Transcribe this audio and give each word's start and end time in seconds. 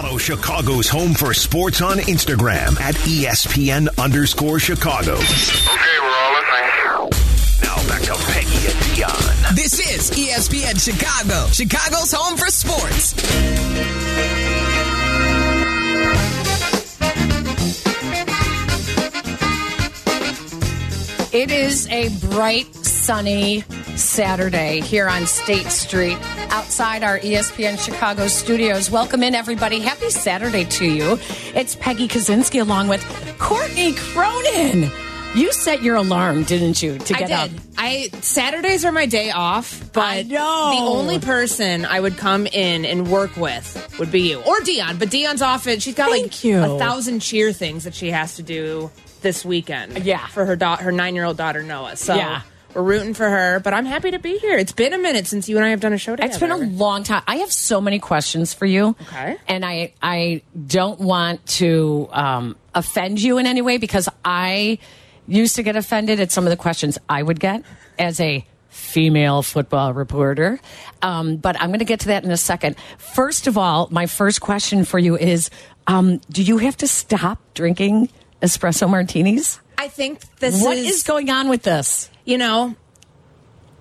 Follow 0.00 0.16
Chicago's 0.16 0.88
Home 0.88 1.12
for 1.12 1.34
Sports 1.34 1.82
on 1.82 1.98
Instagram 1.98 2.80
at 2.80 2.96
E 3.06 3.24
ESPN 3.24 3.86
underscore 4.02 4.58
Chicago. 4.58 5.12
Okay, 5.12 5.98
we're 6.00 6.08
all 6.08 6.32
listening. 6.32 7.10
Now 7.62 7.76
back 7.86 8.00
to 8.04 8.14
Peggy 8.32 8.66
and 8.66 8.78
Dionne. 8.96 9.54
This 9.54 9.78
is 9.78 10.10
ESPN 10.12 10.82
Chicago, 10.82 11.48
Chicago's 11.48 12.12
home 12.12 12.38
for 12.38 12.46
sports. 12.46 13.12
It 21.34 21.50
is 21.50 21.86
a 21.88 22.08
bright, 22.30 22.74
sunny 22.74 23.64
Saturday 23.96 24.80
here 24.80 25.08
on 25.08 25.26
State 25.26 25.70
Street 25.70 26.16
outside 26.50 27.02
our 27.02 27.18
ESPN 27.18 27.78
Chicago 27.78 28.26
studios. 28.26 28.90
Welcome 28.90 29.22
in, 29.22 29.34
everybody. 29.34 29.80
Happy 29.80 30.10
Saturday 30.10 30.64
to 30.64 30.84
you. 30.86 31.18
It's 31.54 31.76
Peggy 31.76 32.08
Kusinski 32.08 32.60
along 32.60 32.88
with 32.88 33.02
Courtney 33.38 33.94
Cronin. 33.94 34.90
You 35.34 35.52
set 35.52 35.80
your 35.82 35.94
alarm, 35.94 36.42
didn't 36.42 36.82
you, 36.82 36.98
to 36.98 37.14
I 37.14 37.18
get 37.20 37.28
did. 37.50 37.56
up? 37.58 37.64
I 37.78 38.08
Saturdays 38.20 38.84
are 38.84 38.90
my 38.90 39.06
day 39.06 39.30
off, 39.30 39.92
but 39.92 40.00
I 40.02 40.22
know. 40.22 40.70
the 40.72 40.82
only 40.82 41.20
person 41.20 41.84
I 41.84 42.00
would 42.00 42.16
come 42.16 42.48
in 42.48 42.84
and 42.84 43.08
work 43.08 43.36
with 43.36 43.96
would 44.00 44.10
be 44.10 44.30
you 44.30 44.40
or 44.42 44.58
Dionne. 44.58 44.98
But 44.98 45.08
Dionne's 45.10 45.40
off 45.40 45.68
it. 45.68 45.82
She's 45.82 45.94
got 45.94 46.10
Thank 46.10 46.24
like 46.24 46.44
you. 46.44 46.60
a 46.60 46.78
thousand 46.80 47.20
cheer 47.20 47.52
things 47.52 47.84
that 47.84 47.94
she 47.94 48.10
has 48.10 48.34
to 48.36 48.42
do 48.42 48.90
this 49.22 49.44
weekend. 49.44 50.04
Yeah. 50.04 50.26
for 50.26 50.44
her 50.46 50.56
da- 50.56 50.76
her 50.78 50.90
nine 50.90 51.14
year 51.14 51.24
old 51.24 51.36
daughter 51.36 51.62
Noah. 51.62 51.94
So 51.96 52.16
Yeah. 52.16 52.42
We're 52.74 52.82
rooting 52.82 53.14
for 53.14 53.28
her. 53.28 53.60
But 53.60 53.74
I'm 53.74 53.86
happy 53.86 54.10
to 54.12 54.18
be 54.18 54.38
here. 54.38 54.56
It's 54.56 54.72
been 54.72 54.92
a 54.92 54.98
minute 54.98 55.26
since 55.26 55.48
you 55.48 55.56
and 55.56 55.64
I 55.64 55.70
have 55.70 55.80
done 55.80 55.92
a 55.92 55.98
show 55.98 56.16
together. 56.16 56.30
It's 56.30 56.38
been 56.38 56.50
a 56.50 56.56
long 56.56 57.02
time. 57.02 57.22
I 57.26 57.36
have 57.36 57.52
so 57.52 57.80
many 57.80 57.98
questions 57.98 58.54
for 58.54 58.66
you. 58.66 58.96
Okay. 59.02 59.36
And 59.48 59.64
I 59.64 59.92
I 60.02 60.42
don't 60.66 61.00
want 61.00 61.44
to 61.58 62.08
um, 62.12 62.56
offend 62.74 63.20
you 63.20 63.38
in 63.38 63.46
any 63.46 63.62
way 63.62 63.78
because 63.78 64.08
I 64.24 64.78
used 65.26 65.56
to 65.56 65.62
get 65.62 65.76
offended 65.76 66.20
at 66.20 66.32
some 66.32 66.44
of 66.44 66.50
the 66.50 66.56
questions 66.56 66.98
I 67.08 67.22
would 67.22 67.40
get 67.40 67.62
as 67.98 68.20
a 68.20 68.44
female 68.68 69.42
football 69.42 69.92
reporter. 69.92 70.60
Um, 71.02 71.36
but 71.36 71.60
I'm 71.60 71.70
going 71.70 71.80
to 71.80 71.84
get 71.84 72.00
to 72.00 72.08
that 72.08 72.24
in 72.24 72.30
a 72.30 72.36
second. 72.36 72.76
First 72.98 73.46
of 73.46 73.58
all, 73.58 73.88
my 73.90 74.06
first 74.06 74.40
question 74.40 74.84
for 74.84 74.98
you 74.98 75.16
is 75.16 75.50
um, 75.86 76.20
Do 76.30 76.42
you 76.42 76.58
have 76.58 76.76
to 76.78 76.86
stop 76.86 77.38
drinking 77.54 78.10
espresso 78.42 78.88
martinis? 78.88 79.60
I 79.78 79.88
think 79.88 80.20
this 80.36 80.62
What 80.62 80.76
is 80.76 80.96
is 80.96 81.02
going 81.02 81.30
on 81.30 81.48
with 81.48 81.62
this? 81.62 82.10
You 82.30 82.38
know, 82.38 82.76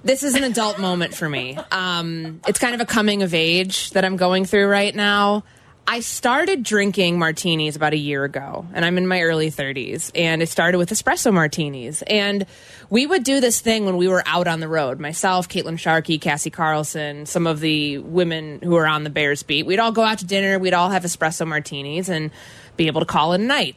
this 0.03 0.23
is 0.23 0.33
an 0.33 0.43
adult 0.43 0.79
moment 0.79 1.13
for 1.13 1.29
me. 1.29 1.55
Um, 1.71 2.41
it's 2.47 2.57
kind 2.57 2.73
of 2.73 2.81
a 2.81 2.85
coming 2.85 3.21
of 3.21 3.35
age 3.35 3.91
that 3.91 4.03
I'm 4.03 4.17
going 4.17 4.45
through 4.45 4.65
right 4.65 4.95
now. 4.95 5.43
I 5.87 5.99
started 5.99 6.63
drinking 6.63 7.19
martinis 7.19 7.75
about 7.75 7.93
a 7.93 7.97
year 7.97 8.23
ago, 8.23 8.65
and 8.73 8.83
I'm 8.83 8.97
in 8.97 9.05
my 9.05 9.21
early 9.21 9.51
30s. 9.51 10.09
And 10.15 10.41
it 10.41 10.49
started 10.49 10.79
with 10.79 10.89
espresso 10.89 11.31
martinis. 11.31 12.01
And 12.03 12.47
we 12.89 13.05
would 13.05 13.23
do 13.23 13.39
this 13.39 13.61
thing 13.61 13.85
when 13.85 13.97
we 13.97 14.07
were 14.07 14.23
out 14.25 14.47
on 14.47 14.61
the 14.61 14.67
road. 14.67 14.99
Myself, 14.99 15.47
Caitlin 15.47 15.77
Sharkey, 15.77 16.17
Cassie 16.17 16.49
Carlson, 16.49 17.27
some 17.27 17.45
of 17.45 17.59
the 17.59 17.99
women 17.99 18.61
who 18.63 18.75
are 18.77 18.87
on 18.87 19.03
the 19.03 19.11
Bears 19.11 19.43
beat. 19.43 19.67
We'd 19.67 19.79
all 19.79 19.91
go 19.91 20.03
out 20.03 20.19
to 20.19 20.25
dinner. 20.25 20.57
We'd 20.57 20.73
all 20.73 20.89
have 20.89 21.03
espresso 21.03 21.45
martinis 21.45 22.09
and 22.09 22.31
be 22.77 22.87
able 22.87 23.01
to 23.01 23.07
call 23.07 23.33
it 23.33 23.41
a 23.41 23.43
night. 23.43 23.75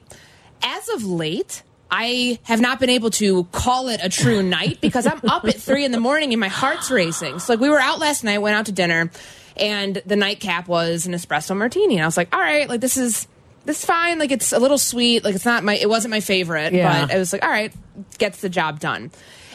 As 0.63 0.89
of 0.89 1.05
late, 1.05 1.63
I 1.95 2.39
have 2.45 2.61
not 2.61 2.81
been 2.81 2.89
able 2.89 3.11
to 3.11 3.45
call 3.53 3.89
it 3.89 4.01
a 4.03 4.09
true 4.09 4.43
night 4.59 4.81
because 4.81 5.07
I'm 5.07 5.21
up 5.29 5.45
at 5.45 5.57
three 5.57 5.85
in 5.85 5.93
the 5.93 6.01
morning 6.01 6.33
and 6.33 6.41
my 6.41 6.49
heart's 6.49 6.91
racing. 6.91 7.39
So 7.39 7.53
like 7.53 7.61
we 7.61 7.69
were 7.69 7.79
out 7.79 7.99
last 7.99 8.25
night, 8.25 8.39
went 8.39 8.57
out 8.57 8.67
to 8.67 8.73
dinner, 8.73 9.11
and 9.59 10.01
the 10.07 10.17
nightcap 10.17 10.67
was 10.69 11.07
an 11.07 11.13
espresso 11.13 11.55
martini, 11.55 11.97
and 11.97 12.03
I 12.03 12.07
was 12.07 12.17
like, 12.17 12.35
all 12.35 12.41
right, 12.41 12.67
like 12.67 12.81
this 12.81 12.97
is 12.97 13.29
this 13.67 13.79
is 13.81 13.85
fine. 13.85 14.19
Like 14.19 14.31
it's 14.33 14.53
a 14.53 14.59
little 14.59 14.79
sweet. 14.79 15.23
Like 15.23 15.35
it's 15.35 15.45
not 15.45 15.65
my 15.65 15.75
it 15.77 15.89
wasn't 15.89 16.13
my 16.13 16.21
favorite, 16.21 16.73
Yeah. 16.73 17.03
but 17.07 17.15
I 17.15 17.19
was 17.19 17.31
like, 17.33 17.45
all 17.45 17.51
right, 17.51 17.73
gets 18.17 18.41
the 18.41 18.49
job 18.49 18.81
done. 18.81 19.11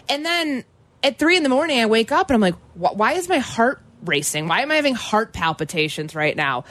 And 0.07 0.23
then 0.23 0.63
at 1.03 1.17
three 1.17 1.37
in 1.37 1.43
the 1.43 1.49
morning, 1.49 1.79
I 1.79 1.87
wake 1.87 2.11
up 2.11 2.29
and 2.29 2.35
I'm 2.35 2.41
like, 2.41 2.55
why 2.75 3.13
is 3.13 3.27
my 3.27 3.39
heart 3.39 3.81
racing? 4.05 4.47
Why 4.47 4.61
am 4.61 4.69
I 4.71 4.75
having 4.75 4.93
heart 4.95 5.33
palpitations 5.33 6.13
right 6.13 6.35
now? 6.37 6.65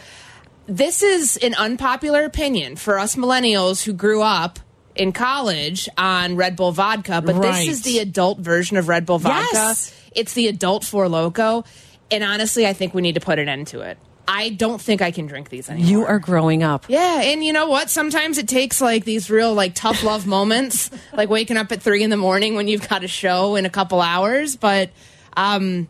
this 0.69 1.01
is 1.01 1.37
an 1.37 1.55
unpopular 1.55 2.25
opinion 2.25 2.75
for 2.75 2.99
us 2.99 3.15
millennials 3.15 3.85
who 3.85 3.93
grew 3.93 4.21
up 4.21 4.59
in 4.97 5.13
college 5.13 5.89
on 5.99 6.37
Red 6.37 6.57
Bull 6.57 6.73
vodka, 6.73 7.23
but 7.25 7.35
Right. 7.35 7.67
this 7.67 7.69
is 7.79 7.83
the 7.83 7.99
adult 8.01 8.39
version 8.39 8.77
of 8.77 8.89
Red 8.89 9.07
Bull 9.07 9.19
vodka. 9.19 9.49
Yes. 9.53 9.93
It's 10.15 10.33
the 10.35 10.49
adult 10.49 10.85
Four 10.85 11.09
Loco, 11.09 11.65
and 12.11 12.25
honestly, 12.25 12.67
I 12.67 12.73
think 12.73 12.95
we 12.95 13.03
need 13.03 13.15
to 13.17 13.21
put 13.21 13.39
an 13.39 13.49
end 13.49 13.67
to 13.69 13.81
it. 13.81 13.99
I 14.29 14.49
don't 14.49 14.81
think 14.81 15.03
I 15.03 15.13
can 15.13 15.27
drink 15.27 15.51
these 15.51 15.71
anymore. 15.71 15.89
You 15.89 16.05
are 16.07 16.19
growing 16.19 16.63
up. 16.65 16.87
Yeah, 16.89 17.21
and 17.23 17.45
you 17.45 17.53
know 17.53 17.69
what? 17.69 17.91
Sometimes 17.91 18.39
it 18.39 18.49
takes 18.49 18.81
like 18.81 19.05
these 19.05 19.31
real 19.31 19.55
like 19.55 19.75
tough 19.75 20.03
love 20.03 20.27
moments, 20.37 20.91
like 21.13 21.29
waking 21.29 21.57
up 21.57 21.71
at 21.71 21.81
three 21.81 22.03
in 22.03 22.11
the 22.11 22.17
morning 22.17 22.57
when 22.57 22.67
you've 22.67 22.89
got 22.89 23.05
a 23.05 23.09
show 23.09 23.55
in 23.55 23.67
a 23.67 23.71
couple 23.71 24.01
hours. 24.01 24.57
But 24.57 24.91
um, 25.37 25.87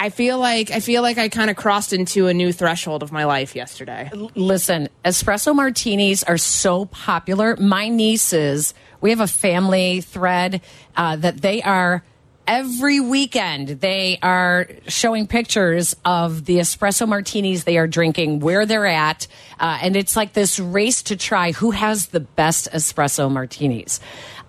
I 0.00 0.08
feel 0.08 0.38
like 0.38 0.70
I 0.70 0.80
feel 0.80 1.02
like 1.02 1.18
I 1.18 1.28
kind 1.28 1.50
of 1.50 1.56
crossed 1.56 1.92
into 1.92 2.26
a 2.26 2.32
new 2.32 2.52
threshold 2.54 3.02
of 3.02 3.12
my 3.12 3.24
life 3.24 3.54
yesterday. 3.54 4.10
Listen, 4.34 4.88
espresso 5.04 5.54
martinis 5.54 6.24
are 6.24 6.38
so 6.38 6.86
popular. 6.86 7.54
My 7.56 7.88
nieces, 7.88 8.72
we 9.02 9.10
have 9.10 9.20
a 9.20 9.26
family 9.26 10.00
thread 10.00 10.62
uh, 10.96 11.16
that 11.16 11.42
they 11.42 11.60
are 11.60 12.02
every 12.46 12.98
weekend. 12.98 13.68
They 13.68 14.18
are 14.22 14.68
showing 14.88 15.26
pictures 15.26 15.94
of 16.02 16.46
the 16.46 16.60
espresso 16.60 17.06
martinis 17.06 17.64
they 17.64 17.76
are 17.76 17.86
drinking, 17.86 18.40
where 18.40 18.64
they're 18.64 18.86
at, 18.86 19.26
uh, 19.60 19.80
and 19.82 19.96
it's 19.96 20.16
like 20.16 20.32
this 20.32 20.58
race 20.58 21.02
to 21.04 21.16
try 21.16 21.52
who 21.52 21.72
has 21.72 22.06
the 22.06 22.20
best 22.20 22.72
espresso 22.72 23.30
martinis. 23.30 24.00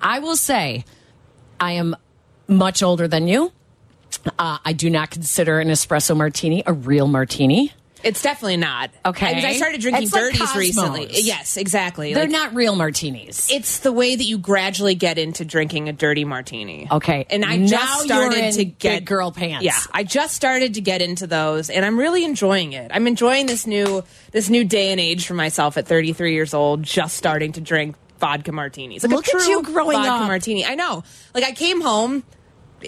I 0.02 0.20
will 0.20 0.38
say, 0.38 0.86
I 1.60 1.74
am 1.74 1.98
much 2.48 2.82
older 2.82 3.10
than 3.10 3.28
you. 3.28 3.52
Uh, 4.40 4.58
I 4.66 4.74
do 4.74 4.90
not 4.90 5.10
consider 5.12 5.60
an 5.60 5.70
espresso 5.70 6.16
martini 6.16 6.64
a 6.66 6.74
real 6.74 7.08
martini. 7.08 7.72
It's 8.04 8.24
definitely 8.24 8.58
not. 8.58 8.90
Okay. 9.06 9.44
I, 9.46 9.50
I 9.50 9.54
started 9.58 9.80
drinking 9.80 10.04
It's 10.06 10.12
dirties 10.12 10.40
Cosmos. 10.40 10.58
recently. 10.58 11.08
Yes, 11.12 11.56
exactly. 11.56 12.16
They're 12.16 12.24
Like, 12.24 12.32
not 12.32 12.56
real 12.56 12.76
martinis. 12.76 13.48
It's 13.52 13.78
the 13.82 13.92
way 13.92 14.16
that 14.16 14.24
you 14.24 14.40
gradually 14.40 14.96
get 14.96 15.20
into 15.20 15.46
drinking 15.46 15.88
a 15.88 15.94
dirty 15.94 16.26
martini. 16.26 16.88
Okay. 16.92 17.28
And 17.30 17.46
I 17.46 17.58
Now 17.58 17.68
just 17.68 18.04
started 18.06 18.54
to 18.54 18.66
get 18.66 19.06
girl 19.06 19.32
pants. 19.32 19.64
Yeah, 19.66 19.78
I 19.92 20.04
just 20.04 20.34
started 20.36 20.74
to 20.74 20.82
get 20.82 21.04
into 21.04 21.28
those, 21.28 21.70
and 21.70 21.86
I'm 21.86 21.96
really 22.00 22.26
enjoying 22.26 22.74
it. 22.74 22.90
I'm 22.92 23.06
enjoying 23.06 23.46
this 23.46 23.68
new 23.68 24.04
this 24.32 24.50
new 24.50 24.64
day 24.64 24.90
and 24.92 25.00
age 25.00 25.28
for 25.28 25.36
myself 25.36 25.78
at 25.78 25.86
33 25.86 26.34
years 26.34 26.56
old, 26.56 26.82
just 26.82 27.16
starting 27.16 27.52
to 27.52 27.62
drink 27.62 27.96
vodka 28.20 28.52
martinis. 28.52 29.04
Like 29.04 29.12
Look 29.12 29.28
a 29.28 29.36
at 29.38 29.48
you 29.48 29.62
growing 29.62 29.98
vodka 29.98 30.12
up. 30.24 30.28
martini. 30.28 30.66
I 30.66 30.74
know. 30.74 31.04
Like 31.36 31.44
I 31.44 31.52
came 31.52 31.82
home 31.82 32.24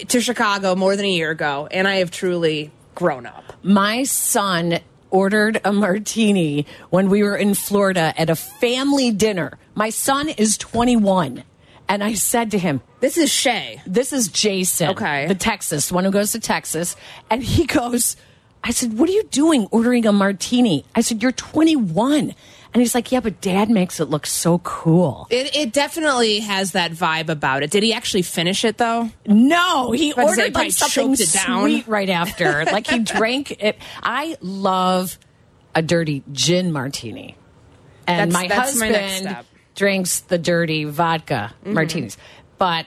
to 0.08 0.20
Chicago 0.20 0.74
more 0.74 0.96
than 0.96 1.04
a 1.04 1.10
year 1.10 1.30
ago, 1.30 1.68
and 1.70 1.86
I 1.86 1.96
have 1.96 2.10
truly 2.10 2.70
grown 2.94 3.26
up. 3.26 3.52
My 3.62 4.04
son 4.04 4.80
ordered 5.10 5.60
a 5.64 5.72
martini 5.72 6.66
when 6.90 7.08
we 7.08 7.22
were 7.22 7.36
in 7.36 7.54
Florida 7.54 8.12
at 8.16 8.28
a 8.28 8.34
family 8.34 9.10
dinner. 9.10 9.58
My 9.74 9.90
son 9.90 10.28
is 10.28 10.58
21. 10.58 11.44
And 11.88 12.02
I 12.02 12.14
said 12.14 12.50
to 12.52 12.58
him, 12.58 12.80
This 13.00 13.18
is 13.18 13.30
Shay. 13.30 13.80
This 13.86 14.12
is 14.12 14.28
Jason. 14.28 14.90
Okay. 14.90 15.26
The 15.26 15.34
Texas, 15.34 15.92
one 15.92 16.04
who 16.04 16.10
goes 16.10 16.32
to 16.32 16.40
Texas. 16.40 16.96
And 17.30 17.44
he 17.44 17.66
goes, 17.66 18.16
I 18.62 18.70
said, 18.70 18.98
What 18.98 19.08
are 19.08 19.12
you 19.12 19.24
doing 19.24 19.68
ordering 19.70 20.06
a 20.06 20.12
martini? 20.12 20.84
I 20.94 21.02
said, 21.02 21.22
You're 21.22 21.32
21. 21.32 22.34
And 22.74 22.80
he's 22.82 22.94
like, 22.94 23.12
Yeah, 23.12 23.20
but 23.20 23.40
dad 23.40 23.70
makes 23.70 24.00
it 24.00 24.10
look 24.10 24.26
so 24.26 24.58
cool. 24.58 25.26
It, 25.30 25.54
it 25.56 25.72
definitely 25.72 26.40
has 26.40 26.72
that 26.72 26.90
vibe 26.90 27.28
about 27.28 27.62
it. 27.62 27.70
Did 27.70 27.84
he 27.84 27.92
actually 27.94 28.22
finish 28.22 28.64
it 28.64 28.76
though? 28.78 29.08
No, 29.26 29.92
he 29.92 30.12
ordered 30.12 30.52
like 30.54 30.72
something 30.72 31.14
choked 31.16 31.20
it 31.20 31.32
down. 31.32 31.62
sweet 31.62 31.86
right 31.88 32.10
after. 32.10 32.64
like 32.64 32.88
he 32.88 32.98
drank 32.98 33.52
it. 33.62 33.78
I 34.02 34.36
love 34.40 35.18
a 35.74 35.82
dirty 35.82 36.22
gin 36.32 36.72
martini, 36.72 37.36
and 38.06 38.32
That's- 38.32 38.32
my 38.32 38.48
that's 38.54 38.76
my 38.78 38.86
husband 38.88 39.16
step. 39.28 39.46
drinks 39.76 40.20
the 40.20 40.38
dirty 40.38 40.84
vodka 40.84 41.54
Mm-hmm. 41.62 41.74
martinis. 41.74 42.16
But 42.58 42.86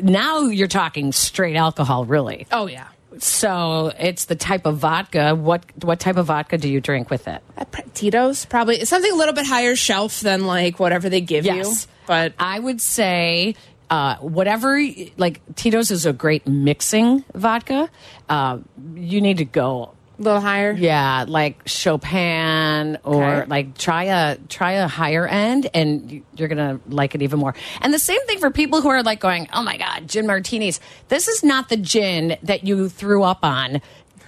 now 0.00 0.42
you're 0.42 0.68
talking 0.68 1.12
straight 1.12 1.56
alcohol, 1.56 2.04
really. 2.04 2.46
Oh 2.52 2.66
yeah. 2.66 2.86
So 3.18 3.92
it's 3.98 4.26
the 4.26 4.36
type 4.36 4.66
of 4.66 4.78
vodka. 4.78 5.34
What 5.34 5.64
what 5.82 6.00
type 6.00 6.16
of 6.16 6.26
vodka 6.26 6.58
do 6.58 6.68
you 6.68 6.80
drink 6.80 7.10
with 7.10 7.26
it? 7.28 7.42
Uh, 7.58 7.64
Tito's 7.94 8.44
probably 8.44 8.84
something 8.84 9.10
a 9.12 9.16
little 9.16 9.34
bit 9.34 9.46
higher 9.46 9.74
shelf 9.76 10.20
than 10.20 10.46
like 10.46 10.78
whatever 10.78 11.08
they 11.08 11.20
give 11.20 11.44
you. 11.44 11.72
But 12.06 12.34
I 12.38 12.58
would 12.58 12.80
say 12.80 13.56
uh, 13.90 14.16
whatever, 14.16 14.80
like 15.16 15.40
Tito's 15.56 15.90
is 15.90 16.06
a 16.06 16.12
great 16.12 16.46
mixing 16.46 17.24
vodka. 17.34 17.90
Uh, 18.28 18.58
you 18.94 19.20
need 19.20 19.38
to 19.38 19.44
go 19.44 19.94
a 20.20 20.22
little 20.22 20.40
higher. 20.40 20.72
Yeah, 20.72 21.24
like 21.26 21.62
Chopin 21.66 22.98
or 23.04 23.24
Okay. 23.24 23.46
like 23.48 23.76
try 23.78 24.04
a 24.04 24.36
try 24.48 24.72
a 24.72 24.86
higher 24.88 25.26
end 25.26 25.68
and 25.74 26.10
you- 26.10 26.22
you're 26.36 26.48
going 26.48 26.58
to 26.58 26.80
like 26.94 27.14
it 27.14 27.22
even 27.22 27.38
more. 27.40 27.54
And 27.80 27.92
the 27.92 27.98
same 27.98 28.20
thing 28.26 28.38
for 28.38 28.50
people 28.50 28.80
who 28.82 28.88
are 28.88 29.02
like 29.02 29.20
going, 29.20 29.48
"Oh 29.52 29.62
my 29.62 29.76
god, 29.76 30.08
gin 30.08 30.26
martinis. 30.26 30.80
This 31.08 31.28
is 31.28 31.42
not 31.42 31.68
the 31.68 31.76
gin 31.76 32.36
that 32.42 32.64
you 32.64 32.88
threw 32.88 33.22
up 33.22 33.44
on 33.44 33.80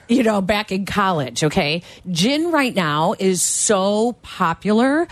you 0.09 0.23
know, 0.23 0.43
back 0.43 0.71
in 0.73 0.85
college, 0.85 1.43
okay? 1.45 1.81
Gin 2.11 2.51
right 2.51 2.75
now 2.75 3.15
is 3.19 3.41
so 3.41 4.13
popular. 4.21 5.07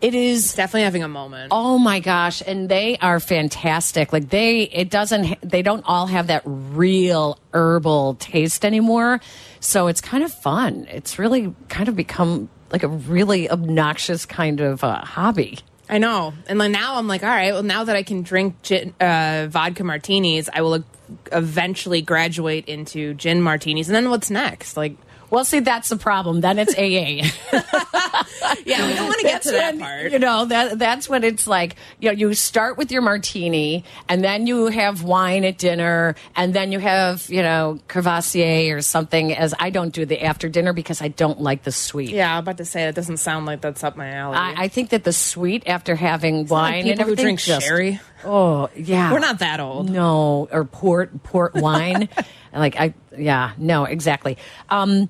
It 0.00 0.14
is 0.14 0.44
It's 0.44 0.54
definitely 0.54 0.82
having 0.82 1.02
a 1.02 1.08
moment. 1.08 1.48
Oh 1.50 1.76
my 1.76 1.98
gosh, 1.98 2.40
and 2.46 2.68
they 2.68 2.98
are 2.98 3.18
fantastic. 3.18 4.12
Like 4.12 4.28
they 4.28 4.60
it 4.62 4.90
doesn't 4.90 5.38
they 5.42 5.62
don't 5.62 5.82
all 5.86 6.06
have 6.06 6.28
that 6.28 6.42
real 6.44 7.36
herbal 7.52 8.14
taste 8.20 8.64
anymore. 8.64 9.20
So 9.60 9.88
it's 9.88 10.00
kind 10.00 10.24
of 10.24 10.32
fun. 10.32 10.86
It's 10.90 11.18
really 11.18 11.54
kind 11.68 11.88
of 11.88 11.96
become 11.96 12.48
like 12.70 12.82
a 12.82 12.88
really 12.88 13.50
obnoxious 13.50 14.26
kind 14.26 14.60
of 14.60 14.84
uh, 14.84 15.04
hobby. 15.04 15.58
I 15.88 15.98
know. 15.98 16.34
And 16.46 16.60
then 16.60 16.72
now 16.72 16.96
I'm 16.96 17.08
like, 17.08 17.22
all 17.22 17.28
right, 17.30 17.52
well, 17.52 17.62
now 17.62 17.84
that 17.84 17.96
I 17.96 18.02
can 18.02 18.22
drink 18.22 18.60
gin, 18.62 18.94
uh, 19.00 19.46
vodka 19.48 19.84
martinis, 19.84 20.50
I 20.52 20.60
will 20.60 20.84
eventually 21.32 22.02
graduate 22.02 22.66
into 22.66 23.14
gin 23.14 23.40
martinis. 23.40 23.88
And 23.88 23.96
then 23.96 24.10
what's 24.10 24.30
next? 24.30 24.76
Like, 24.76 24.96
Well, 25.30 25.44
see, 25.44 25.60
that's 25.60 25.88
the 25.88 25.96
problem. 25.96 26.40
Then 26.40 26.58
it's 26.58 26.74
AA. 26.74 27.28
yeah, 28.64 28.86
we 28.86 28.94
don't 28.94 29.06
want 29.06 29.20
to 29.20 29.26
get 29.26 29.42
to 29.42 29.50
that 29.52 29.74
when, 29.74 29.80
part. 29.80 30.12
You 30.12 30.18
know, 30.18 30.44
that 30.46 30.78
that's 30.78 31.08
when 31.08 31.24
it's 31.24 31.46
like, 31.46 31.76
you 32.00 32.08
know, 32.08 32.14
you 32.14 32.34
start 32.34 32.78
with 32.78 32.90
your 32.90 33.02
martini 33.02 33.84
and 34.08 34.24
then 34.24 34.46
you 34.46 34.66
have 34.66 35.02
wine 35.02 35.44
at 35.44 35.58
dinner 35.58 36.14
and 36.36 36.54
then 36.54 36.72
you 36.72 36.78
have, 36.78 37.28
you 37.28 37.42
know, 37.42 37.78
Courvoisier 37.88 38.76
or 38.76 38.82
something 38.82 39.34
as 39.34 39.54
I 39.58 39.70
don't 39.70 39.92
do 39.92 40.06
the 40.06 40.22
after 40.24 40.48
dinner 40.48 40.72
because 40.72 41.02
I 41.02 41.08
don't 41.08 41.40
like 41.40 41.62
the 41.62 41.72
sweet. 41.72 42.10
yeah, 42.10 42.32
I'm 42.32 42.42
about 42.42 42.56
to 42.58 42.64
say, 42.64 42.84
it 42.84 42.94
doesn't 42.94 43.18
sound 43.18 43.46
like 43.46 43.60
that's 43.60 43.84
up 43.84 43.96
my 43.96 44.10
alley. 44.10 44.36
I, 44.36 44.64
I 44.64 44.68
think 44.68 44.90
that 44.90 45.04
the 45.04 45.12
sweet 45.12 45.64
after 45.66 45.94
having 45.94 46.46
Like 46.46 46.50
wine 46.50 46.74
and 46.74 46.84
people 46.84 46.96
who 46.96 47.12
everything 47.12 47.24
drink 47.24 47.40
just- 47.40 47.66
sherry. 47.66 48.00
Oh, 48.24 48.68
yeah. 48.74 49.12
We're 49.12 49.20
not 49.20 49.38
that 49.38 49.60
old. 49.60 49.88
No, 49.90 50.48
or 50.50 50.64
port 50.64 51.22
port 51.22 51.54
wine. 51.54 52.08
like 52.58 52.76
I 52.78 52.94
yeah, 53.16 53.52
no, 53.58 53.84
exactly. 53.84 54.36
Um 54.68 55.08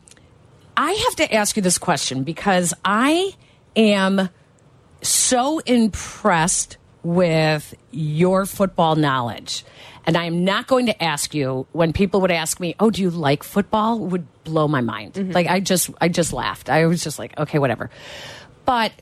I 0.77 0.93
have 0.93 1.17
to 1.17 1.35
ask 1.35 1.56
you 1.56 1.62
this 1.62 1.79
question 1.79 2.23
because 2.23 2.73
I 2.85 3.33
am 3.75 4.29
so 5.03 5.59
impressed 5.61 6.77
with 7.03 7.75
your 7.91 8.47
football 8.47 8.97
knowledge. 8.97 9.65
And 10.05 10.17
I'm 10.17 10.45
not 10.45 10.67
going 10.67 10.87
to 10.87 11.03
ask 11.03 11.35
you 11.35 11.67
when 11.73 11.93
people 11.93 12.23
would 12.23 12.31
ask 12.31 12.61
me, 12.61 12.75
"Oh, 12.81 12.91
do 12.91 13.03
you 13.03 13.11
like 13.11 13.43
football?" 13.43 13.99
would 13.99 14.27
blow 14.45 14.67
my 14.67 14.81
mind. 14.81 15.35
Like 15.35 15.47
I 15.47 15.61
just 15.61 15.91
I 16.00 16.09
just 16.09 16.33
laughed. 16.33 16.71
I 16.71 16.87
was 16.87 17.05
just 17.05 17.19
like, 17.19 17.39
"Okay, 17.39 17.59
whatever." 17.59 17.91
But 18.65 18.93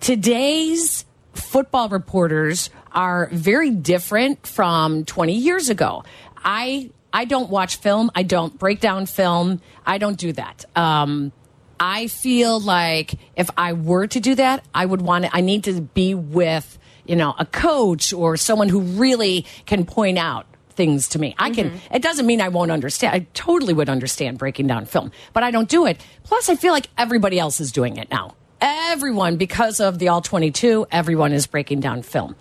today's 0.00 1.04
football 1.34 1.88
reporters 1.88 2.70
are 2.92 3.28
very 3.32 3.70
different 3.70 4.46
from 4.46 5.04
20 5.04 5.34
years 5.34 5.68
ago. 5.68 6.04
I 6.42 6.90
I 7.12 7.24
don't 7.24 7.50
watch 7.50 7.76
film. 7.76 8.10
I 8.14 8.22
don't 8.22 8.58
break 8.58 8.80
down 8.80 9.06
film. 9.06 9.60
I 9.86 9.98
don't 9.98 10.18
do 10.18 10.32
that. 10.32 10.64
Um, 10.76 11.32
I 11.80 12.08
feel 12.08 12.60
like 12.60 13.14
if 13.36 13.50
I 13.56 13.72
were 13.72 14.06
to 14.08 14.20
do 14.20 14.34
that, 14.34 14.64
I 14.74 14.84
would 14.84 15.00
want 15.00 15.24
to, 15.24 15.34
I 15.34 15.40
need 15.40 15.64
to 15.64 15.80
be 15.80 16.14
with, 16.14 16.78
you 17.06 17.16
know, 17.16 17.34
a 17.38 17.46
coach 17.46 18.12
or 18.12 18.36
someone 18.36 18.68
who 18.68 18.80
really 18.80 19.46
can 19.64 19.86
point 19.86 20.18
out 20.18 20.46
things 20.70 21.08
to 21.08 21.18
me. 21.18 21.34
I 21.38 21.50
can, 21.50 21.80
it 21.90 22.02
doesn't 22.02 22.26
mean 22.26 22.40
I 22.40 22.48
won't 22.48 22.70
understand. 22.70 23.14
I 23.14 23.26
totally 23.34 23.74
would 23.74 23.88
understand 23.88 24.38
breaking 24.38 24.66
down 24.66 24.86
film, 24.86 25.12
but 25.32 25.42
I 25.42 25.50
don't 25.50 25.68
do 25.68 25.86
it. 25.86 26.00
Plus, 26.24 26.48
I 26.48 26.56
feel 26.56 26.72
like 26.72 26.88
everybody 26.96 27.38
else 27.38 27.60
is 27.60 27.72
doing 27.72 27.96
it 27.96 28.10
now. 28.10 28.34
Everyone, 28.60 29.36
because 29.36 29.80
of 29.80 29.98
the 29.98 30.08
All 30.08 30.20
22, 30.20 30.86
everyone 30.90 31.32
is 31.32 31.46
breaking 31.46 31.80
down 31.80 32.02
film. 32.02 32.36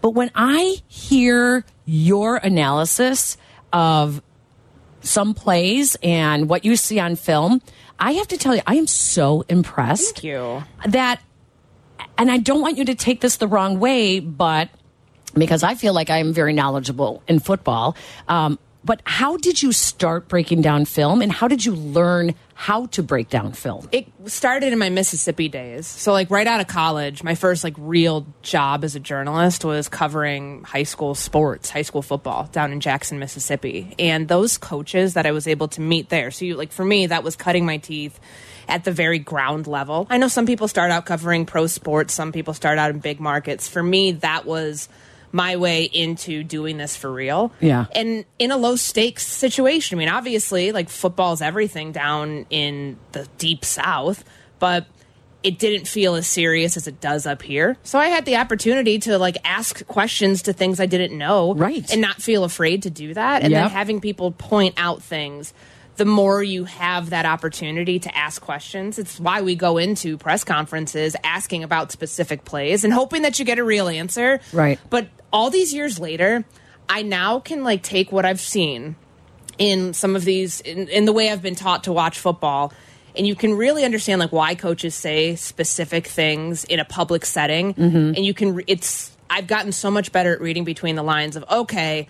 But 0.00 0.10
when 0.10 0.30
I 0.34 0.76
hear 0.88 1.64
your 1.84 2.36
analysis 2.36 3.36
of 3.72 4.22
some 5.00 5.34
plays 5.34 5.96
and 6.02 6.48
what 6.48 6.64
you 6.64 6.76
see 6.76 6.98
on 6.98 7.16
film, 7.16 7.62
I 7.98 8.12
have 8.12 8.28
to 8.28 8.36
tell 8.36 8.54
you, 8.54 8.62
I 8.66 8.76
am 8.76 8.86
so 8.86 9.44
impressed 9.48 10.16
Thank 10.16 10.24
you. 10.24 10.64
that, 10.86 11.20
and 12.18 12.30
I 12.30 12.38
don't 12.38 12.60
want 12.60 12.76
you 12.76 12.84
to 12.86 12.94
take 12.94 13.20
this 13.20 13.36
the 13.36 13.46
wrong 13.46 13.78
way, 13.78 14.20
but 14.20 14.68
because 15.34 15.62
I 15.62 15.74
feel 15.74 15.92
like 15.92 16.10
I 16.10 16.18
am 16.18 16.32
very 16.32 16.52
knowledgeable 16.52 17.22
in 17.28 17.38
football. 17.38 17.96
Um, 18.28 18.58
but 18.84 19.00
how 19.04 19.36
did 19.36 19.62
you 19.62 19.72
start 19.72 20.28
breaking 20.28 20.62
down 20.62 20.84
film 20.84 21.20
and 21.20 21.32
how 21.32 21.48
did 21.48 21.64
you 21.64 21.74
learn 21.74 22.34
how 22.58 22.86
to 22.86 23.02
break 23.02 23.28
down 23.28 23.52
film? 23.52 23.86
it 23.92 24.06
started 24.24 24.72
in 24.72 24.78
my 24.78 24.88
Mississippi 24.88 25.46
days. 25.46 25.86
So 25.86 26.12
like 26.12 26.30
right 26.30 26.46
out 26.46 26.60
of 26.60 26.66
college, 26.66 27.22
my 27.22 27.34
first 27.34 27.62
like 27.62 27.74
real 27.76 28.26
job 28.40 28.82
as 28.82 28.96
a 28.96 29.00
journalist 29.00 29.62
was 29.62 29.90
covering 29.90 30.64
high 30.64 30.84
school 30.84 31.14
sports, 31.14 31.68
high 31.68 31.82
school 31.82 32.00
football 32.00 32.48
down 32.52 32.72
in 32.72 32.80
Jackson, 32.80 33.18
Mississippi. 33.18 33.94
And 33.98 34.26
those 34.26 34.56
coaches 34.56 35.14
that 35.14 35.26
I 35.26 35.32
was 35.32 35.46
able 35.46 35.68
to 35.68 35.82
meet 35.82 36.08
there. 36.08 36.30
So 36.30 36.46
you 36.46 36.56
like 36.56 36.72
for 36.72 36.84
me 36.84 37.06
that 37.08 37.22
was 37.22 37.36
cutting 37.36 37.66
my 37.66 37.76
teeth 37.76 38.18
at 38.68 38.84
the 38.84 38.90
very 38.90 39.18
ground 39.18 39.66
level. 39.66 40.06
I 40.08 40.16
know 40.16 40.28
some 40.28 40.46
people 40.46 40.66
start 40.66 40.90
out 40.90 41.04
covering 41.04 41.44
pro 41.44 41.66
sports, 41.66 42.14
some 42.14 42.32
people 42.32 42.54
start 42.54 42.78
out 42.78 42.90
in 42.90 43.00
big 43.00 43.20
markets. 43.20 43.68
For 43.68 43.82
me 43.82 44.12
that 44.12 44.46
was 44.46 44.88
my 45.36 45.56
way 45.56 45.84
into 45.84 46.42
doing 46.42 46.78
this 46.78 46.96
for 46.96 47.12
real. 47.12 47.52
Yeah. 47.60 47.84
And 47.94 48.24
in 48.38 48.50
a 48.50 48.56
low 48.56 48.74
stakes 48.76 49.26
situation. 49.26 49.98
I 49.98 50.00
mean, 50.00 50.08
obviously, 50.08 50.72
like 50.72 50.88
football's 50.88 51.42
everything 51.42 51.92
down 51.92 52.46
in 52.48 52.96
the 53.12 53.28
deep 53.36 53.64
south, 53.64 54.24
but 54.58 54.86
it 55.42 55.58
didn't 55.58 55.86
feel 55.86 56.14
as 56.14 56.26
serious 56.26 56.76
as 56.78 56.88
it 56.88 57.00
does 57.00 57.26
up 57.26 57.42
here. 57.42 57.76
So 57.82 57.98
I 57.98 58.06
had 58.08 58.24
the 58.24 58.36
opportunity 58.36 58.98
to 59.00 59.18
like 59.18 59.36
ask 59.44 59.86
questions 59.86 60.42
to 60.42 60.52
things 60.54 60.80
I 60.80 60.86
didn't 60.86 61.16
know. 61.16 61.54
Right. 61.54 61.88
And 61.92 62.00
not 62.00 62.20
feel 62.20 62.42
afraid 62.42 62.82
to 62.84 62.90
do 62.90 63.12
that. 63.14 63.42
And 63.42 63.52
Yep. 63.52 63.62
then 63.62 63.70
having 63.70 64.00
people 64.00 64.32
point 64.32 64.74
out 64.78 65.02
things. 65.02 65.52
The 65.96 66.04
more 66.04 66.42
you 66.42 66.64
have 66.64 67.10
that 67.10 67.24
opportunity 67.24 67.98
to 68.00 68.14
ask 68.14 68.42
questions, 68.42 68.98
it's 68.98 69.18
why 69.18 69.40
we 69.40 69.54
go 69.54 69.78
into 69.78 70.18
press 70.18 70.44
conferences 70.44 71.16
asking 71.24 71.62
about 71.62 71.90
specific 71.90 72.44
plays 72.44 72.84
and 72.84 72.92
hoping 72.92 73.22
that 73.22 73.38
you 73.38 73.46
get 73.46 73.58
a 73.58 73.64
real 73.64 73.88
answer. 73.88 74.40
Right. 74.52 74.78
But 74.90 75.08
all 75.36 75.50
these 75.50 75.74
years 75.74 75.98
later, 75.98 76.44
I 76.88 77.02
now 77.02 77.40
can 77.40 77.62
like 77.62 77.82
take 77.82 78.10
what 78.10 78.24
I've 78.24 78.40
seen 78.40 78.96
in 79.58 79.92
some 79.92 80.16
of 80.16 80.24
these 80.24 80.60
in, 80.62 80.88
in 80.88 81.04
the 81.04 81.12
way 81.12 81.30
I've 81.30 81.42
been 81.42 81.54
taught 81.54 81.84
to 81.84 81.92
watch 81.92 82.18
football 82.18 82.72
and 83.16 83.26
you 83.26 83.34
can 83.34 83.54
really 83.54 83.84
understand 83.84 84.18
like 84.18 84.32
why 84.32 84.54
coaches 84.54 84.94
say 84.94 85.36
specific 85.36 86.06
things 86.06 86.64
in 86.64 86.80
a 86.80 86.84
public 86.84 87.24
setting. 87.24 87.74
Mm-hmm. 87.74 87.96
And 87.96 88.18
you 88.18 88.34
can 88.34 88.54
re- 88.56 88.64
it's 88.66 89.16
I've 89.28 89.46
gotten 89.46 89.72
so 89.72 89.90
much 89.90 90.12
better 90.12 90.32
at 90.32 90.40
reading 90.40 90.64
between 90.64 90.96
the 90.96 91.02
lines 91.02 91.36
of 91.36 91.44
okay 91.50 92.08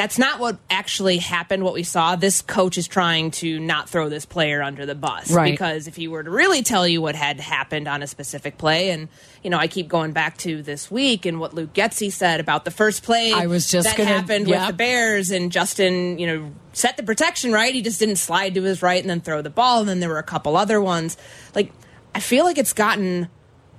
that's 0.00 0.18
not 0.18 0.40
what 0.40 0.58
actually 0.70 1.18
happened 1.18 1.62
what 1.62 1.74
we 1.74 1.82
saw 1.82 2.16
this 2.16 2.40
coach 2.42 2.78
is 2.78 2.88
trying 2.88 3.30
to 3.30 3.60
not 3.60 3.88
throw 3.88 4.08
this 4.08 4.24
player 4.24 4.62
under 4.62 4.86
the 4.86 4.94
bus 4.94 5.30
Right. 5.30 5.50
because 5.50 5.86
if 5.86 5.96
he 5.96 6.08
were 6.08 6.22
to 6.22 6.30
really 6.30 6.62
tell 6.62 6.86
you 6.88 7.02
what 7.02 7.14
had 7.14 7.38
happened 7.40 7.86
on 7.86 8.02
a 8.02 8.06
specific 8.06 8.56
play 8.58 8.90
and 8.90 9.08
you 9.42 9.50
know 9.50 9.58
I 9.58 9.66
keep 9.68 9.88
going 9.88 10.12
back 10.12 10.36
to 10.38 10.62
this 10.62 10.90
week 10.90 11.26
and 11.26 11.38
what 11.38 11.52
Luke 11.54 11.72
Getsy 11.74 12.10
said 12.10 12.40
about 12.40 12.64
the 12.64 12.70
first 12.70 13.02
play 13.02 13.32
I 13.32 13.46
was 13.46 13.70
just 13.70 13.86
that 13.88 13.96
gonna- 13.96 14.08
happened 14.08 14.46
with 14.48 14.66
the 14.66 14.72
Bears 14.72 15.30
and 15.30 15.52
Justin, 15.52 16.18
you 16.18 16.26
know, 16.26 16.50
set 16.72 16.96
the 16.96 17.02
protection 17.02 17.52
right. 17.52 17.74
He 17.74 17.82
just 17.82 17.98
didn't 17.98 18.16
slide 18.16 18.54
to 18.54 18.62
his 18.62 18.82
right 18.82 19.00
and 19.02 19.10
then 19.10 19.20
throw 19.20 19.42
the 19.42 19.50
ball. 19.50 19.80
And 19.80 19.88
then 19.88 20.00
there 20.00 20.08
were 20.08 20.18
a 20.18 20.22
couple 20.22 20.56
other 20.56 20.80
ones. 20.80 21.16
Like, 21.54 21.72
I 22.14 22.20
feel 22.20 22.44
like 22.44 22.56
it's 22.58 22.72
gotten, 22.72 23.28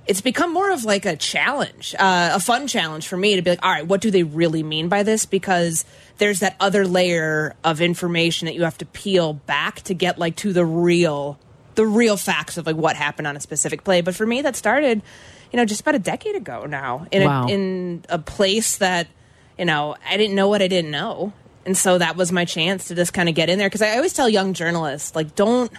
it's 0.06 0.20
become 0.20 0.52
more 0.52 0.70
of 0.72 0.84
like 0.84 1.06
a 1.06 1.16
challenge, 1.16 1.94
uh, 1.98 2.30
a 2.34 2.40
fun 2.40 2.66
challenge 2.66 3.06
for 3.06 3.16
me 3.16 3.36
to 3.36 3.42
be 3.42 3.50
like, 3.50 3.64
all 3.64 3.70
right, 3.70 3.86
what 3.86 4.00
do 4.00 4.10
they 4.10 4.22
really 4.24 4.62
mean 4.62 4.88
by 4.88 5.02
this? 5.02 5.26
Because 5.26 5.84
there's 6.18 6.40
that 6.40 6.56
other 6.58 6.86
layer 6.86 7.54
of 7.62 7.80
information 7.80 8.46
that 8.46 8.54
you 8.54 8.64
have 8.64 8.78
to 8.78 8.86
peel 8.86 9.32
back 9.32 9.82
to 9.82 9.94
get 9.94 10.18
like 10.18 10.36
to 10.36 10.52
the 10.52 10.64
real, 10.64 11.38
the 11.76 11.86
real 11.86 12.16
facts 12.16 12.56
of 12.56 12.66
like 12.66 12.76
what 12.76 12.96
happened 12.96 13.26
on 13.28 13.36
a 13.36 13.40
specific 13.40 13.84
play. 13.84 14.00
But 14.00 14.14
for 14.14 14.26
me, 14.26 14.42
that 14.42 14.56
started, 14.56 15.02
you 15.52 15.56
know, 15.56 15.64
just 15.64 15.80
about 15.82 15.94
a 15.94 16.00
decade 16.00 16.34
ago 16.34 16.66
now 16.66 17.06
in 17.12 17.22
Wow. 17.24 17.46
a, 17.46 17.50
in 17.50 18.04
a 18.08 18.18
place 18.18 18.78
that 18.78 19.06
you 19.58 19.66
know, 19.66 19.94
I 20.08 20.16
didn't 20.16 20.34
know 20.34 20.48
what 20.48 20.62
I 20.62 20.66
didn't 20.66 20.90
know. 20.90 21.34
And 21.66 21.76
so 21.76 21.98
that 21.98 22.16
was 22.16 22.32
my 22.32 22.44
chance 22.46 22.88
to 22.88 22.94
just 22.94 23.12
kind 23.12 23.28
of 23.28 23.34
get 23.34 23.50
in 23.50 23.58
there. 23.58 23.68
Because 23.68 23.82
I 23.82 23.94
always 23.96 24.14
tell 24.14 24.28
young 24.28 24.54
journalists, 24.54 25.14
like, 25.14 25.34
don't, 25.36 25.70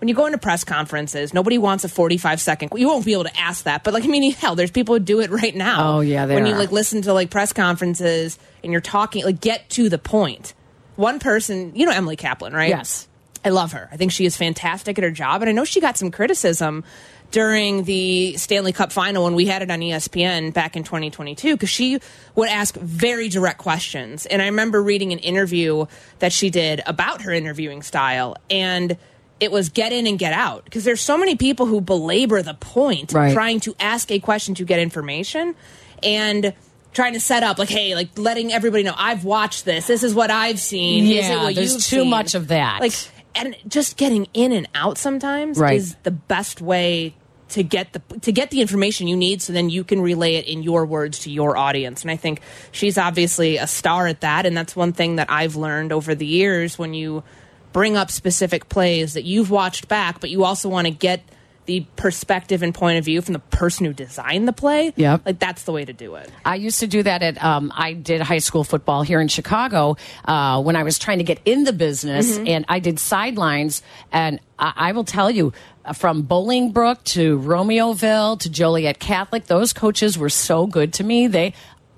when 0.00 0.08
you 0.08 0.14
go 0.14 0.26
into 0.26 0.38
press 0.38 0.64
conferences, 0.64 1.34
nobody 1.34 1.58
wants 1.58 1.84
a 1.84 1.88
45 1.88 2.40
second, 2.40 2.72
you 2.74 2.86
won't 2.88 3.04
be 3.04 3.12
able 3.12 3.24
to 3.24 3.38
ask 3.38 3.64
that. 3.64 3.84
But 3.84 3.94
like, 3.94 4.04
I 4.04 4.06
mean, 4.06 4.32
hell, 4.34 4.54
there's 4.54 4.70
people 4.70 4.94
who 4.94 4.98
do 5.00 5.20
it 5.20 5.30
right 5.30 5.54
now. 5.54 5.96
Oh, 5.96 6.00
yeah, 6.00 6.26
When 6.26 6.46
you 6.46 6.54
are. 6.54 6.58
like 6.58 6.72
listen 6.72 7.02
to 7.02 7.12
like 7.12 7.30
press 7.30 7.52
conferences 7.52 8.38
and 8.64 8.72
you're 8.72 8.80
talking, 8.80 9.24
like, 9.24 9.40
get 9.40 9.68
to 9.70 9.88
the 9.88 9.98
point. 9.98 10.54
One 10.96 11.18
person, 11.18 11.72
you 11.74 11.86
know, 11.86 11.92
Emily 11.92 12.16
Kaplan, 12.16 12.52
right? 12.52 12.70
Yes. 12.70 13.06
I 13.44 13.50
love 13.50 13.72
her. 13.72 13.88
I 13.90 13.96
think 13.96 14.12
she 14.12 14.26
is 14.26 14.36
fantastic 14.36 14.98
at 14.98 15.04
her 15.04 15.10
job. 15.10 15.40
And 15.42 15.48
I 15.48 15.52
know 15.52 15.64
she 15.64 15.80
got 15.80 15.96
some 15.96 16.10
criticism 16.10 16.84
during 17.30 17.84
the 17.84 18.36
Stanley 18.36 18.72
Cup 18.72 18.92
final 18.92 19.24
when 19.24 19.34
we 19.34 19.46
had 19.46 19.62
it 19.62 19.70
on 19.70 19.80
ESPN 19.80 20.52
back 20.52 20.76
in 20.76 20.82
2022 20.84 21.54
because 21.54 21.70
she 21.70 22.00
would 22.34 22.48
ask 22.48 22.74
very 22.74 23.28
direct 23.28 23.58
questions. 23.58 24.26
And 24.26 24.42
I 24.42 24.46
remember 24.46 24.82
reading 24.82 25.12
an 25.12 25.20
interview 25.20 25.86
that 26.18 26.32
she 26.32 26.50
did 26.50 26.82
about 26.86 27.22
her 27.22 27.32
interviewing 27.32 27.82
style. 27.82 28.36
And 28.50 28.98
it 29.40 29.50
was 29.50 29.70
get 29.70 29.92
in 29.92 30.06
and 30.06 30.18
get 30.18 30.32
out 30.32 30.64
because 30.64 30.84
there's 30.84 31.00
so 31.00 31.16
many 31.18 31.34
people 31.34 31.66
who 31.66 31.80
belabor 31.80 32.42
the 32.42 32.54
point 32.54 33.12
Right. 33.12 33.32
trying 33.32 33.60
to 33.60 33.74
ask 33.80 34.10
a 34.10 34.18
question 34.20 34.54
to 34.56 34.64
get 34.64 34.78
information. 34.78 35.54
And 36.02 36.52
trying 36.92 37.12
to 37.14 37.20
set 37.20 37.42
up 37.44 37.56
like 37.58 37.68
hey 37.68 37.94
like 37.94 38.08
letting 38.18 38.52
everybody 38.52 38.82
know 38.82 38.94
i've 38.96 39.24
watched 39.24 39.64
this 39.64 39.86
this 39.86 40.02
is 40.02 40.12
what 40.12 40.28
i've 40.28 40.58
seen 40.58 41.04
Yeah, 41.06 41.44
what 41.44 41.54
there's 41.54 41.74
too 41.74 42.00
seen? 42.00 42.10
much 42.10 42.34
of 42.34 42.48
that. 42.48 42.80
like 42.80 42.92
and 43.36 43.54
just 43.68 43.96
getting 43.96 44.26
in 44.34 44.50
and 44.50 44.68
out 44.74 44.98
sometimes 44.98 45.56
Right. 45.56 45.76
is 45.76 45.94
the 46.02 46.10
best 46.10 46.60
way 46.60 47.14
to 47.50 47.62
get 47.62 47.92
the 47.92 48.00
to 48.22 48.32
get 48.32 48.50
the 48.50 48.60
information 48.60 49.06
you 49.06 49.16
need 49.16 49.40
so 49.40 49.52
then 49.52 49.70
you 49.70 49.84
can 49.84 50.00
relay 50.00 50.34
it 50.34 50.46
in 50.48 50.64
your 50.64 50.84
words 50.84 51.20
to 51.20 51.30
your 51.30 51.56
audience 51.56 52.02
and 52.02 52.10
i 52.10 52.16
think 52.16 52.40
she's 52.72 52.98
obviously 52.98 53.56
a 53.56 53.68
star 53.68 54.08
at 54.08 54.22
that 54.22 54.44
and 54.44 54.56
that's 54.56 54.74
one 54.74 54.92
thing 54.92 55.14
that 55.16 55.30
i've 55.30 55.54
learned 55.54 55.92
over 55.92 56.16
the 56.16 56.26
years 56.26 56.76
when 56.76 56.92
you 56.92 57.22
bring 57.72 57.96
up 57.96 58.10
specific 58.10 58.68
plays 58.68 59.14
that 59.14 59.24
you've 59.24 59.50
watched 59.50 59.88
back 59.88 60.20
but 60.20 60.30
you 60.30 60.44
also 60.44 60.68
want 60.68 60.86
to 60.86 60.90
get 60.92 61.20
the 61.66 61.86
perspective 61.94 62.62
and 62.64 62.74
point 62.74 62.98
of 62.98 63.04
view 63.04 63.20
from 63.22 63.32
the 63.32 63.38
person 63.38 63.86
who 63.86 63.92
designed 63.92 64.48
the 64.48 64.52
play 64.52 64.92
Yeah, 64.96 65.18
like 65.24 65.38
that's 65.38 65.62
the 65.64 65.72
way 65.72 65.84
to 65.84 65.92
do 65.92 66.16
it 66.16 66.28
I 66.44 66.56
used 66.56 66.80
to 66.80 66.88
do 66.88 67.02
that 67.04 67.22
at, 67.22 67.42
um, 67.44 67.70
I 67.76 67.92
did 67.92 68.20
high 68.22 68.38
school 68.38 68.64
football 68.64 69.02
here 69.02 69.20
in 69.20 69.28
Chicago 69.28 69.96
uh, 70.24 70.60
when 70.62 70.74
I 70.74 70.82
was 70.82 70.98
trying 70.98 71.18
to 71.18 71.24
get 71.24 71.38
in 71.44 71.62
the 71.64 71.72
business, 71.72 72.38
and 72.38 72.64
I 72.68 72.80
did 72.80 72.98
sidelines. 72.98 73.82
And 74.10 74.40
I, 74.58 74.72
I 74.88 74.92
will 74.92 75.04
tell 75.04 75.30
you, 75.30 75.52
from 75.94 76.24
Bolingbrook 76.24 77.04
to 77.04 77.38
Romeoville 77.38 78.40
to 78.40 78.50
Joliet 78.50 78.98
Catholic, 78.98 79.46
those 79.46 79.72
coaches 79.72 80.18
were 80.18 80.30
so 80.30 80.66
good 80.66 80.92
to 80.94 81.04
me. 81.04 81.28
They, 81.28 81.52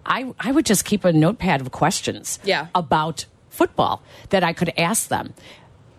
I, 0.04 0.34
I 0.38 0.50
would 0.52 0.66
just 0.66 0.84
keep 0.84 1.04
a 1.04 1.12
notepad 1.12 1.60
of 1.62 1.70
questions 1.72 2.38
Yeah. 2.44 2.66
about 2.74 3.24
football 3.48 4.02
that 4.30 4.42
I 4.44 4.52
could 4.52 4.72
ask 4.76 5.08
them. 5.08 5.32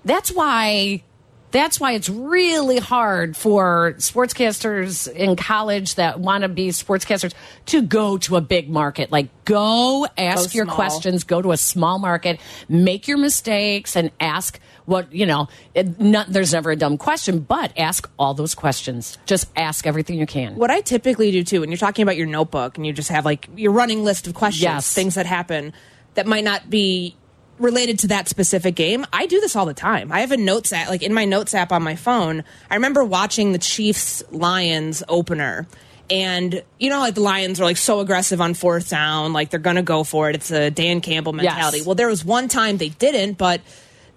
That's 0.05 0.31
why 0.31 1.03
that's 1.51 1.79
why 1.79 1.91
it's 1.91 2.09
really 2.09 2.79
hard 2.79 3.37
for 3.37 3.93
sportscasters 3.99 5.07
in 5.07 5.35
college 5.35 5.95
that 5.95 6.19
want 6.19 6.41
to 6.41 6.49
be 6.49 6.69
sportscasters 6.69 7.31
to 7.67 7.83
go 7.83 8.17
to 8.17 8.37
a 8.37 8.41
big 8.41 8.69
market. 8.71 9.11
Like, 9.11 9.29
go 9.45 10.07
ask 10.17 10.51
Go 10.51 10.55
your 10.55 10.65
small. 10.65 10.75
questions, 10.75 11.23
go 11.23 11.43
to 11.43 11.51
a 11.51 11.57
small 11.57 11.99
market, 11.99 12.39
make 12.67 13.07
your 13.07 13.19
mistakes, 13.19 13.95
and 13.95 14.09
ask 14.19 14.59
what, 14.85 15.13
you 15.13 15.27
know, 15.27 15.47
it, 15.75 15.99
not, 15.99 16.25
there's 16.27 16.53
never 16.53 16.71
a 16.71 16.75
dumb 16.75 16.97
question, 16.97 17.39
but 17.41 17.71
ask 17.77 18.09
all 18.17 18.33
those 18.33 18.55
questions. 18.55 19.19
Just 19.27 19.47
ask 19.55 19.85
everything 19.85 20.17
you 20.17 20.25
can. 20.25 20.55
what 20.55 20.71
I 20.71 20.81
typically 20.81 21.29
do 21.31 21.43
too, 21.43 21.61
when 21.61 21.69
you're 21.69 21.77
talking 21.77 22.01
about 22.01 22.17
your 22.17 22.25
notebook 22.27 22.77
and 22.77 22.87
you 22.87 22.93
just 22.93 23.09
have 23.09 23.25
like 23.25 23.47
your 23.55 23.73
running 23.73 24.03
list 24.03 24.25
of 24.25 24.33
questions, 24.33 24.63
Yes. 24.63 24.91
things 24.91 25.13
that 25.15 25.27
happen 25.27 25.71
that 26.15 26.25
might 26.25 26.43
not 26.43 26.67
be 26.67 27.15
related 27.59 27.99
to 27.99 28.07
that 28.07 28.27
specific 28.27 28.75
game. 28.75 29.05
I 29.13 29.25
do 29.25 29.39
this 29.39 29.55
all 29.55 29.65
the 29.65 29.73
time. 29.73 30.11
I 30.11 30.21
have 30.21 30.31
a 30.31 30.37
notes 30.37 30.73
app, 30.73 30.89
like 30.89 31.03
in 31.03 31.13
my 31.13 31.25
notes 31.25 31.53
app 31.53 31.71
on 31.71 31.83
my 31.83 31.95
phone. 31.95 32.43
I 32.69 32.75
remember 32.75 33.03
watching 33.03 33.51
the 33.51 33.59
Chiefs 33.59 34.23
Lions 34.31 35.03
opener. 35.07 35.67
And 36.09 36.63
you 36.79 36.89
know, 36.89 36.99
like 36.99 37.15
the 37.15 37.21
Lions 37.21 37.61
are 37.61 37.63
like 37.63 37.77
so 37.77 37.99
aggressive 37.99 38.41
on 38.41 38.53
fourth 38.53 38.89
down, 38.89 39.33
like 39.33 39.49
they're 39.49 39.59
gonna 39.59 39.83
go 39.83 40.03
for 40.03 40.29
it. 40.29 40.35
It's 40.35 40.51
a 40.51 40.69
Dan 40.69 41.01
Campbell 41.01 41.33
mentality. 41.33 41.77
Yes. 41.77 41.87
Well, 41.87 41.95
there 41.95 42.09
was 42.09 42.25
one 42.25 42.47
time 42.49 42.77
they 42.77 42.89
didn't, 42.89 43.37
but 43.37 43.61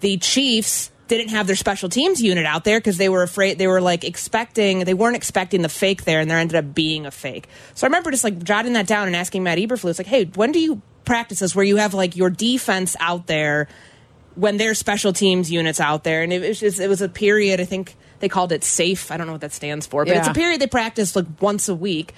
the 0.00 0.16
Chiefs 0.18 0.90
didn't 1.08 1.28
have 1.28 1.46
their 1.46 1.56
special 1.56 1.88
teams 1.88 2.20
unit 2.20 2.46
out 2.46 2.64
there 2.64 2.80
because 2.80 2.96
they 2.96 3.08
were 3.08 3.22
afraid 3.22 3.58
they 3.58 3.68
were 3.68 3.80
like 3.80 4.04
expecting 4.04 4.80
they 4.80 4.94
weren't 4.94 5.16
expecting 5.16 5.62
the 5.62 5.68
fake 5.68 6.04
there 6.04 6.20
and 6.20 6.30
there 6.30 6.38
ended 6.38 6.56
up 6.56 6.74
being 6.74 7.06
a 7.06 7.10
fake 7.12 7.46
so 7.74 7.86
i 7.86 7.88
remember 7.88 8.10
just 8.10 8.24
like 8.24 8.42
jotting 8.42 8.72
that 8.72 8.88
down 8.88 9.06
and 9.06 9.14
asking 9.14 9.42
matt 9.44 9.56
eberflus 9.58 9.98
like 9.98 10.06
hey 10.08 10.24
when 10.34 10.50
do 10.50 10.58
you 10.58 10.82
practice 11.06 11.38
this 11.38 11.54
where 11.54 11.64
you 11.64 11.76
have 11.76 11.94
like 11.94 12.16
your 12.16 12.28
defense 12.28 12.96
out 13.00 13.26
there 13.26 13.68
when 14.34 14.58
there's 14.58 14.78
special 14.78 15.12
teams 15.12 15.50
units 15.50 15.80
out 15.80 16.04
there 16.04 16.22
and 16.22 16.32
it 16.32 16.46
was 16.46 16.60
just 16.60 16.78
it 16.78 16.88
was 16.88 17.00
a 17.00 17.08
period 17.08 17.60
i 17.60 17.64
think 17.64 17.96
they 18.18 18.28
called 18.28 18.52
it 18.52 18.62
safe 18.62 19.10
i 19.10 19.16
don't 19.16 19.26
know 19.26 19.32
what 19.32 19.40
that 19.40 19.52
stands 19.52 19.86
for 19.86 20.04
but 20.04 20.16
it's 20.16 20.28
a 20.28 20.34
period 20.34 20.60
they 20.60 20.66
practiced 20.66 21.16
like 21.16 21.26
once 21.40 21.68
a 21.68 21.74
week 21.74 22.12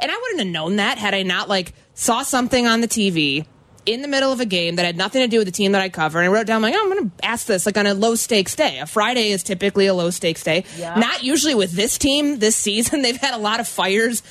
and 0.00 0.10
i 0.10 0.14
wouldn't 0.14 0.40
have 0.40 0.48
known 0.48 0.76
that 0.76 0.98
had 0.98 1.14
i 1.14 1.22
not 1.22 1.48
like 1.48 1.72
saw 1.94 2.22
something 2.22 2.66
on 2.66 2.82
the 2.82 2.88
tv 2.88 3.46
in 3.84 4.02
the 4.02 4.08
middle 4.08 4.32
of 4.32 4.40
a 4.40 4.44
game 4.44 4.76
that 4.76 4.84
had 4.84 4.96
nothing 4.96 5.22
to 5.22 5.28
do 5.28 5.38
with 5.38 5.46
the 5.46 5.52
team 5.52 5.72
that 5.72 5.82
I 5.82 5.88
cover, 5.88 6.20
and 6.20 6.28
I 6.28 6.32
wrote 6.32 6.46
down 6.46 6.62
like, 6.62 6.74
oh, 6.76 6.80
I'm 6.80 6.88
going 6.88 7.10
to 7.10 7.26
ask 7.26 7.46
this 7.46 7.66
like 7.66 7.76
on 7.76 7.86
a 7.86 7.94
low 7.94 8.14
stakes 8.14 8.54
day. 8.54 8.78
A 8.78 8.86
Friday 8.86 9.30
is 9.30 9.42
typically 9.42 9.86
a 9.86 9.94
low 9.94 10.10
stakes 10.10 10.44
day. 10.44 10.64
Not 11.00 11.24
usually 11.24 11.54
with 11.54 11.72
this 11.72 11.98
team 11.98 12.38
this 12.38 12.54
season. 12.68 13.02
They've 13.02 13.16
had 13.16 13.34
a 13.34 13.38
lot 13.38 13.60
of 13.60 13.66
fires 13.66 14.22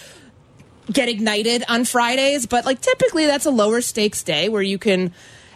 get 0.91 1.09
ignited 1.09 1.63
on 1.67 1.85
Fridays, 1.85 2.45
but 2.45 2.65
like 2.65 2.81
typically 2.81 3.25
that's 3.25 3.45
a 3.45 3.51
lower 3.51 3.81
stakes 3.81 4.23
day 4.23 4.49
where 4.49 4.61
you 4.61 4.77
can 4.77 5.13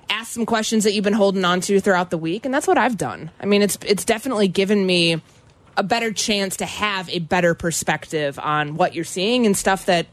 ask 0.10 0.32
some 0.32 0.46
questions 0.46 0.84
that 0.84 0.94
you've 0.94 1.04
been 1.04 1.14
holding 1.14 1.46
on 1.46 1.62
to 1.62 1.80
throughout 1.80 2.10
the 2.10 2.18
week, 2.18 2.46
and 2.46 2.54
that's 2.54 2.68
what 2.68 2.78
I've 2.78 2.98
done. 2.98 3.32
I 3.40 3.46
mean, 3.46 3.62
it's 3.62 3.78
it's 3.86 4.06
definitely 4.06 4.48
given 4.48 4.86
me 4.86 5.22
a 5.78 5.84
better 5.84 6.12
chance 6.12 6.58
to 6.58 6.66
have 6.66 7.10
a 7.10 7.20
better 7.20 7.54
perspective 7.54 8.40
on 8.40 8.76
what 8.76 8.96
you're 8.96 9.04
seeing 9.04 9.46
and 9.46 9.58
stuff 9.58 9.88
that 9.88 10.08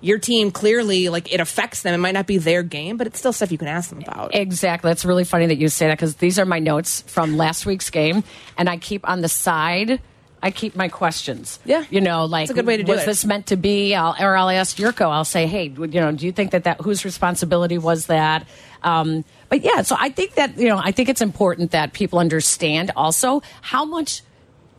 your 0.00 0.18
team 0.18 0.50
clearly 0.50 1.08
like 1.08 1.32
it 1.32 1.40
affects 1.40 1.82
them. 1.82 1.94
It 1.94 1.98
might 1.98 2.14
not 2.14 2.26
be 2.26 2.38
their 2.38 2.62
game, 2.62 2.96
but 2.96 3.06
it's 3.06 3.18
still 3.18 3.32
stuff 3.32 3.52
you 3.52 3.58
can 3.58 3.68
ask 3.68 3.90
them 3.90 4.00
about. 4.00 4.34
Exactly. 4.34 4.88
That's 4.88 5.04
really 5.04 5.24
funny 5.24 5.46
that 5.46 5.58
you 5.58 5.68
say 5.68 5.88
that 5.88 5.98
because 5.98 6.16
these 6.16 6.38
are 6.38 6.46
my 6.46 6.58
notes 6.58 7.02
from 7.02 7.36
last 7.36 7.66
week's 7.66 7.90
game, 7.90 8.24
and 8.56 8.68
I 8.68 8.76
keep 8.76 9.08
on 9.08 9.20
the 9.20 9.28
side. 9.28 10.00
I 10.42 10.50
keep 10.50 10.74
my 10.74 10.88
questions. 10.88 11.58
Yeah. 11.64 11.84
you 11.90 12.00
know, 12.00 12.24
like 12.24 12.48
That's 12.48 12.58
a 12.58 12.62
good 12.62 12.66
way 12.66 12.76
to 12.78 12.82
do 12.82 12.92
was 12.92 13.02
it. 13.02 13.06
this 13.06 13.24
meant 13.24 13.46
to 13.48 13.56
be? 13.56 13.94
I'll, 13.94 14.16
or 14.18 14.36
I'll 14.36 14.48
ask 14.50 14.76
Yurko. 14.76 15.10
I'll 15.10 15.24
say, 15.24 15.46
hey, 15.46 15.64
you 15.68 15.86
know, 15.86 16.12
do 16.12 16.24
you 16.24 16.32
think 16.32 16.52
that 16.52 16.64
that 16.64 16.80
whose 16.80 17.04
responsibility 17.04 17.76
was 17.78 18.06
that? 18.06 18.46
Um, 18.82 19.24
but 19.48 19.62
yeah, 19.62 19.82
so 19.82 19.96
I 19.98 20.08
think 20.08 20.34
that 20.34 20.56
you 20.56 20.68
know, 20.68 20.78
I 20.82 20.92
think 20.92 21.08
it's 21.08 21.20
important 21.20 21.72
that 21.72 21.92
people 21.92 22.18
understand 22.18 22.92
also 22.96 23.42
how 23.60 23.84
much. 23.84 24.22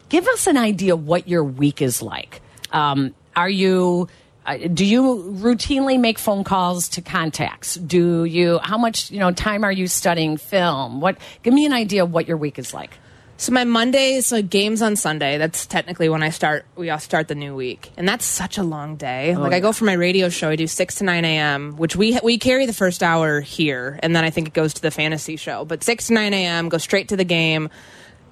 Give 0.09 0.27
us 0.27 0.45
an 0.45 0.57
idea 0.57 0.95
what 0.97 1.29
your 1.29 1.41
week 1.41 1.81
is 1.81 2.01
like. 2.01 2.41
Um, 2.71 3.13
are 3.35 3.49
you? 3.49 4.09
Uh, 4.45 4.57
do 4.57 4.83
you 4.83 5.37
routinely 5.39 5.99
make 5.99 6.17
phone 6.17 6.43
calls 6.43 6.89
to 6.89 7.01
contacts? 7.01 7.75
Do 7.75 8.25
you? 8.25 8.59
How 8.63 8.77
much 8.77 9.11
you 9.11 9.19
know 9.19 9.31
time 9.31 9.63
are 9.63 9.71
you 9.71 9.87
studying 9.87 10.35
film? 10.37 10.99
What? 10.99 11.17
Give 11.43 11.53
me 11.53 11.65
an 11.65 11.73
idea 11.73 12.03
of 12.03 12.11
what 12.11 12.27
your 12.27 12.37
week 12.37 12.57
is 12.57 12.73
like. 12.73 12.97
So 13.41 13.51
my 13.53 13.63
Monday 13.63 14.11
Mondays, 14.11 14.31
like 14.31 14.51
games 14.51 14.83
on 14.83 14.95
Sunday. 14.95 15.39
That's 15.39 15.65
technically 15.65 16.09
when 16.09 16.21
I 16.21 16.29
start. 16.29 16.63
We 16.75 16.91
all 16.91 16.99
start 16.99 17.27
the 17.27 17.33
new 17.33 17.55
week, 17.55 17.91
and 17.97 18.07
that's 18.07 18.23
such 18.23 18.59
a 18.59 18.63
long 18.63 18.97
day. 18.97 19.33
Oh, 19.35 19.41
like 19.41 19.53
I 19.53 19.59
go 19.59 19.71
for 19.71 19.85
my 19.85 19.93
radio 19.93 20.29
show. 20.29 20.49
I 20.49 20.55
do 20.55 20.67
six 20.67 20.93
to 20.95 21.05
nine 21.05 21.25
a.m., 21.25 21.75
which 21.75 21.95
we 21.95 22.19
we 22.21 22.37
carry 22.37 22.67
the 22.67 22.73
first 22.73 23.01
hour 23.01 23.41
here, 23.41 23.99
and 24.03 24.15
then 24.15 24.23
I 24.23 24.29
think 24.29 24.49
it 24.49 24.53
goes 24.53 24.75
to 24.75 24.81
the 24.83 24.91
fantasy 24.91 25.37
show. 25.37 25.65
But 25.65 25.83
six 25.83 26.05
to 26.05 26.13
nine 26.13 26.35
a.m. 26.35 26.69
go 26.69 26.77
straight 26.77 27.07
to 27.07 27.17
the 27.17 27.23
game, 27.23 27.71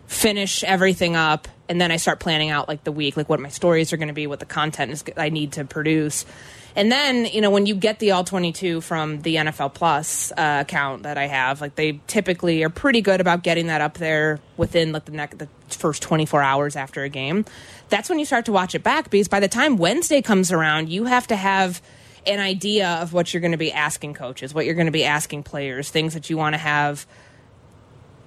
finish 0.06 0.64
everything 0.64 1.16
up, 1.16 1.48
and 1.68 1.82
then 1.82 1.92
I 1.92 1.98
start 1.98 2.20
planning 2.20 2.52
out 2.52 2.68
like 2.68 2.84
the 2.84 2.92
week, 2.92 3.18
like 3.18 3.30
what 3.30 3.40
my 3.40 3.50
stories 3.50 3.92
are 3.92 3.98
going 3.98 4.10
to 4.10 4.14
be, 4.14 4.28
what 4.28 4.40
the 4.40 4.46
content 4.46 4.92
is 4.92 5.04
I 5.18 5.30
need 5.30 5.54
to 5.54 5.66
produce. 5.66 6.24
And 6.80 6.90
then, 6.90 7.26
you 7.26 7.42
know, 7.42 7.50
when 7.50 7.66
you 7.66 7.76
get 7.76 8.00
the 8.00 8.12
all 8.12 8.24
22 8.24 8.80
from 8.80 9.22
the 9.24 9.36
NFL 9.36 9.74
Plus 9.74 10.32
uh, 10.32 10.60
account 10.62 11.04
that 11.04 11.18
I 11.18 11.28
have, 11.28 11.60
like 11.60 11.76
they 11.76 12.00
typically 12.08 12.64
are 12.64 12.70
pretty 12.70 13.02
good 13.02 13.20
about 13.20 13.44
getting 13.44 13.68
that 13.68 13.82
up 13.82 13.98
there 13.98 14.40
within 14.56 14.94
like 14.94 15.04
the, 15.04 15.12
next, 15.12 15.40
the 15.40 15.50
first 15.68 16.02
24 16.02 16.42
hours 16.42 16.78
after 16.78 17.04
a 17.04 17.10
game. 17.10 17.44
That's 17.90 18.08
when 18.08 18.18
you 18.18 18.24
start 18.24 18.46
to 18.46 18.54
watch 18.54 18.76
it 18.76 18.82
back 18.82 19.10
because 19.10 19.28
by 19.28 19.42
the 19.42 19.50
time 19.50 19.76
Wednesday 19.76 20.22
comes 20.22 20.54
around, 20.54 20.88
you 20.88 21.04
have 21.04 21.28
to 21.28 21.36
have 21.36 21.82
an 22.26 22.40
idea 22.40 22.88
of 23.02 23.12
what 23.12 23.34
you're 23.34 23.42
going 23.42 23.52
to 23.52 23.58
be 23.58 23.74
asking 23.74 24.14
coaches, 24.14 24.54
what 24.54 24.66
you're 24.66 24.74
going 24.74 24.86
to 24.86 24.92
be 24.94 25.04
asking 25.04 25.44
players, 25.44 25.90
things 25.90 26.14
that 26.14 26.30
you 26.30 26.38
want 26.38 26.54
to 26.54 26.60
have 26.60 27.06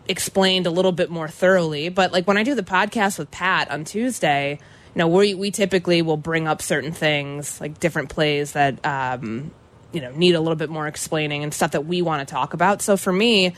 explained 0.09 0.67
a 0.67 0.71
little 0.71 0.93
bit 0.93 1.09
more 1.09 1.29
thoroughly. 1.29 1.89
But 1.89 2.13
like 2.13 2.29
when 2.29 2.37
I 2.37 2.43
do 2.43 2.55
the 2.55 2.63
podcast 2.63 3.19
with 3.19 3.31
Pat 3.31 3.71
on 3.71 3.85
Tuesday, 3.85 4.59
you 4.95 4.99
know, 4.99 5.09
we 5.09 5.35
we 5.35 5.51
typically 5.51 6.03
will 6.03 6.17
bring 6.17 6.47
up 6.49 6.63
certain 6.63 6.93
things 6.93 7.61
like 7.61 7.81
different 7.81 8.09
plays 8.11 8.53
that 8.53 8.85
um, 8.85 9.51
you 9.93 10.01
know 10.01 10.11
need 10.13 10.35
a 10.35 10.41
little 10.41 10.57
bit 10.57 10.71
more 10.71 10.87
explaining 10.87 11.43
and 11.45 11.53
stuff 11.53 11.73
that 11.73 11.87
we 11.87 12.03
want 12.03 12.27
to 12.27 12.33
talk 12.33 12.55
about. 12.55 12.83
So 12.83 12.97
for 12.97 13.13
me. 13.13 13.55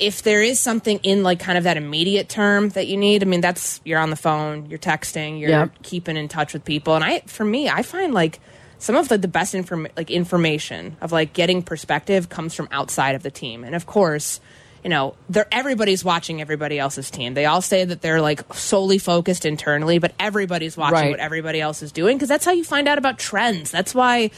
If 0.00 0.22
there 0.22 0.44
is 0.44 0.60
something 0.60 1.00
in 1.02 1.24
like 1.24 1.40
kind 1.40 1.58
of 1.58 1.64
that 1.64 1.76
immediate 1.76 2.28
term 2.28 2.68
that 2.68 2.86
you 2.86 2.96
need, 2.96 3.24
I 3.24 3.26
mean, 3.26 3.40
that's 3.40 3.80
you're 3.84 3.98
on 3.98 4.10
the 4.10 4.14
phone, 4.16 4.66
you're 4.70 4.78
texting, 4.78 5.40
you're 5.40 5.50
Yep. 5.50 5.82
keeping 5.82 6.16
in 6.16 6.28
touch 6.28 6.52
with 6.52 6.64
people, 6.64 6.94
and 6.94 7.02
I, 7.02 7.18
for 7.26 7.44
me, 7.44 7.68
I 7.68 7.82
find 7.82 8.14
like 8.14 8.38
some 8.78 8.94
of 8.94 9.08
the, 9.08 9.18
the 9.18 9.26
best 9.26 9.56
inform- 9.56 9.88
like 9.96 10.08
information 10.08 10.96
of 11.00 11.10
like 11.10 11.32
getting 11.32 11.62
perspective 11.64 12.28
comes 12.28 12.54
from 12.54 12.68
outside 12.70 13.16
of 13.16 13.24
the 13.24 13.30
team, 13.32 13.64
and 13.64 13.74
of 13.74 13.86
course, 13.86 14.38
you 14.84 14.90
know, 14.90 15.14
they're 15.28 15.48
everybody's 15.52 16.04
watching 16.04 16.40
everybody 16.40 16.78
else's 16.78 17.10
team. 17.10 17.34
They 17.34 17.46
all 17.46 17.60
say 17.62 17.84
that 17.84 18.00
they're 18.00 18.20
like 18.20 18.52
solely 18.54 18.98
focused 18.98 19.44
internally, 19.44 19.98
but 19.98 20.12
everybody's 20.20 20.76
watching 20.76 20.94
Right. 20.98 21.10
what 21.10 21.20
everybody 21.20 21.60
else 21.60 21.82
is 21.82 21.92
doing 21.92 22.16
because 22.16 22.28
that's 22.28 22.44
how 22.44 22.52
you 22.52 22.64
find 22.64 22.88
out 22.88 22.98
about 22.98 23.18
trends. 23.18 23.70
That's 23.70 23.94
why. 23.94 24.30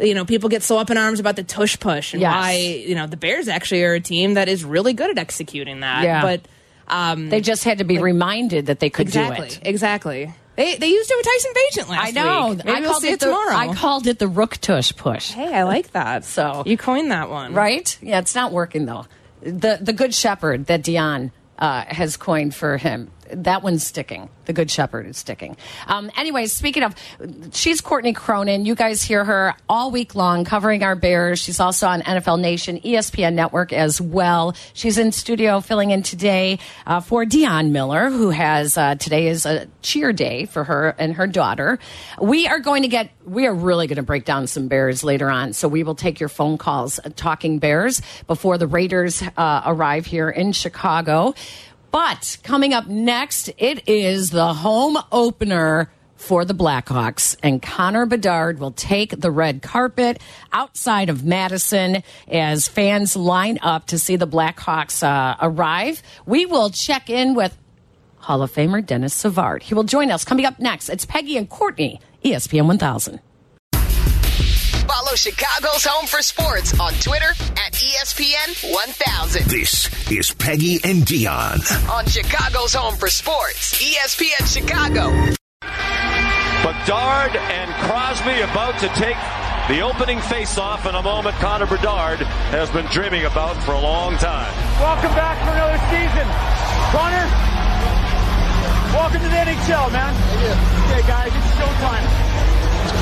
You 0.00 0.14
know, 0.14 0.24
people 0.24 0.48
get 0.48 0.62
so 0.64 0.78
up 0.78 0.90
in 0.90 0.96
arms 0.96 1.20
about 1.20 1.36
the 1.36 1.44
tush 1.44 1.78
push 1.78 2.12
and 2.12 2.20
Yes. 2.22 2.34
why 2.34 2.52
you 2.86 2.94
know 2.96 3.06
the 3.06 3.16
Bears 3.16 3.46
actually 3.46 3.84
are 3.84 3.94
a 3.94 4.00
team 4.00 4.34
that 4.34 4.48
is 4.48 4.64
really 4.64 4.94
good 4.94 5.10
at 5.10 5.18
executing 5.18 5.80
that. 5.80 6.02
Yeah. 6.02 6.22
But 6.22 6.40
um, 6.88 7.28
They 7.28 7.40
just 7.40 7.62
had 7.62 7.78
to 7.78 7.84
be 7.84 7.98
reminded 7.98 8.66
that 8.66 8.80
they 8.80 8.90
could 8.90 9.06
exactly, 9.06 9.48
do 9.48 9.54
it. 9.54 9.60
exactly. 9.62 10.32
They 10.56 10.76
they 10.76 10.88
used 10.88 11.10
it 11.10 11.16
with 11.16 11.26
Tyson 11.26 11.52
Bagent 11.52 11.88
last 11.90 12.14
year. 12.14 12.22
I 12.24 12.26
know. 12.26 12.48
week. 12.54 12.64
Maybe 12.64 12.76
I 12.78 12.80
we'll 12.80 13.00
see 13.00 13.08
it 13.08 13.12
it 13.14 13.20
the, 13.20 13.26
tomorrow. 13.26 13.54
I 13.54 13.74
called 13.74 14.06
it 14.08 14.18
the 14.18 14.28
Rook 14.28 14.56
Tush 14.58 14.92
push. 14.96 15.30
Hey, 15.30 15.54
I 15.54 15.62
like 15.64 15.92
that. 15.92 16.24
So- 16.24 16.62
you 16.66 16.76
coined 16.76 17.10
that 17.12 17.30
one, 17.30 17.52
Right? 17.54 17.96
Yeah, 18.02 18.18
it's 18.18 18.34
not 18.34 18.50
working 18.50 18.86
though. 18.86 19.06
The 19.42 19.78
the 19.80 19.92
Good 19.92 20.14
Shepherd 20.14 20.66
that 20.66 20.82
Dionne 20.82 21.32
uh, 21.58 21.84
has 21.88 22.16
coined 22.16 22.54
for 22.54 22.76
him. 22.76 23.10
That 23.32 23.62
one's 23.62 23.86
sticking. 23.86 24.28
The 24.44 24.52
Good 24.52 24.70
Shepherd 24.70 25.06
is 25.06 25.16
sticking. 25.16 25.56
Um, 25.86 26.10
anyways, 26.16 26.52
speaking 26.52 26.82
of, 26.82 26.94
she's 27.52 27.80
Courtney 27.80 28.12
Cronin. 28.12 28.66
You 28.66 28.74
guys 28.74 29.02
hear 29.02 29.24
her 29.24 29.54
all 29.68 29.90
week 29.90 30.14
long 30.14 30.44
covering 30.44 30.82
our 30.82 30.94
Bears. 30.94 31.38
She's 31.38 31.60
also 31.60 31.86
on 31.86 32.02
NFL 32.02 32.40
Nation, 32.40 32.78
ESPN 32.80 33.34
Network 33.34 33.72
as 33.72 34.00
well. 34.00 34.54
She's 34.74 34.98
in 34.98 35.12
studio 35.12 35.60
filling 35.60 35.90
in 35.90 36.02
today 36.02 36.58
uh, 36.86 37.00
for 37.00 37.24
Dionne 37.24 37.70
Miller, 37.70 38.10
who 38.10 38.30
has 38.30 38.76
uh, 38.76 38.96
today 38.96 39.28
is 39.28 39.46
a 39.46 39.66
cheer 39.82 40.12
day 40.12 40.46
for 40.46 40.64
her 40.64 40.94
and 40.98 41.14
her 41.14 41.26
daughter. 41.26 41.78
We 42.20 42.46
are 42.46 42.60
going 42.60 42.82
to 42.82 42.88
get, 42.88 43.10
we 43.24 43.46
are 43.46 43.54
really 43.54 43.86
going 43.86 43.96
to 43.96 44.02
break 44.02 44.24
down 44.24 44.46
some 44.46 44.68
Bears 44.68 45.04
later 45.04 45.30
on. 45.30 45.52
So 45.52 45.68
we 45.68 45.82
will 45.82 45.94
take 45.94 46.20
your 46.20 46.28
phone 46.28 46.58
calls 46.58 46.98
uh, 46.98 47.10
talking 47.14 47.58
Bears 47.58 48.02
before 48.26 48.58
the 48.58 48.66
Raiders 48.66 49.22
uh, 49.36 49.62
arrive 49.64 50.06
here 50.06 50.28
in 50.28 50.52
Chicago. 50.52 51.34
But 51.92 52.38
coming 52.42 52.72
up 52.72 52.86
next, 52.86 53.50
it 53.58 53.86
is 53.86 54.30
the 54.30 54.54
home 54.54 54.96
opener 55.12 55.90
for 56.16 56.46
the 56.46 56.54
Blackhawks, 56.54 57.36
and 57.42 57.60
Connor 57.60 58.06
Bedard 58.06 58.58
will 58.58 58.70
take 58.70 59.20
the 59.20 59.30
red 59.30 59.60
carpet 59.60 60.18
outside 60.52 61.10
of 61.10 61.24
Madison 61.24 62.02
as 62.28 62.66
fans 62.66 63.14
line 63.14 63.58
up 63.60 63.88
to 63.88 63.98
see 63.98 64.16
the 64.16 64.26
Blackhawks 64.26 65.02
uh, 65.02 65.36
arrive. 65.42 66.02
We 66.24 66.46
will 66.46 66.70
check 66.70 67.10
in 67.10 67.34
with 67.34 67.58
Hall 68.16 68.40
of 68.40 68.50
Famer 68.52 68.84
Denis 68.86 69.12
Savard. 69.12 69.62
He 69.64 69.74
will 69.74 69.84
join 69.84 70.10
us 70.10 70.24
coming 70.24 70.46
up 70.46 70.58
next. 70.58 70.88
It's 70.88 71.04
Peggy 71.04 71.36
and 71.36 71.50
Courtney, 71.50 72.00
ESPN 72.24 72.66
1000. 72.68 73.20
Follow 75.12 75.16
Chicago's 75.18 75.84
Home 75.84 76.06
for 76.06 76.22
Sports 76.22 76.80
on 76.80 76.90
Twitter 76.94 77.28
at 77.60 77.72
ESPN 77.74 78.72
1000. 78.72 79.44
This 79.44 80.10
is 80.10 80.32
Peggy 80.32 80.80
and 80.84 81.04
Dionne. 81.04 81.60
On 81.90 82.06
Chicago's 82.06 82.72
Home 82.72 82.96
for 82.96 83.08
Sports, 83.08 83.76
ESPN 83.76 84.48
Chicago. 84.48 85.12
Bedard 86.64 87.36
and 87.36 87.70
Crosby 87.84 88.40
about 88.40 88.80
to 88.80 88.88
take 88.96 89.20
the 89.68 89.84
opening 89.84 90.18
face-off 90.32 90.86
in 90.86 90.94
a 90.94 91.02
moment 91.02 91.36
Connor 91.36 91.66
Bedard 91.66 92.20
has 92.48 92.70
been 92.70 92.86
dreaming 92.86 93.26
about 93.26 93.62
for 93.64 93.72
a 93.72 93.80
long 93.80 94.16
time. 94.16 94.48
Welcome 94.80 95.12
back 95.12 95.36
for 95.44 95.52
another 95.52 95.76
season. 95.92 96.24
Connor, 96.88 97.28
welcome 98.96 99.20
to 99.20 99.28
the 99.28 99.40
NHL, 99.44 99.92
man. 99.92 100.16
Okay, 100.88 101.06
guys, 101.06 101.28
it's 101.36 101.52
showtime. 101.60 102.06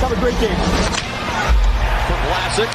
Have 0.03 0.11
a 0.11 0.19
great 0.19 0.41
game. 0.41 1.70
For 2.11 2.19
Vlasic. 2.27 2.71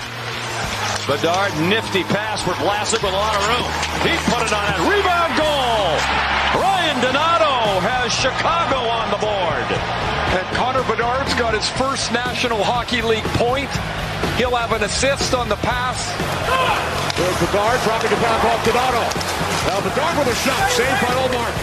Bedard, 1.12 1.52
nifty 1.68 2.08
pass 2.08 2.40
for 2.40 2.56
Vlasic 2.56 3.04
with 3.04 3.12
a 3.12 3.20
lot 3.20 3.36
of 3.36 3.44
room. 3.52 3.68
He 4.08 4.16
put 4.32 4.48
it 4.48 4.56
on 4.56 4.64
that 4.64 4.80
rebound 4.88 5.36
goal. 5.36 5.92
Ryan 6.56 6.96
Donato 7.04 7.84
has 7.84 8.16
Chicago 8.16 8.80
on 8.88 9.12
the 9.12 9.20
board. 9.20 9.68
And 10.40 10.48
Connor 10.56 10.88
Bedard's 10.88 11.36
got 11.36 11.52
his 11.52 11.68
first 11.76 12.16
National 12.16 12.64
Hockey 12.64 13.04
League 13.04 13.28
point. 13.36 13.68
He'll 14.40 14.56
have 14.56 14.72
an 14.72 14.88
assist 14.88 15.36
on 15.36 15.52
the 15.52 15.60
pass. 15.60 16.00
There's 17.20 17.40
Bedard 17.44 17.76
dropping 17.84 18.16
the 18.16 18.22
back 18.24 18.40
off 18.40 18.64
Donato. 18.64 19.04
Now 19.68 19.84
Bedard 19.84 20.16
with 20.16 20.32
a 20.32 20.38
shot, 20.48 20.64
saved 20.72 20.96
by 21.04 21.12
Ullmark. 21.12 21.54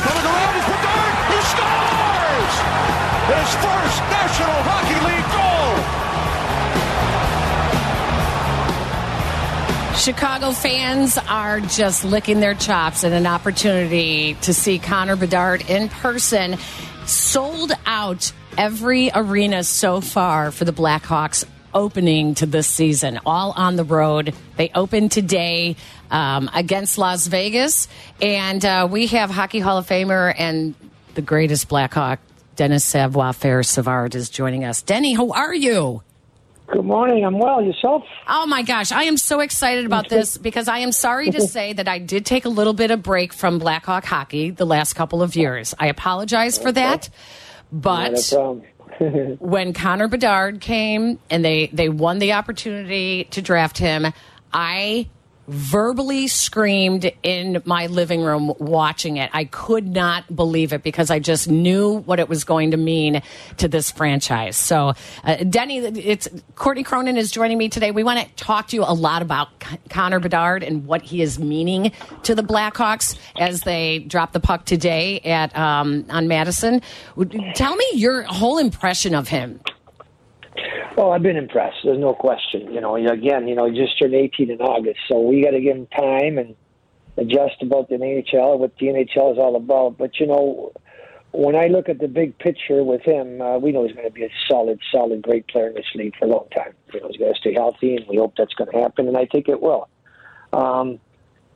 Coming 0.00 0.24
around 0.32 0.54
is 0.56 0.64
Bedard, 0.64 1.12
he 1.28 1.40
scores! 1.44 2.54
His 3.36 3.50
first 3.60 4.00
National 4.16 4.58
Hockey 4.64 4.96
League 5.04 5.28
goal! 5.36 5.47
Chicago 9.96 10.52
fans 10.52 11.18
are 11.28 11.60
just 11.60 12.04
licking 12.04 12.40
their 12.40 12.54
chops 12.54 13.04
at 13.04 13.12
an 13.12 13.26
opportunity 13.26 14.34
to 14.42 14.54
see 14.54 14.78
Connor 14.78 15.16
Bedard 15.16 15.68
in 15.68 15.88
person. 15.88 16.56
Sold 17.06 17.72
out 17.86 18.32
every 18.56 19.10
arena 19.14 19.64
so 19.64 20.00
far 20.00 20.50
for 20.50 20.64
the 20.64 20.72
Blackhawks 20.72 21.44
opening 21.74 22.34
to 22.36 22.46
this 22.46 22.66
season, 22.66 23.20
all 23.26 23.52
on 23.52 23.76
the 23.76 23.84
road. 23.84 24.34
They 24.56 24.70
open 24.74 25.08
today 25.08 25.76
um, 26.10 26.50
against 26.54 26.98
Las 26.98 27.26
Vegas. 27.26 27.88
And 28.20 28.64
uh, 28.64 28.88
we 28.90 29.08
have 29.08 29.30
Hockey 29.30 29.60
Hall 29.60 29.78
of 29.78 29.86
Famer 29.86 30.34
and 30.36 30.74
the 31.14 31.22
greatest 31.22 31.68
Blackhawk, 31.68 32.20
Denis 32.56 32.84
Savoir 32.84 33.32
Faire 33.32 33.62
Savard, 33.62 34.14
is 34.14 34.30
joining 34.30 34.64
us. 34.64 34.82
Denny, 34.82 35.14
how 35.14 35.30
are 35.30 35.54
you? 35.54 36.02
Good 36.70 36.84
morning. 36.84 37.24
I'm 37.24 37.38
well. 37.38 37.62
Yourself? 37.62 38.04
Oh 38.26 38.46
my 38.46 38.62
gosh, 38.62 38.92
I 38.92 39.04
am 39.04 39.16
so 39.16 39.40
excited 39.40 39.86
about 39.86 40.10
this 40.10 40.36
because 40.36 40.68
I 40.68 40.78
am 40.78 40.92
sorry 40.92 41.30
to 41.30 41.40
say 41.40 41.72
that 41.72 41.88
I 41.88 41.98
did 41.98 42.26
take 42.26 42.44
a 42.44 42.50
little 42.50 42.74
bit 42.74 42.90
of 42.90 43.02
break 43.02 43.32
from 43.32 43.58
Blackhawk 43.58 44.04
hockey 44.04 44.50
the 44.50 44.66
last 44.66 44.92
couple 44.92 45.22
of 45.22 45.34
years. 45.34 45.74
I 45.78 45.86
apologize 45.86 46.58
for 46.58 46.70
that. 46.72 47.08
But 47.72 48.12
Not 48.12 48.32
a 48.32 48.34
problem. 48.34 49.36
when 49.38 49.72
Connor 49.72 50.08
Bedard 50.08 50.60
came 50.60 51.18
and 51.30 51.44
they 51.44 51.68
they 51.72 51.88
won 51.88 52.18
the 52.18 52.32
opportunity 52.34 53.24
to 53.30 53.40
draft 53.40 53.78
him, 53.78 54.06
I 54.52 55.08
verbally 55.48 56.28
screamed 56.28 57.10
in 57.22 57.62
my 57.64 57.86
living 57.86 58.22
room 58.22 58.52
watching 58.58 59.16
it. 59.16 59.30
I 59.32 59.44
could 59.44 59.88
not 59.88 60.34
believe 60.34 60.72
it 60.72 60.82
because 60.82 61.10
I 61.10 61.18
just 61.18 61.48
knew 61.48 61.98
what 62.00 62.20
it 62.20 62.28
was 62.28 62.44
going 62.44 62.72
to 62.72 62.76
mean 62.76 63.22
to 63.56 63.66
this 63.66 63.90
franchise. 63.90 64.56
So, 64.56 64.92
uh, 65.24 65.36
Denny, 65.36 65.78
it's 65.78 66.28
Courtney 66.54 66.82
Cronin 66.82 67.16
is 67.16 67.30
joining 67.30 67.56
me 67.56 67.70
today. 67.70 67.90
We 67.90 68.04
want 68.04 68.20
to 68.20 68.44
talk 68.44 68.68
to 68.68 68.76
you 68.76 68.82
a 68.82 68.92
lot 68.92 69.22
about 69.22 69.58
Con- 69.58 69.78
Connor 69.88 70.20
Bedard 70.20 70.62
and 70.62 70.84
what 70.84 71.02
he 71.02 71.22
is 71.22 71.38
meaning 71.38 71.92
to 72.24 72.34
the 72.34 72.42
Blackhawks 72.42 73.18
as 73.38 73.62
they 73.62 74.00
drop 74.00 74.32
the 74.32 74.40
puck 74.40 74.66
today 74.66 75.20
at 75.20 75.56
um, 75.56 76.04
on 76.10 76.28
Madison. 76.28 76.82
Tell 77.54 77.74
me 77.74 77.86
your 77.94 78.22
whole 78.22 78.58
impression 78.58 79.14
of 79.14 79.28
him. 79.28 79.60
Well, 80.96 81.12
I've 81.12 81.22
been 81.22 81.36
impressed. 81.36 81.78
There's 81.84 81.98
no 81.98 82.14
question. 82.14 82.72
You 82.72 82.80
know, 82.80 82.96
again, 82.96 83.46
you 83.46 83.54
know, 83.54 83.70
he 83.70 83.78
just 83.78 83.98
turned 83.98 84.14
18 84.14 84.50
in 84.50 84.60
August, 84.60 85.00
so 85.08 85.20
we 85.20 85.42
got 85.42 85.52
to 85.52 85.60
give 85.60 85.76
him 85.76 85.86
time 85.86 86.38
and 86.38 86.56
adjust 87.16 87.62
about 87.62 87.88
the 87.88 87.96
NHL, 87.96 88.58
what 88.58 88.76
the 88.78 88.86
NHL 88.86 89.32
is 89.32 89.38
all 89.38 89.56
about. 89.56 89.98
But 89.98 90.18
you 90.18 90.26
know, 90.26 90.72
when 91.32 91.54
I 91.54 91.66
look 91.66 91.88
at 91.88 91.98
the 91.98 92.08
big 92.08 92.38
picture 92.38 92.82
with 92.82 93.02
him, 93.02 93.40
uh, 93.40 93.58
we 93.58 93.72
know 93.72 93.86
he's 93.86 93.94
going 93.94 94.08
to 94.08 94.12
be 94.12 94.24
a 94.24 94.30
solid, 94.48 94.80
solid, 94.90 95.22
great 95.22 95.46
player 95.48 95.68
in 95.68 95.74
this 95.74 95.86
league 95.94 96.14
for 96.18 96.24
a 96.24 96.28
long 96.28 96.48
time. 96.56 96.74
You 96.92 97.00
know, 97.00 97.08
he's 97.08 97.18
got 97.18 97.34
to 97.34 97.34
stay 97.34 97.54
healthy, 97.54 97.96
and 97.96 98.06
we 98.08 98.16
hope 98.16 98.34
that's 98.36 98.54
going 98.54 98.70
to 98.70 98.78
happen, 98.78 99.08
and 99.08 99.16
I 99.16 99.26
think 99.26 99.48
it 99.48 99.60
will. 99.60 99.88
Um, 100.52 101.00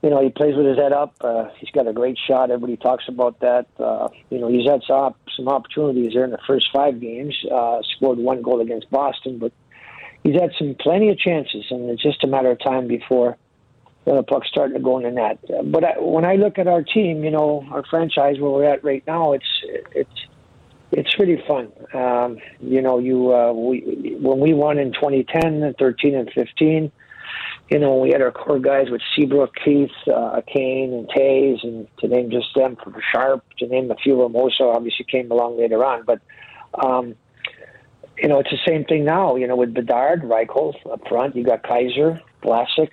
you 0.02 0.10
know, 0.10 0.20
he 0.20 0.30
plays 0.30 0.56
with 0.56 0.66
his 0.66 0.76
head 0.76 0.92
up. 0.92 1.14
Uh, 1.20 1.48
he's 1.58 1.70
got 1.70 1.86
a 1.86 1.92
great 1.92 2.18
shot. 2.26 2.50
Everybody 2.50 2.76
talks 2.76 3.04
about 3.06 3.38
that. 3.40 3.66
Uh, 3.78 4.08
you 4.30 4.38
know, 4.38 4.48
he's 4.48 4.68
had 4.68 4.82
some, 4.86 5.14
some 5.36 5.48
opportunities 5.48 6.12
there 6.12 6.24
in 6.24 6.30
the 6.30 6.40
first 6.46 6.68
five 6.72 7.00
games. 7.00 7.36
Uh, 7.50 7.80
scored 7.96 8.18
one 8.18 8.42
goal 8.42 8.60
against 8.60 8.90
Boston, 8.90 9.38
but 9.38 9.52
he's 10.24 10.34
had 10.34 10.50
some 10.58 10.74
plenty 10.78 11.10
of 11.10 11.18
chances, 11.18 11.64
and 11.70 11.88
it's 11.88 12.02
just 12.02 12.24
a 12.24 12.26
matter 12.26 12.50
of 12.50 12.58
time 12.60 12.88
before 12.88 13.36
the 14.04 14.24
puck's 14.24 14.48
starting 14.48 14.74
to 14.74 14.82
go 14.82 14.98
in 14.98 15.04
the 15.04 15.10
net. 15.12 15.38
Uh, 15.48 15.62
but 15.62 15.84
I, 15.84 15.92
when 16.00 16.24
I 16.24 16.34
look 16.34 16.58
at 16.58 16.66
our 16.66 16.82
team, 16.82 17.22
you 17.22 17.30
know, 17.30 17.64
our 17.70 17.84
franchise 17.88 18.40
where 18.40 18.50
we're 18.50 18.64
at 18.64 18.82
right 18.82 19.04
now, 19.06 19.32
it's 19.32 19.46
it's 19.92 20.26
it's 20.90 21.18
really 21.20 21.42
fun. 21.46 21.70
Um, 21.94 22.38
you 22.60 22.82
know, 22.82 22.98
you 22.98 23.32
uh, 23.32 23.52
we 23.52 24.16
when 24.20 24.40
we 24.40 24.52
won 24.52 24.78
in 24.78 24.92
2010 24.92 25.62
and 25.62 25.76
13 25.76 26.16
and 26.16 26.30
15 26.32 26.90
you 27.70 27.78
know, 27.78 27.96
we 27.96 28.10
had 28.10 28.20
our 28.20 28.32
core 28.32 28.58
guys 28.58 28.90
with 28.90 29.00
Seabrook, 29.14 29.54
Keith, 29.64 29.90
uh, 30.12 30.42
Kane, 30.46 30.92
and 30.92 31.08
Toews, 31.08 31.64
and 31.64 31.88
to 31.98 32.08
name 32.08 32.30
just 32.30 32.54
them, 32.54 32.76
from 32.76 32.94
Sharp, 33.12 33.44
to 33.58 33.66
name 33.66 33.90
a 33.90 33.94
few, 33.96 34.14
Ramosa 34.16 34.74
obviously 34.74 35.06
came 35.10 35.30
along 35.30 35.58
later 35.58 35.84
on. 35.84 36.04
But, 36.04 36.20
um, 36.74 37.14
you 38.18 38.28
know, 38.28 38.40
it's 38.40 38.50
the 38.50 38.58
same 38.66 38.84
thing 38.84 39.04
now, 39.04 39.36
you 39.36 39.46
know, 39.46 39.56
with 39.56 39.72
Bedard, 39.72 40.22
Reichel 40.22 40.74
up 40.92 41.06
front. 41.08 41.34
You 41.34 41.44
got 41.44 41.62
Kaiser, 41.62 42.20
Vlasic, 42.42 42.92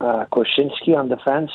uh, 0.00 0.26
Korchinski 0.32 0.96
on 0.96 1.08
defense. 1.08 1.50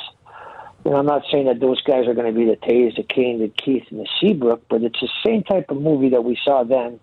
You 0.86 0.92
know, 0.92 0.98
I'm 0.98 1.06
not 1.06 1.24
saying 1.32 1.46
that 1.46 1.60
those 1.60 1.82
guys 1.84 2.08
are 2.08 2.14
going 2.14 2.34
to 2.34 2.38
be 2.38 2.46
the 2.46 2.56
Toews, 2.58 2.96
the 2.96 3.04
Kane, 3.04 3.40
the 3.40 3.50
Keith, 3.50 3.84
and 3.92 4.00
the 4.00 4.08
Seabrook, 4.20 4.64
but 4.70 4.82
it's 4.82 5.00
the 5.00 5.10
same 5.26 5.44
type 5.44 5.70
of 5.70 5.82
movie 5.82 6.10
that 6.10 6.24
we 6.24 6.38
saw 6.44 6.64
then. 6.64 7.00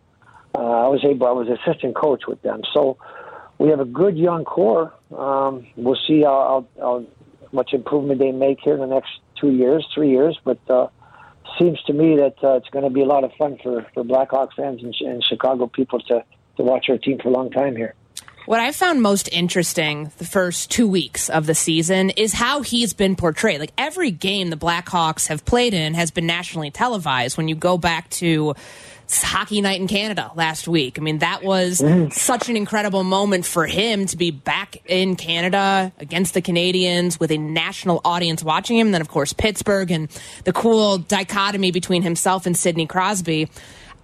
Uh, 0.54 0.60
I 0.60 0.88
was 0.88 1.04
able, 1.04 1.26
I 1.26 1.32
was 1.32 1.46
assistant 1.48 1.94
coach 1.94 2.22
with 2.26 2.40
them. 2.42 2.62
So, 2.72 2.96
we 3.58 3.68
have 3.70 3.80
a 3.80 3.84
good 3.84 4.16
young 4.16 4.44
core. 4.44 4.94
Um, 5.16 5.66
we'll 5.76 5.98
see 6.06 6.22
how, 6.22 6.66
how, 6.78 6.82
how 6.82 7.06
much 7.52 7.72
improvement 7.72 8.18
they 8.18 8.32
make 8.32 8.58
here 8.62 8.74
in 8.74 8.80
the 8.80 8.86
next 8.86 9.10
two 9.40 9.50
years, 9.50 9.86
three 9.94 10.10
years. 10.10 10.38
But 10.44 10.58
uh, 10.68 10.88
seems 11.58 11.82
to 11.84 11.92
me 11.92 12.16
that 12.16 12.36
uh, 12.42 12.56
it's 12.56 12.68
going 12.68 12.84
to 12.84 12.90
be 12.90 13.02
a 13.02 13.06
lot 13.06 13.24
of 13.24 13.32
fun 13.38 13.58
for, 13.62 13.86
for 13.94 14.04
Blackhawks 14.04 14.54
fans 14.56 14.82
and, 14.82 14.94
and 15.00 15.24
Chicago 15.24 15.66
people 15.66 16.00
to, 16.00 16.24
to 16.56 16.62
watch 16.62 16.86
our 16.88 16.98
team 16.98 17.18
for 17.18 17.28
a 17.28 17.32
long 17.32 17.50
time 17.50 17.76
here. 17.76 17.94
What 18.46 18.60
I 18.60 18.72
found 18.72 19.02
most 19.02 19.28
interesting 19.30 20.10
the 20.16 20.24
first 20.24 20.70
two 20.70 20.88
weeks 20.88 21.28
of 21.28 21.44
the 21.44 21.54
season 21.54 22.08
is 22.10 22.32
how 22.32 22.62
he's 22.62 22.94
been 22.94 23.14
portrayed. 23.14 23.60
Like 23.60 23.72
every 23.76 24.10
game 24.10 24.48
the 24.48 24.56
Blackhawks 24.56 25.26
have 25.28 25.44
played 25.44 25.74
in 25.74 25.92
has 25.92 26.10
been 26.10 26.26
nationally 26.26 26.70
televised. 26.70 27.36
When 27.36 27.48
you 27.48 27.54
go 27.54 27.76
back 27.76 28.08
to 28.10 28.54
hockey 29.10 29.60
night 29.60 29.80
in 29.80 29.88
Canada 29.88 30.30
last 30.34 30.68
week. 30.68 30.98
I 30.98 31.02
mean, 31.02 31.18
that 31.18 31.42
was 31.42 31.80
mm. 31.80 32.12
such 32.12 32.48
an 32.48 32.56
incredible 32.56 33.04
moment 33.04 33.46
for 33.46 33.66
him 33.66 34.06
to 34.06 34.16
be 34.16 34.30
back 34.30 34.76
in 34.86 35.16
Canada 35.16 35.92
against 35.98 36.34
the 36.34 36.42
Canadiens 36.42 37.18
with 37.18 37.30
a 37.30 37.38
national 37.38 38.00
audience 38.04 38.42
watching 38.42 38.78
him. 38.78 38.92
Then, 38.92 39.00
of 39.00 39.08
course, 39.08 39.32
Pittsburgh 39.32 39.90
and 39.90 40.08
the 40.44 40.52
cool 40.52 40.98
dichotomy 40.98 41.70
between 41.70 42.02
himself 42.02 42.46
and 42.46 42.56
Sidney 42.56 42.86
Crosby. 42.86 43.48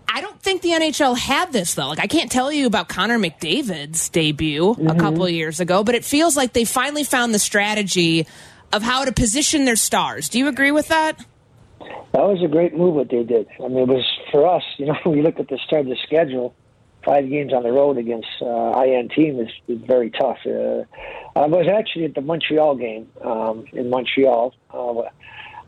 I 0.09 0.21
don't 0.21 0.40
think 0.40 0.62
the 0.62 0.71
NHL 0.71 1.17
had 1.17 1.53
this 1.53 1.75
though. 1.75 1.88
Like 1.88 1.99
I 1.99 2.07
can't 2.07 2.31
tell 2.31 2.53
you 2.53 2.67
about 2.67 2.88
Connor 2.88 3.19
McDavid's 3.19 4.09
debut 4.11 4.62
mm-hmm. 4.62 4.87
a 4.87 4.95
couple 4.97 5.25
of 5.25 5.31
years 5.31 5.61
ago, 5.61 5.83
but 5.83 5.95
it 5.95 6.05
feels 6.05 6.37
like 6.37 6.53
they 6.53 6.64
finally 6.64 7.05
found 7.05 7.35
the 7.35 7.38
strategy 7.38 8.27
of 8.73 8.83
how 8.83 9.05
to 9.05 9.12
position 9.12 9.64
their 9.64 9.77
stars. 9.77 10.29
Do 10.29 10.38
you 10.38 10.49
agree 10.49 10.73
with 10.73 10.88
that? 10.88 11.25
That 12.12 12.23
was 12.23 12.42
a 12.42 12.49
great 12.49 12.77
move 12.77 12.94
what 12.94 13.11
they 13.11 13.23
did. 13.23 13.49
I 13.62 13.68
mean, 13.68 13.79
it 13.79 13.88
was 13.88 14.05
for 14.31 14.47
us. 14.47 14.62
You 14.77 14.87
know, 14.87 14.97
when 15.05 15.16
you 15.16 15.23
look 15.23 15.40
at 15.40 15.49
the 15.49 15.59
start 15.66 15.83
of 15.83 15.88
the 15.88 15.97
schedule, 16.07 16.55
five 17.05 17.29
games 17.29 17.53
on 17.53 17.62
the 17.62 17.73
road 17.73 17.99
against 17.99 18.29
uh, 18.40 18.81
IN 18.83 19.09
team 19.09 19.40
is, 19.40 19.51
is 19.68 19.81
very 19.87 20.11
tough. 20.11 20.38
Uh, 20.47 20.85
I 21.37 21.47
was 21.47 21.66
actually 21.68 22.07
at 22.07 22.14
the 22.14 22.20
Montreal 22.20 22.77
game 22.77 23.09
um, 23.23 23.66
in 23.73 23.90
Montreal. 23.90 24.55
Uh, 24.70 25.03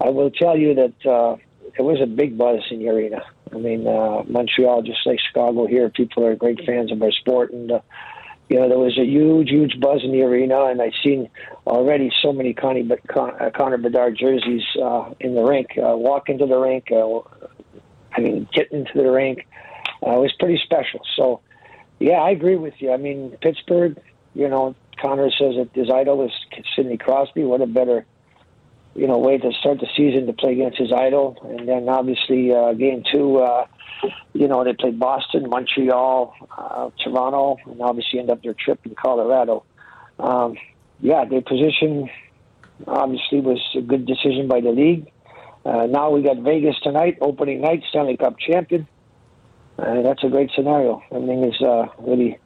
I 0.01 0.11
will 0.11 0.31
tell 0.31 0.57
you 0.57 0.75
that 0.75 1.07
uh, 1.07 1.37
it 1.79 1.83
was 1.83 2.01
a 2.01 2.07
big 2.07 2.39
buzz 2.39 2.61
in 2.71 2.79
the 2.79 2.89
arena. 2.89 3.23
I 3.53 3.59
mean, 3.59 3.87
uh, 3.87 4.23
Montreal, 4.27 4.83
just 4.83 5.07
like 5.07 5.19
Chicago 5.21 5.67
here, 5.67 5.89
people 5.89 6.25
are 6.25 6.35
great 6.35 6.65
fans 6.65 6.93
of 6.93 7.03
our 7.03 7.13
sport, 7.13 7.53
and 7.53 7.71
uh, 7.71 7.81
you 8.49 8.59
know 8.59 8.69
there 8.69 8.79
was 8.79 8.97
a 8.99 9.05
huge, 9.05 9.51
huge 9.51 9.81
buzz 9.81 10.03
in 10.05 10.13
the 10.13 10.23
arena, 10.23 10.67
and 10.67 10.81
I've 10.81 10.93
seen 11.03 11.29
already 11.67 12.11
so 12.23 12.33
many 12.33 12.55
Connie, 12.55 12.89
Con, 13.09 13.31
uh, 13.41 13.51
Connor 13.51 13.79
Bedard 13.79 14.17
jerseys 14.17 14.63
uh, 14.81 15.13
in 15.21 15.35
the 15.35 15.43
rink. 15.43 15.71
Uh, 15.77 15.97
walk 15.97 16.29
into 16.29 16.47
the 16.47 16.59
rink, 16.59 16.91
uh, 16.93 17.21
I 18.13 18.21
mean, 18.21 18.49
get 18.53 18.71
into 18.73 18.93
the 18.95 19.11
rink. 19.11 19.47
Uh, 20.07 20.13
it 20.13 20.21
was 20.21 20.33
pretty 20.39 20.61
special. 20.63 21.01
So, 21.17 21.41
yeah, 21.99 22.19
I 22.19 22.31
agree 22.31 22.57
with 22.57 22.75
you. 22.79 22.93
I 22.93 22.99
mean, 22.99 23.37
Pittsburgh, 23.41 24.01
you 24.35 24.49
know, 24.49 24.77
Connor 25.01 25.31
says 25.31 25.57
that 25.57 25.71
his 25.73 25.91
idol 25.91 26.25
is 26.25 26.33
Sidney 26.75 26.99
Crosby. 26.99 27.45
What 27.45 27.61
a 27.61 27.67
better 27.67 28.07
you 28.97 29.07
know, 29.07 29.19
way 29.19 29.39
to 29.39 29.53
start 29.61 29.79
the 29.79 29.89
season 29.97 30.27
to 30.27 30.33
play 30.33 30.53
against 30.53 30.79
his 30.79 30.93
idol. 30.93 31.37
And 31.45 31.69
then 31.69 31.89
obviously 31.89 32.53
uh, 32.53 32.73
game 32.73 33.05
two, 33.13 33.39
uh, 33.39 33.67
you 34.33 34.49
know, 34.49 34.65
they 34.65 34.73
played 34.73 34.99
Boston, 34.99 35.49
Montreal, 35.49 36.35
uh, 36.57 36.91
Toronto, 37.03 37.57
and 37.67 37.81
obviously 37.81 38.19
end 38.19 38.31
up 38.31 38.43
their 38.43 38.55
trip 38.55 38.81
in 38.85 38.95
Colorado. 38.95 39.65
Um, 40.19 40.57
yeah, 41.01 41.25
their 41.25 41.43
position 41.43 42.09
obviously 42.87 43.41
was 43.41 43.61
a 43.77 43.81
good 43.81 44.07
decision 44.07 44.49
by 44.49 44.61
the 44.61 44.71
league. 44.71 45.11
Uh, 45.65 45.87
now 45.87 46.11
we 46.11 46.23
got 46.23 46.39
Vegas 46.39 46.77
tonight, 46.83 47.19
opening 47.21 47.61
night, 47.61 47.83
Stanley 47.91 48.17
Cup 48.17 48.39
champion. 48.39 48.87
Uh, 49.79 50.03
that's 50.03 50.23
a 50.25 50.29
great 50.29 50.51
scenario. 50.55 51.03
Everything 51.11 51.45
is 51.45 51.61
uh, 51.61 51.87
really 51.99 52.39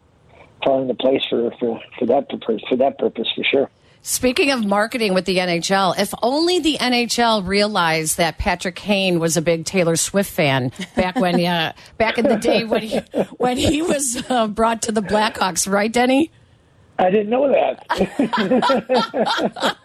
falling 0.65 0.89
into 0.89 0.95
place 0.95 1.23
for, 1.29 1.51
for, 1.61 1.81
for 1.99 2.07
that 2.07 2.27
for 2.69 2.77
that 2.77 2.99
purpose 2.99 3.29
for 3.35 3.45
sure. 3.45 3.71
Speaking 4.03 4.51
of 4.51 4.65
marketing 4.65 5.13
with 5.13 5.27
the 5.27 5.39
NHL, 5.39 5.99
if 5.99 6.15
only 6.23 6.59
the 6.59 6.79
NHL 6.79 7.47
realized 7.47 8.17
that 8.17 8.39
Patrick 8.39 8.75
Kane 8.75 9.19
was 9.19 9.37
a 9.37 9.43
big 9.43 9.67
Taylor 9.67 9.97
Swift 9.97 10.31
fan 10.31 10.73
back 10.97 11.17
when, 11.17 11.45
uh, 11.45 11.75
back 11.99 12.17
in 12.17 12.27
the 12.27 12.37
day 12.37 12.65
when 12.65 12.83
he 12.83 12.99
when 13.37 13.59
he 13.59 13.83
was 13.83 14.23
uh, 14.31 14.47
brought 14.47 14.83
to 14.83 14.93
the 14.93 15.03
Blackhawks, 15.03 15.71
right, 15.71 15.93
Denny? 15.93 16.31
I 16.99 17.11
didn't 17.11 17.31
know 17.31 17.49
that. 17.49 17.87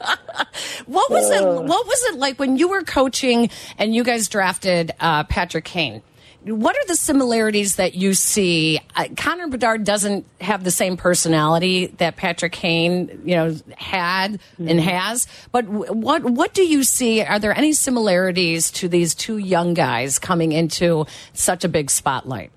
what 0.85 1.11
was 1.11 1.31
it? 1.31 1.41
Uh. 1.41 1.61
What 1.61 1.85
was 1.85 2.03
it 2.13 2.17
like 2.17 2.39
when 2.39 2.57
you 2.57 2.69
were 2.69 2.83
coaching 2.83 3.49
and 3.77 3.95
you 3.95 4.03
guys 4.03 4.27
drafted 4.29 4.91
uh, 4.99 5.23
Patrick 5.25 5.65
Kane? 5.65 6.01
What 6.45 6.75
are 6.75 6.85
the 6.87 6.95
similarities 6.95 7.77
that 7.77 7.95
you 7.95 8.13
see? 8.13 8.79
Uh, 8.95 9.05
Connor 9.17 9.47
Bedard 9.47 9.83
doesn't 9.83 10.25
have 10.39 10.63
the 10.63 10.71
same 10.71 10.95
personality 10.95 11.87
that 11.97 12.17
Patrick 12.17 12.51
Kane, 12.51 13.21
you 13.25 13.35
know, 13.35 13.55
had 13.75 14.33
mm 14.33 14.39
-hmm. 14.57 14.69
and 14.69 14.79
has. 14.79 15.27
But 15.51 15.65
what 15.67 16.23
what 16.23 16.53
do 16.53 16.63
you 16.63 16.83
see? 16.83 17.23
Are 17.23 17.39
there 17.39 17.57
any 17.57 17.73
similarities 17.73 18.71
to 18.71 18.87
these 18.87 19.15
two 19.15 19.37
young 19.37 19.73
guys 19.73 20.19
coming 20.19 20.51
into 20.51 21.05
such 21.33 21.65
a 21.65 21.67
big 21.67 21.89
spotlight? 21.89 22.51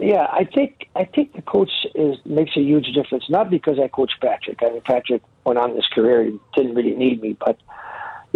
Yeah, 0.00 0.26
I 0.40 0.44
think 0.44 0.88
I 0.94 1.04
think 1.04 1.32
the 1.32 1.42
coach 1.42 1.72
is 1.94 2.16
makes 2.24 2.56
a 2.56 2.60
huge 2.60 2.92
difference. 2.92 3.24
Not 3.30 3.48
because 3.48 3.78
I 3.84 3.88
coach 3.88 4.12
Patrick. 4.20 4.58
I 4.62 4.70
mean, 4.70 4.82
Patrick 4.82 5.22
went 5.44 5.58
on 5.58 5.74
his 5.74 5.86
career; 5.94 6.24
he 6.24 6.38
didn't 6.56 6.74
really 6.74 6.94
need 6.94 7.22
me, 7.22 7.36
but 7.46 7.56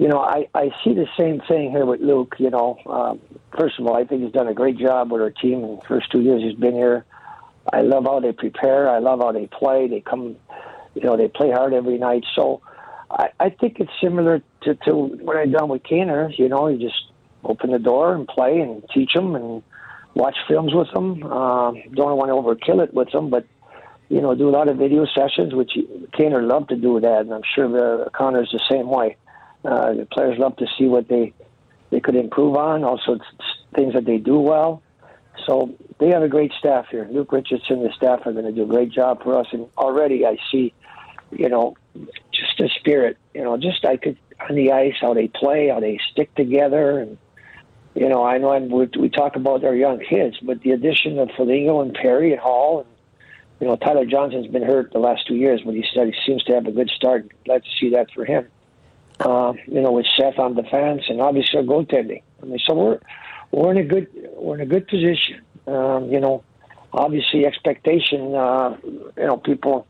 you 0.03 0.09
know, 0.09 0.19
I, 0.19 0.49
I 0.53 0.71
see 0.83 0.95
the 0.95 1.07
same 1.17 1.41
thing 1.47 1.71
here 1.71 1.87
with 1.87 2.01
Luke. 2.01 2.35
You 2.39 2.51
know, 2.51 2.77
um, 2.87 3.21
first 3.57 3.79
of 3.79 3.87
all, 3.87 3.97
I 3.97 4.03
think 4.03 4.25
he's 4.25 4.33
done 4.33 4.49
a 4.49 4.53
great 4.53 4.77
job 4.77 5.13
with 5.13 5.23
our 5.23 5.31
team 5.31 5.63
in 5.63 5.77
the 5.77 5.83
first 5.87 6.11
two 6.11 6.23
years 6.23 6.43
he's 6.43 6.59
been 6.59 6.75
here. 6.75 7.05
I 7.73 7.83
love 7.83 8.03
how 8.03 8.19
they 8.19 8.33
prepare. 8.33 8.91
I 8.91 8.99
love 8.99 9.21
how 9.21 9.31
they 9.31 9.47
play. 9.47 9.87
They 9.87 10.01
come, 10.01 10.35
you 10.97 11.03
know, 11.03 11.17
they 11.17 11.29
play 11.29 11.53
hard 11.53 11.73
every 11.73 11.99
night. 11.99 12.25
So 12.35 12.63
I, 13.13 13.29
I 13.39 13.51
think 13.51 13.79
it's 13.79 13.93
similar 14.03 14.43
to, 14.63 14.75
to 14.75 14.93
what 14.93 15.37
I've 15.37 15.53
done 15.53 15.69
with 15.69 15.85
Kaner. 15.85 16.37
You 16.37 16.49
know, 16.49 16.67
you 16.67 16.81
just 16.81 17.01
open 17.45 17.71
the 17.71 17.79
door 17.79 18.13
and 18.13 18.27
play 18.27 18.59
and 18.59 18.83
teach 18.93 19.13
them 19.15 19.37
and 19.37 19.63
watch 20.15 20.35
films 20.49 20.75
with 20.75 20.91
them. 20.93 21.23
Uh, 21.23 21.75
don't 21.95 22.19
want 22.19 22.59
to 22.59 22.71
overkill 22.71 22.83
it 22.83 22.93
with 22.93 23.13
them, 23.13 23.31
but 23.31 23.47
you 24.09 24.21
know, 24.21 24.35
do 24.35 24.49
a 24.49 24.51
lot 24.51 24.69
of 24.69 24.79
video 24.79 25.07
sessions, 25.07 25.55
which 25.55 25.71
Kaner 26.19 26.47
loved 26.47 26.71
to 26.71 26.77
do 26.77 26.99
that, 26.99 27.21
and 27.21 27.33
I'm 27.33 27.43
sure 27.55 27.69
the 27.69 28.11
Connor's 28.11 28.51
the 28.51 28.61
same 28.69 28.89
way. 28.89 29.17
Uh, 29.65 29.95
the 29.95 30.07
players 30.07 30.39
love 30.39 30.57
to 30.57 30.67
see 30.79 30.87
what 30.87 31.09
they 31.09 31.33
they 31.91 32.01
could 32.01 32.17
improve 32.17 32.57
on, 32.57 32.85
also 32.85 33.19
things 33.75 33.93
that 33.93 34.07
they 34.07 34.17
do 34.17 34.39
well. 34.39 34.83
So 35.47 35.75
they 35.99 36.09
have 36.09 36.23
a 36.23 36.29
great 36.29 36.53
staff 36.59 36.87
here. 36.91 37.07
Luke 37.11 37.33
Richardson 37.33 37.79
and 37.79 37.87
the 37.87 37.93
staff 37.93 38.27
are 38.27 38.33
going 38.33 38.47
to 38.47 38.53
do 38.53 38.63
a 38.63 38.67
great 38.67 38.91
job 38.91 39.23
for 39.23 39.39
us. 39.39 39.47
And 39.53 39.69
already 39.77 40.27
I 40.27 40.39
see, 40.51 40.73
you 41.31 41.49
know, 41.49 41.77
just 42.33 42.59
the 42.59 42.71
spirit. 42.79 43.19
You 43.35 43.43
know, 43.45 43.57
just 43.57 43.85
I 43.85 43.99
could 43.99 44.17
on 44.49 44.57
the 44.57 44.73
ice 44.73 44.95
how 45.01 45.15
they 45.15 45.29
play, 45.29 45.69
how 45.69 45.81
they 45.81 46.01
stick 46.11 46.35
together, 46.35 46.99
and 46.99 47.19
you 47.95 48.09
know, 48.09 48.25
I 48.25 48.39
know 48.39 48.53
I'm, 48.53 48.71
we, 48.71 49.11
talk 49.11 49.37
about 49.37 49.65
our 49.65 49.75
young 49.75 50.01
kids, 50.01 50.39
but 50.41 50.63
the 50.63 50.71
addition 50.71 51.19
of 51.19 51.31
Foligno 51.37 51.83
and 51.83 51.93
Perry 51.93 52.33
and 52.33 52.41
Hall, 52.41 52.81
and 52.81 52.89
you 53.61 53.67
know, 53.67 53.77
Tyler 53.77 54.07
Johnson's 54.07 54.47
been 54.47 54.63
hurt 54.63 54.93
the 54.93 54.99
last 54.99 55.27
two 55.27 55.35
years, 55.37 55.61
but 55.63 55.75
he 55.75 55.85
said 55.93 56.07
he 56.07 56.15
seems 56.27 56.43
to 56.45 56.55
have 56.55 56.67
a 56.67 56.73
good 56.73 56.89
start. 56.89 57.31
Glad 57.45 57.65
to 57.65 57.71
see 57.79 57.91
that 57.91 58.11
for 58.13 58.25
him 58.25 58.49
uh, 59.25 59.53
you 59.67 59.81
know, 59.81 59.93
with 59.93 60.07
Seth 60.19 60.39
on 60.39 60.55
defense 60.55 61.03
and 61.09 61.21
obviously 61.21 61.63
goaltending. 61.63 62.23
I 62.43 62.47
mean, 62.47 62.59
so 62.67 62.75
we're 62.75 63.01
we're 63.51 63.71
in 63.71 63.79
a 63.79 63.85
good 63.85 64.09
we're 64.37 64.57
in 64.57 64.61
a 64.61 64.67
good 64.67 64.89
position. 64.89 65.43
Um, 65.67 66.11
you 66.11 66.21
know, 66.21 66.43
obviously 66.93 67.47
expectation. 67.47 68.35
Uh, 68.35 68.77
you 68.85 69.27
know, 69.27 69.37
people 69.37 69.87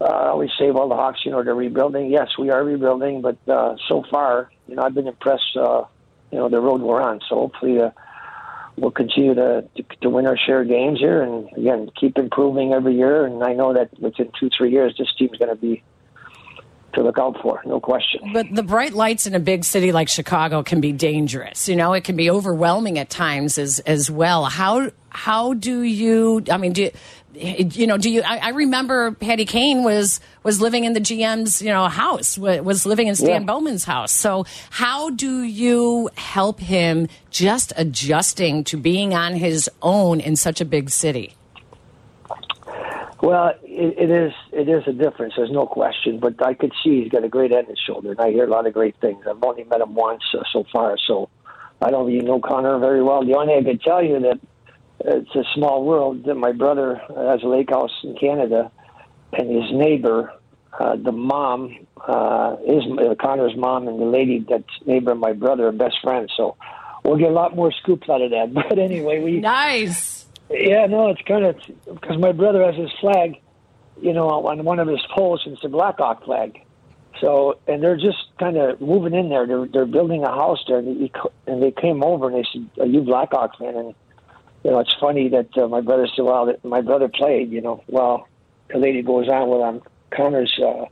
uh, 0.00 0.30
always 0.30 0.50
say, 0.58 0.70
"Well, 0.70 0.88
the 0.88 0.94
Hawks, 0.94 1.20
you 1.24 1.30
know, 1.30 1.42
they're 1.42 1.54
rebuilding." 1.54 2.10
Yes, 2.10 2.38
we 2.38 2.50
are 2.50 2.64
rebuilding, 2.64 3.20
but 3.20 3.36
uh, 3.48 3.76
so 3.88 4.04
far, 4.10 4.50
you 4.68 4.76
know, 4.76 4.82
I've 4.82 4.94
been 4.94 5.08
impressed. 5.08 5.56
Uh, 5.56 5.84
you 6.30 6.38
know, 6.38 6.48
the 6.48 6.60
road 6.60 6.80
we're 6.80 7.00
on. 7.00 7.20
So 7.28 7.36
hopefully, 7.36 7.80
uh, 7.80 7.90
we'll 8.76 8.90
continue 8.90 9.34
to, 9.34 9.68
to 9.76 9.82
to 10.00 10.10
win 10.10 10.26
our 10.26 10.36
share 10.36 10.62
of 10.62 10.68
games 10.68 10.98
here, 10.98 11.22
and 11.22 11.48
again, 11.56 11.90
keep 11.98 12.18
improving 12.18 12.72
every 12.72 12.96
year. 12.96 13.26
And 13.26 13.42
I 13.42 13.52
know 13.52 13.74
that 13.74 13.90
within 14.00 14.30
two, 14.38 14.50
three 14.56 14.72
years, 14.72 14.94
this 14.98 15.12
team's 15.16 15.38
going 15.38 15.50
to 15.50 15.56
be 15.56 15.82
to 16.94 17.02
look 17.02 17.18
out 17.18 17.36
for, 17.42 17.60
no 17.64 17.80
question. 17.80 18.32
But 18.32 18.46
the 18.52 18.62
bright 18.62 18.92
lights 18.92 19.26
in 19.26 19.34
a 19.34 19.40
big 19.40 19.64
city 19.64 19.92
like 19.92 20.08
Chicago 20.08 20.62
can 20.62 20.80
be 20.80 20.92
dangerous. 20.92 21.68
You 21.68 21.76
know, 21.76 21.92
it 21.92 22.04
can 22.04 22.16
be 22.16 22.30
overwhelming 22.30 22.98
at 22.98 23.10
times 23.10 23.58
as 23.58 23.80
as 23.80 24.10
well. 24.10 24.44
How 24.44 24.90
how 25.10 25.54
do 25.54 25.82
you? 25.82 26.42
I 26.50 26.56
mean, 26.56 26.72
do 26.72 26.82
you, 26.82 26.90
you 27.34 27.86
know? 27.86 27.96
Do 27.96 28.10
you? 28.10 28.22
I, 28.22 28.38
I 28.38 28.48
remember 28.50 29.12
Patty 29.12 29.44
Kane 29.44 29.84
was 29.84 30.20
was 30.42 30.60
living 30.60 30.84
in 30.84 30.92
the 30.92 31.00
GM's 31.00 31.62
you 31.62 31.70
know 31.70 31.88
house, 31.88 32.36
was 32.36 32.86
living 32.86 33.08
in 33.08 33.16
Stan 33.16 33.42
yeah. 33.42 33.46
Bowman's 33.46 33.84
house. 33.84 34.12
So 34.12 34.44
how 34.70 35.10
do 35.10 35.42
you 35.42 36.10
help 36.16 36.60
him 36.60 37.08
just 37.30 37.72
adjusting 37.76 38.64
to 38.64 38.76
being 38.76 39.14
on 39.14 39.34
his 39.34 39.70
own 39.82 40.20
in 40.20 40.36
such 40.36 40.60
a 40.60 40.64
big 40.64 40.90
city? 40.90 41.36
Well, 43.24 43.54
it, 43.62 43.98
it 43.98 44.10
is 44.10 44.32
it 44.52 44.68
is 44.68 44.82
a 44.86 44.92
difference. 44.92 45.32
There's 45.34 45.50
no 45.50 45.64
question. 45.64 46.20
But 46.20 46.44
I 46.44 46.52
could 46.52 46.72
see 46.84 47.00
he's 47.02 47.10
got 47.10 47.24
a 47.24 47.28
great 47.28 47.52
head 47.52 47.66
and 47.66 47.78
shoulder, 47.86 48.10
and 48.10 48.20
I 48.20 48.28
hear 48.30 48.44
a 48.44 48.50
lot 48.50 48.66
of 48.66 48.74
great 48.74 48.96
things. 49.00 49.24
I've 49.26 49.42
only 49.42 49.64
met 49.64 49.80
him 49.80 49.94
once 49.94 50.22
uh, 50.34 50.42
so 50.52 50.64
far, 50.70 50.98
so 51.06 51.30
I 51.80 51.90
don't 51.90 52.10
even 52.10 52.26
know 52.26 52.38
Connor 52.38 52.78
very 52.78 53.02
well. 53.02 53.24
The 53.24 53.34
only 53.34 53.54
thing 53.54 53.66
I 53.66 53.70
can 53.70 53.78
tell 53.78 54.04
you 54.04 54.20
that 54.20 54.40
it's 55.06 55.34
a 55.34 55.44
small 55.54 55.86
world. 55.86 56.26
That 56.26 56.34
my 56.34 56.52
brother 56.52 57.00
has 57.16 57.42
a 57.42 57.46
lake 57.46 57.70
house 57.70 57.92
in 58.02 58.14
Canada, 58.14 58.70
and 59.32 59.48
his 59.48 59.72
neighbor, 59.72 60.30
uh, 60.78 60.96
the 60.96 61.12
mom, 61.12 61.74
uh, 62.06 62.56
is 62.66 62.82
uh, 62.98 63.14
Connor's 63.18 63.56
mom, 63.56 63.88
and 63.88 63.98
the 63.98 64.04
lady 64.04 64.44
that's 64.46 64.64
neighbor 64.84 65.12
of 65.12 65.18
my 65.18 65.32
brother 65.32 65.68
are 65.68 65.72
best 65.72 65.96
friends. 66.02 66.30
So 66.36 66.58
we'll 67.02 67.16
get 67.16 67.30
a 67.30 67.32
lot 67.32 67.56
more 67.56 67.72
scoops 67.72 68.06
out 68.10 68.20
of 68.20 68.32
that. 68.32 68.52
But 68.68 68.78
anyway, 68.78 69.22
we 69.22 69.40
nice 69.40 70.13
yeah, 70.50 70.86
no, 70.86 71.08
it's 71.08 71.22
kind 71.22 71.44
of 71.44 71.56
because 71.84 72.18
my 72.18 72.32
brother 72.32 72.64
has 72.64 72.74
his 72.74 72.90
flag, 73.00 73.40
you 74.00 74.12
know, 74.12 74.28
on 74.28 74.64
one 74.64 74.78
of 74.78 74.88
his 74.88 75.00
poles, 75.14 75.42
it's 75.46 75.62
the 75.62 75.68
Blackhawk 75.68 76.24
flag. 76.24 76.60
So, 77.20 77.58
and 77.66 77.82
they're 77.82 77.96
just 77.96 78.18
kind 78.38 78.56
of 78.56 78.80
moving 78.80 79.14
in 79.14 79.28
there. 79.28 79.46
They're 79.46 79.66
they're 79.66 79.86
building 79.86 80.24
a 80.24 80.30
house 80.30 80.62
there, 80.66 80.78
and, 80.78 80.96
he, 80.96 81.12
and 81.46 81.62
they 81.62 81.70
came 81.70 82.02
over 82.02 82.28
and 82.28 82.36
they 82.36 82.44
said, 82.52 82.68
"Are 82.80 82.86
you 82.86 83.02
Blackhawks 83.02 83.58
fan?" 83.58 83.76
And 83.76 83.94
you 84.64 84.70
know, 84.70 84.80
it's 84.80 84.94
funny 85.00 85.28
that 85.28 85.56
uh, 85.56 85.68
my 85.68 85.80
brother 85.80 86.08
said, 86.14 86.24
"Well, 86.24 86.46
that 86.46 86.64
my 86.64 86.80
brother 86.80 87.08
played." 87.08 87.50
You 87.50 87.60
know, 87.60 87.84
well, 87.86 88.28
the 88.68 88.78
lady 88.78 89.02
goes 89.02 89.28
on, 89.28 89.48
"Well, 89.48 89.62
I'm 89.62 89.82
Connor's 90.10 90.58
uh, 90.58 90.86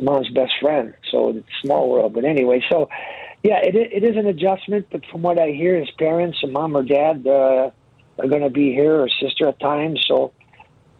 mom's 0.00 0.30
best 0.30 0.52
friend." 0.60 0.94
So 1.10 1.30
it's 1.30 1.46
small 1.62 1.88
world. 1.88 2.12
But 2.12 2.24
anyway, 2.24 2.62
so 2.68 2.88
yeah, 3.42 3.60
it 3.62 3.76
it 3.76 4.02
is 4.02 4.16
an 4.16 4.26
adjustment. 4.26 4.88
But 4.90 5.06
from 5.06 5.22
what 5.22 5.38
I 5.38 5.50
hear, 5.50 5.78
his 5.78 5.90
parents 5.92 6.38
and 6.42 6.52
mom 6.52 6.76
or 6.76 6.82
dad 6.82 7.26
uh, 7.26 7.70
are 8.18 8.28
going 8.28 8.42
to 8.42 8.50
be 8.50 8.72
here, 8.72 9.00
or 9.00 9.08
sister 9.20 9.48
at 9.48 9.60
times. 9.60 10.04
So, 10.06 10.32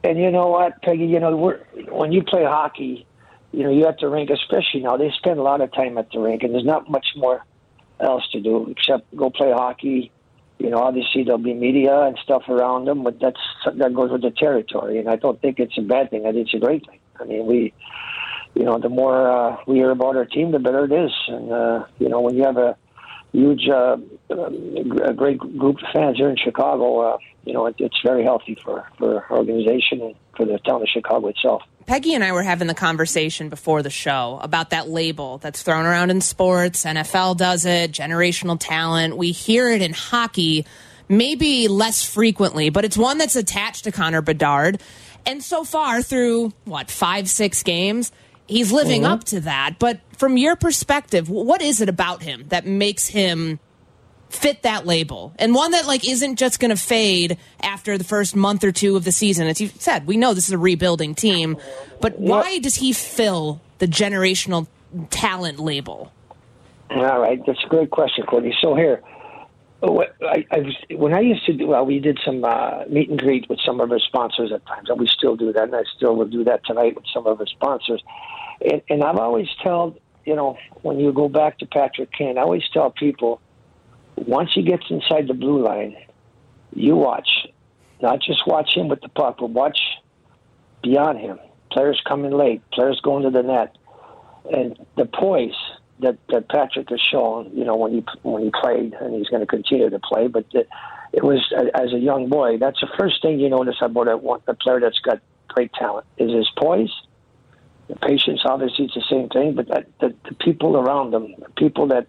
and 0.04 0.18
you 0.18 0.30
know 0.30 0.48
what, 0.48 0.80
Peggy? 0.82 1.06
You 1.06 1.20
know, 1.20 1.36
we're, 1.36 1.58
when 1.90 2.12
you 2.12 2.22
play 2.22 2.44
hockey 2.44 3.06
you 3.52 3.62
know, 3.64 3.70
you 3.70 3.86
at 3.86 3.98
the 4.00 4.08
rink, 4.08 4.30
especially 4.30 4.80
now, 4.80 4.96
they 4.96 5.10
spend 5.10 5.38
a 5.38 5.42
lot 5.42 5.60
of 5.60 5.72
time 5.72 5.98
at 5.98 6.10
the 6.10 6.18
rink, 6.18 6.42
and 6.42 6.54
there's 6.54 6.64
not 6.64 6.90
much 6.90 7.06
more 7.16 7.44
else 8.00 8.26
to 8.30 8.40
do 8.40 8.68
except 8.70 9.14
go 9.14 9.30
play 9.30 9.52
hockey. 9.52 10.10
You 10.58 10.70
know, 10.70 10.78
obviously 10.78 11.24
there'll 11.24 11.38
be 11.38 11.54
media 11.54 12.00
and 12.02 12.18
stuff 12.22 12.48
around 12.48 12.86
them, 12.86 13.02
but 13.02 13.20
that's 13.20 13.40
that 13.74 13.94
goes 13.94 14.10
with 14.10 14.22
the 14.22 14.30
territory, 14.30 14.98
and 14.98 15.08
I 15.08 15.16
don't 15.16 15.40
think 15.40 15.58
it's 15.58 15.76
a 15.76 15.82
bad 15.82 16.10
thing. 16.10 16.26
I 16.26 16.32
think 16.32 16.46
it's 16.46 16.54
a 16.54 16.64
great 16.64 16.86
thing. 16.86 16.98
I 17.20 17.24
mean, 17.24 17.46
we, 17.46 17.74
you 18.54 18.64
know, 18.64 18.78
the 18.78 18.88
more 18.88 19.30
uh, 19.30 19.56
we 19.66 19.76
hear 19.76 19.90
about 19.90 20.16
our 20.16 20.24
team, 20.24 20.50
the 20.50 20.58
better 20.58 20.84
it 20.84 20.92
is, 20.92 21.12
and 21.28 21.52
uh, 21.52 21.84
you 21.98 22.08
know, 22.08 22.20
when 22.20 22.36
you 22.36 22.44
have 22.44 22.56
a 22.56 22.76
huge, 23.32 23.68
uh, 23.68 23.96
a 24.30 25.12
great 25.14 25.38
group 25.38 25.76
of 25.76 25.84
fans 25.92 26.16
here 26.16 26.30
in 26.30 26.36
Chicago, 26.36 27.00
uh, 27.00 27.18
you 27.44 27.52
know, 27.52 27.66
it, 27.66 27.74
it's 27.78 28.00
very 28.04 28.22
healthy 28.22 28.56
for 28.62 28.88
for 28.98 29.24
our 29.24 29.38
organization 29.38 30.00
and 30.00 30.14
for 30.36 30.46
the 30.46 30.58
town 30.58 30.82
of 30.82 30.88
Chicago 30.88 31.28
itself. 31.28 31.62
Peggy 31.86 32.14
and 32.14 32.22
I 32.22 32.32
were 32.32 32.42
having 32.42 32.68
the 32.68 32.74
conversation 32.74 33.48
before 33.48 33.82
the 33.82 33.90
show 33.90 34.38
about 34.42 34.70
that 34.70 34.88
label 34.88 35.38
that's 35.38 35.62
thrown 35.62 35.84
around 35.84 36.10
in 36.10 36.20
sports. 36.20 36.84
NFL 36.84 37.36
does 37.36 37.64
it, 37.64 37.90
generational 37.90 38.56
talent. 38.58 39.16
We 39.16 39.32
hear 39.32 39.68
it 39.68 39.82
in 39.82 39.92
hockey, 39.92 40.64
maybe 41.08 41.66
less 41.66 42.04
frequently, 42.04 42.70
but 42.70 42.84
it's 42.84 42.96
one 42.96 43.18
that's 43.18 43.34
attached 43.34 43.84
to 43.84 43.92
Connor 43.92 44.22
Bedard. 44.22 44.80
And 45.26 45.42
so 45.42 45.64
far, 45.64 46.02
through 46.02 46.52
what, 46.64 46.90
five, 46.90 47.28
six 47.28 47.62
games, 47.62 48.12
he's 48.52 48.70
living 48.72 49.02
Mm-hmm. 49.02 49.12
up 49.12 49.24
to 49.24 49.40
that. 49.40 49.78
But 49.78 50.00
from 50.16 50.36
your 50.36 50.54
perspective, 50.56 51.28
what 51.28 51.60
is 51.62 51.80
it 51.80 51.88
about 51.88 52.22
him 52.22 52.44
that 52.48 52.66
makes 52.66 53.08
him 53.08 53.58
fit 54.30 54.62
that 54.62 54.86
label 54.86 55.34
and 55.38 55.54
one 55.54 55.72
that 55.72 55.86
like 55.86 56.08
isn't 56.08 56.36
just 56.36 56.58
going 56.58 56.70
to 56.70 56.76
fade 56.76 57.36
after 57.62 57.98
the 57.98 58.04
first 58.04 58.34
month 58.34 58.64
or 58.64 58.72
two 58.72 58.96
of 58.96 59.04
the 59.04 59.12
season 59.12 59.46
as 59.46 59.60
you 59.60 59.68
said 59.78 60.06
we 60.06 60.16
know 60.16 60.32
this 60.32 60.46
is 60.46 60.52
a 60.52 60.56
rebuilding 60.58 61.14
team 61.14 61.54
but 62.00 62.18
why 62.18 62.58
does 62.58 62.76
he 62.76 62.94
fill 62.94 63.60
the 63.76 63.86
generational 63.86 64.66
talent 65.10 65.58
label 65.60 66.10
All 66.88 67.20
right, 67.20 67.44
that's 67.46 67.62
a 67.62 67.68
great 67.68 67.90
question, 67.90 68.24
Courtney. 68.24 68.56
So 68.62 68.74
here, 68.74 69.02
what- 69.80 70.14
I, 70.22 70.46
I 70.50 70.58
was, 70.60 70.74
when 70.92 71.12
I 71.12 71.20
used 71.20 71.44
to 71.44 71.52
do, 71.52 71.66
well, 71.66 71.84
we 71.84 71.98
did 71.98 72.18
some 72.24 72.42
uh, 72.42 72.84
meet 72.88 73.10
and 73.10 73.18
greet 73.18 73.50
with 73.50 73.58
some 73.66 73.80
of 73.82 73.92
our 73.92 73.98
sponsors 73.98 74.50
at 74.50 74.64
times, 74.66 74.88
and 74.88 74.98
we 74.98 75.06
still 75.08 75.36
do 75.36 75.52
that, 75.52 75.64
and 75.64 75.74
I 75.76 75.82
still 75.96 76.16
will 76.16 76.26
do 76.28 76.42
that 76.44 76.64
tonight 76.64 76.94
with 76.94 77.04
some 77.12 77.26
of 77.26 77.38
our 77.38 77.46
sponsors. 77.46 78.02
And, 78.64 78.82
and 78.88 79.02
I've 79.02 79.16
always 79.16 79.48
told, 79.62 79.98
you 80.24 80.36
know, 80.36 80.56
when 80.82 81.00
you 81.00 81.12
go 81.12 81.28
back 81.28 81.58
to 81.58 81.66
Patrick 81.66 82.12
Kane, 82.12 82.38
I 82.38 82.42
always 82.42 82.62
tell 82.72 82.90
people, 82.90 83.40
once 84.16 84.50
he 84.54 84.62
gets 84.62 84.84
inside 84.90 85.26
the 85.28 85.34
blue 85.34 85.62
line, 85.62 85.96
you 86.74 86.96
watch, 86.96 87.28
not 88.00 88.20
just 88.20 88.46
watch 88.46 88.76
him 88.76 88.88
with 88.88 89.00
the 89.00 89.08
puck, 89.08 89.38
but 89.38 89.50
watch 89.50 89.78
beyond 90.82 91.18
him. 91.18 91.38
Players 91.70 92.00
coming 92.06 92.32
late, 92.32 92.62
players 92.70 93.00
going 93.02 93.24
to 93.24 93.30
the 93.30 93.42
net, 93.42 93.76
and 94.52 94.78
the 94.96 95.06
poise 95.06 95.54
that, 96.00 96.18
that 96.28 96.48
Patrick 96.48 96.90
has 96.90 97.00
shown, 97.00 97.50
you 97.54 97.64
know, 97.64 97.76
when 97.76 97.92
he 97.92 98.04
when 98.22 98.42
he 98.42 98.50
played, 98.50 98.92
and 98.94 99.14
he's 99.14 99.28
going 99.28 99.40
to 99.40 99.46
continue 99.46 99.88
to 99.88 99.98
play. 99.98 100.26
But 100.26 100.44
the, 100.52 100.66
it 101.12 101.24
was 101.24 101.40
as 101.74 101.92
a 101.92 101.98
young 101.98 102.28
boy. 102.28 102.58
That's 102.58 102.80
the 102.80 102.88
first 102.98 103.22
thing 103.22 103.40
you 103.40 103.48
notice 103.48 103.76
about 103.80 104.08
a, 104.08 104.16
a 104.50 104.54
player 104.54 104.80
that's 104.80 104.98
got 104.98 105.20
great 105.48 105.72
talent 105.72 106.06
is 106.18 106.30
his 106.32 106.50
poise. 106.58 106.92
The 107.92 107.98
patience, 107.98 108.40
obviously, 108.46 108.86
it's 108.86 108.94
the 108.94 109.04
same 109.10 109.28
thing. 109.28 109.54
But 109.54 109.68
that, 109.68 109.86
the, 110.00 110.14
the 110.28 110.34
people 110.34 110.76
around 110.76 111.10
them, 111.10 111.34
the 111.38 111.50
people 111.56 111.86
that 111.88 112.06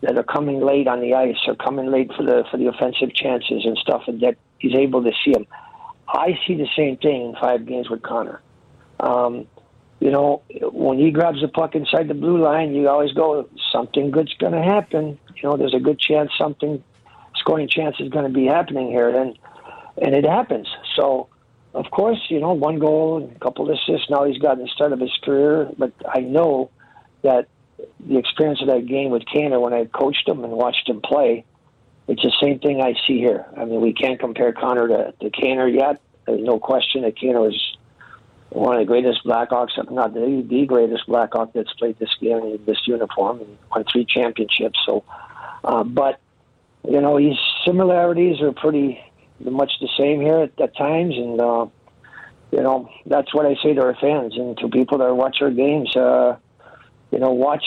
that 0.00 0.16
are 0.16 0.24
coming 0.24 0.60
late 0.60 0.86
on 0.86 1.00
the 1.00 1.14
ice, 1.14 1.36
or 1.46 1.54
coming 1.54 1.90
late 1.90 2.10
for 2.16 2.22
the 2.22 2.44
for 2.50 2.56
the 2.56 2.68
offensive 2.68 3.14
chances 3.14 3.64
and 3.64 3.76
stuff, 3.76 4.02
and 4.06 4.20
that 4.20 4.36
he's 4.58 4.74
able 4.74 5.02
to 5.02 5.12
see 5.24 5.32
them. 5.32 5.46
I 6.08 6.38
see 6.46 6.54
the 6.54 6.68
same 6.76 6.96
thing 6.96 7.22
in 7.30 7.36
five 7.40 7.66
games 7.66 7.90
with 7.90 8.02
Connor. 8.02 8.40
Um, 9.00 9.46
you 10.00 10.10
know, 10.10 10.42
when 10.72 10.98
he 10.98 11.10
grabs 11.10 11.40
the 11.40 11.48
puck 11.48 11.74
inside 11.74 12.08
the 12.08 12.14
blue 12.14 12.42
line, 12.42 12.74
you 12.74 12.88
always 12.88 13.12
go, 13.12 13.48
something 13.72 14.10
good's 14.10 14.34
going 14.34 14.52
to 14.52 14.62
happen. 14.62 15.18
You 15.36 15.48
know, 15.48 15.56
there's 15.56 15.74
a 15.74 15.80
good 15.80 15.98
chance 15.98 16.30
something 16.38 16.82
scoring 17.36 17.68
chance 17.68 17.96
is 18.00 18.08
going 18.08 18.24
to 18.24 18.32
be 18.32 18.46
happening 18.46 18.88
here, 18.88 19.08
and 19.08 19.36
and 20.00 20.14
it 20.14 20.24
happens. 20.24 20.68
So, 20.96 21.28
of 21.74 21.90
course, 21.90 22.18
you 22.28 22.40
know, 22.40 22.52
one 22.52 22.78
goal, 22.78 23.18
and 23.18 23.34
a 23.34 23.38
couple 23.40 23.68
of 23.68 23.76
assists. 23.76 24.08
Now 24.08 24.24
he's 24.24 24.38
gotten 24.38 24.64
the 24.64 24.70
start 24.70 24.92
of 24.92 25.00
his 25.00 25.12
career, 25.22 25.70
but 25.76 25.92
I 26.08 26.20
know 26.20 26.70
that 27.22 27.48
the 28.06 28.18
experience 28.18 28.60
of 28.60 28.68
that 28.68 28.86
game 28.86 29.10
with 29.10 29.24
Kaner 29.24 29.60
when 29.60 29.74
I 29.74 29.86
coached 29.86 30.28
him 30.28 30.44
and 30.44 30.52
watched 30.52 30.88
him 30.88 31.00
play, 31.00 31.44
it's 32.06 32.22
the 32.22 32.32
same 32.40 32.58
thing 32.60 32.80
I 32.80 32.94
see 33.06 33.18
here. 33.18 33.46
I 33.56 33.64
mean, 33.64 33.80
we 33.80 33.92
can't 33.92 34.20
compare 34.20 34.52
Connor 34.52 34.88
to, 34.88 35.14
to 35.20 35.30
Kaner 35.30 35.72
yet. 35.72 36.00
There's 36.26 36.42
no 36.42 36.58
question 36.58 37.02
that 37.02 37.16
Kaner 37.16 37.48
is 37.48 37.76
one 38.50 38.76
of 38.76 38.80
the 38.80 38.86
greatest 38.86 39.24
Blackhawks, 39.24 39.76
if 39.76 39.90
not 39.90 40.14
the, 40.14 40.44
the 40.48 40.66
greatest 40.66 41.06
Blackhawk 41.06 41.52
that's 41.54 41.72
played 41.72 41.98
this 41.98 42.14
game 42.20 42.38
in 42.38 42.64
this 42.66 42.86
uniform 42.86 43.40
and 43.40 43.58
won 43.70 43.84
three 43.90 44.04
championships. 44.04 44.78
So, 44.86 45.02
uh, 45.64 45.82
but 45.82 46.20
you 46.86 47.00
know, 47.00 47.16
his 47.16 47.36
similarities 47.64 48.40
are 48.42 48.52
pretty 48.52 49.00
much 49.40 49.72
the 49.80 49.88
same 49.98 50.20
here 50.20 50.40
at, 50.40 50.60
at 50.60 50.76
times, 50.76 51.14
and 51.16 51.40
uh, 51.40 51.66
you 52.52 52.62
know 52.62 52.88
that's 53.06 53.34
what 53.34 53.46
I 53.46 53.56
say 53.62 53.74
to 53.74 53.82
our 53.82 53.96
fans 54.00 54.36
and 54.36 54.56
to 54.58 54.68
people 54.68 54.98
that 54.98 55.14
watch 55.14 55.38
our 55.40 55.50
games. 55.50 55.94
Uh, 55.96 56.36
you 57.10 57.18
know, 57.18 57.30
watch 57.30 57.64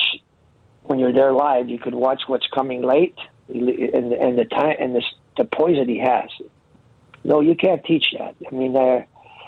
when 0.83 0.99
you're 0.99 1.13
there 1.13 1.33
live. 1.33 1.69
You 1.69 1.79
could 1.79 1.95
watch 1.95 2.23
what's 2.27 2.47
coming 2.47 2.81
late, 2.81 3.17
and 3.49 3.67
and 4.13 4.37
the 4.37 4.45
time 4.45 4.75
and 4.79 4.95
the 4.95 5.03
the 5.37 5.45
poise 5.45 5.77
that 5.77 5.87
he 5.87 5.99
has. 5.99 6.29
No, 7.23 7.41
you 7.41 7.55
can't 7.55 7.83
teach 7.83 8.13
that. 8.17 8.35
I 8.49 8.55
mean, 8.55 8.75
uh, 8.75 9.03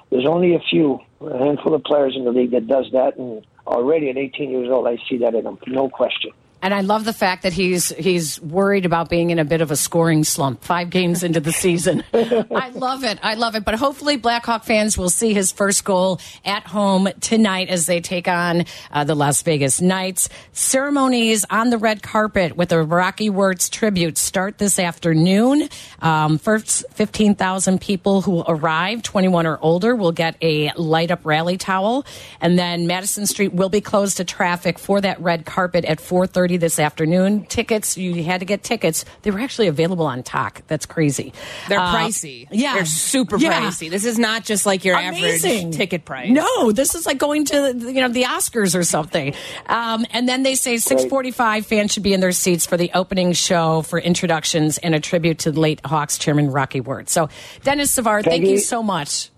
there's 0.09 0.25
only 0.25 0.55
a 0.55 0.59
few, 0.59 0.99
a 1.21 1.37
handful 1.37 1.73
of 1.73 1.83
players 1.83 2.15
in 2.15 2.25
the 2.25 2.31
league 2.31 2.51
that 2.51 2.67
does 2.67 2.89
that, 2.91 3.17
and 3.17 3.45
already 3.65 4.09
at 4.09 4.17
18 4.17 4.49
years 4.49 4.69
old, 4.69 4.87
I 4.87 4.97
see 5.09 5.17
that 5.19 5.35
in 5.35 5.45
him, 5.45 5.57
no 5.67 5.89
question. 5.89 6.31
And 6.61 6.73
I 6.73 6.81
love 6.81 7.05
the 7.05 7.13
fact 7.13 7.43
that 7.43 7.53
he's 7.53 7.89
he's 7.89 8.41
worried 8.41 8.85
about 8.85 9.09
being 9.09 9.29
in 9.29 9.39
a 9.39 9.45
bit 9.45 9.61
of 9.61 9.71
a 9.71 9.75
scoring 9.77 10.23
slump 10.23 10.63
five 10.63 10.89
games 10.89 11.23
into 11.23 11.39
the 11.39 11.53
season. 11.53 12.03
I 12.13 12.69
love 12.69 13.03
it. 13.03 13.17
I 13.23 13.35
love 13.35 13.55
it. 13.55 13.63
But 13.63 13.75
hopefully, 13.75 14.17
Blackhawk 14.17 14.65
fans 14.65 14.97
will 14.97 15.09
see 15.09 15.33
his 15.33 15.51
first 15.51 15.85
goal 15.85 16.19
at 16.43 16.67
home 16.67 17.07
tonight 17.21 17.69
as 17.69 17.85
they 17.85 18.01
take 18.01 18.27
on 18.27 18.65
uh, 18.91 19.05
the 19.05 19.15
Las 19.15 19.41
Vegas 19.43 19.79
Knights. 19.79 20.27
Ceremonies 20.51 21.45
on 21.49 21.69
the 21.69 21.77
red 21.77 22.03
carpet 22.03 22.57
with 22.57 22.73
a 22.73 22.83
Rocky 22.83 23.29
Wirtz 23.29 23.69
tribute 23.69 24.17
start 24.17 24.57
this 24.57 24.79
afternoon. 24.79 25.69
Um, 26.01 26.37
first 26.37 26.83
15,000 26.91 27.79
people 27.79 28.21
who 28.21 28.43
arrive, 28.45 29.01
21 29.01 29.47
or 29.47 29.57
older, 29.61 29.95
will 29.95 30.11
get 30.11 30.35
a 30.41 30.71
light 30.73 31.11
up 31.11 31.25
rally 31.25 31.57
towel. 31.57 32.05
And 32.41 32.59
then 32.59 32.85
Madison 32.85 33.25
Street 33.27 33.53
will 33.53 33.69
be 33.69 33.81
closed 33.81 34.17
to 34.17 34.25
traffic 34.25 34.77
for 34.77 34.99
that 34.99 35.21
red 35.21 35.45
carpet 35.45 35.85
at 35.85 36.01
4:30 36.49 36.59
this 36.59 36.79
afternoon. 36.79 37.45
Tickets, 37.45 37.97
you 37.97 38.23
had 38.23 38.39
to 38.39 38.45
get 38.45 38.63
tickets. 38.63 39.05
They 39.21 39.31
were 39.31 39.39
actually 39.39 39.67
available 39.67 40.05
on 40.05 40.23
Talk. 40.23 40.61
That's 40.67 40.85
crazy. 40.85 41.33
they're 41.67 41.79
Uh, 41.79 41.95
pricey 41.95 42.47
Yeah, 42.51 42.73
they're 42.75 42.85
super 42.85 43.37
Yeah. 43.37 43.61
pricey 43.61 43.89
this 43.89 44.05
is 44.05 44.17
not 44.17 44.43
just 44.43 44.65
like 44.65 44.83
your 44.85 44.97
Amazing. 44.97 45.67
average 45.67 45.77
ticket 45.77 46.05
price 46.05 46.29
No, 46.29 46.71
this 46.71 46.95
is 46.95 47.05
like 47.05 47.17
going 47.17 47.45
to 47.45 47.73
you 47.77 48.01
know 48.01 48.07
the 48.09 48.23
Oscars 48.23 48.75
or 48.77 48.83
something. 48.83 49.33
Um, 49.67 50.05
and 50.11 50.27
then 50.27 50.43
they 50.43 50.55
say 50.55 50.77
six 50.77 51.05
forty-five 51.05 51.65
fans 51.65 51.91
should 51.93 52.03
be 52.03 52.13
in 52.13 52.19
their 52.19 52.31
seats 52.31 52.65
for 52.65 52.77
the 52.77 52.91
opening 52.93 53.33
show 53.33 53.81
for 53.83 53.99
introductions 53.99 54.77
and 54.79 54.95
a 54.95 54.99
tribute 54.99 55.39
to 55.39 55.51
the 55.51 55.59
late 55.59 55.81
Hawks 55.85 56.17
chairman 56.17 56.49
Rocky 56.51 56.81
Wirtz. 56.81 57.11
So, 57.11 57.29
Denis 57.63 57.91
Savard, 57.91 58.25
thank 58.25 58.45
you 58.45 58.57
so 58.57 58.81
much. 58.83 59.29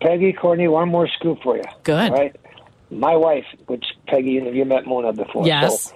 Peggy, 0.00 0.32
Courtney, 0.32 0.68
one 0.68 0.88
more 0.88 1.08
scoop 1.18 1.38
for 1.42 1.56
you. 1.56 1.62
Good. 1.84 2.10
All 2.10 2.16
right. 2.18 2.36
My 2.90 3.16
wife, 3.16 3.44
which 3.66 3.84
Peggy, 4.08 4.30
you 4.32 4.50
you 4.50 4.64
met 4.64 4.86
Mona 4.86 5.12
before. 5.12 5.46
Yes. 5.46 5.84
So, 5.90 5.94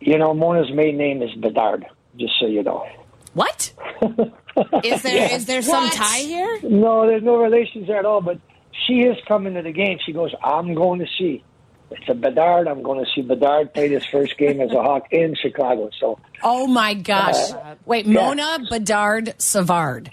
you 0.00 0.18
know, 0.18 0.34
Mona's 0.34 0.70
maiden 0.72 0.98
name 0.98 1.22
is 1.22 1.30
Bedard, 1.34 1.86
just 2.16 2.32
so 2.40 2.46
you 2.46 2.62
know. 2.62 2.86
What? 3.34 3.72
is 4.84 5.02
there 5.02 5.32
is 5.34 5.44
there 5.46 5.60
some 5.62 5.84
What? 5.84 5.92
tie 5.92 6.18
here 6.20 6.58
No, 6.62 7.06
there's 7.06 7.22
no 7.22 7.36
relations 7.36 7.86
there 7.86 7.98
at 7.98 8.06
all, 8.06 8.20
but 8.22 8.38
she 8.86 9.00
is 9.00 9.16
coming 9.28 9.54
to 9.54 9.62
the 9.62 9.72
game. 9.72 9.98
She 10.04 10.12
goes, 10.12 10.34
I'm 10.42 10.74
going 10.74 11.00
to 11.00 11.06
see. 11.18 11.42
It's 11.90 12.08
a 12.08 12.14
Bedard. 12.14 12.66
I'm 12.66 12.82
going 12.82 13.04
to 13.04 13.10
see 13.14 13.22
Bedard 13.22 13.72
play 13.72 13.88
his 13.88 14.04
first 14.06 14.36
game 14.38 14.60
as 14.60 14.70
a 14.72 14.82
Hawk 14.82 15.04
in 15.12 15.34
Chicago. 15.40 15.90
So, 16.00 16.18
Oh 16.42 16.66
my 16.66 16.94
gosh! 16.94 17.52
Uh, 17.52 17.76
Wait, 17.84 18.06
yeah. 18.06 18.12
Mona 18.12 18.58
Bedard 18.68 19.34
Savard. 19.38 20.10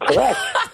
correct. 0.00 0.38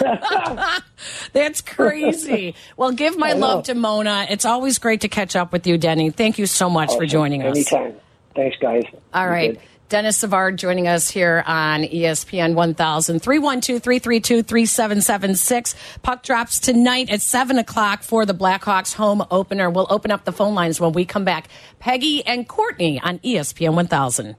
That's 1.32 1.60
crazy. 1.60 2.54
well, 2.76 2.92
give 2.92 3.18
my 3.18 3.32
love 3.32 3.64
to 3.64 3.74
Mona. 3.74 4.26
It's 4.28 4.44
always 4.44 4.78
great 4.78 5.02
to 5.02 5.08
catch 5.08 5.36
up 5.36 5.52
with 5.52 5.66
you, 5.66 5.78
Denny. 5.78 6.10
Thank 6.10 6.38
you 6.38 6.46
so 6.46 6.70
much 6.70 6.94
for 6.94 7.06
joining 7.06 7.42
us. 7.42 7.56
Anytime. 7.56 7.94
Thanks, 8.34 8.56
guys. 8.60 8.82
All 9.12 9.28
right. 9.28 9.60
Denis 9.90 10.16
Savard 10.16 10.58
joining 10.58 10.88
us 10.88 11.10
here 11.10 11.44
on 11.46 11.82
ESPN 11.82 12.54
1000. 12.54 13.20
312 13.20 13.82
332 13.82 14.42
3776. 14.42 15.74
Puck 16.02 16.22
drops 16.22 16.58
tonight 16.58 17.10
at 17.10 17.20
7 17.20 17.58
o'clock 17.58 18.02
for 18.02 18.24
the 18.26 18.34
Blackhawks 18.34 18.94
home 18.94 19.24
opener. 19.30 19.70
We'll 19.70 19.86
open 19.90 20.10
up 20.10 20.24
the 20.24 20.32
phone 20.32 20.54
lines 20.54 20.80
when 20.80 20.92
we 20.92 21.04
come 21.04 21.24
back. 21.24 21.48
Peggy 21.78 22.24
and 22.26 22.48
Courtney 22.48 22.98
on 22.98 23.18
ESPN 23.20 23.74
1000. 23.74 24.36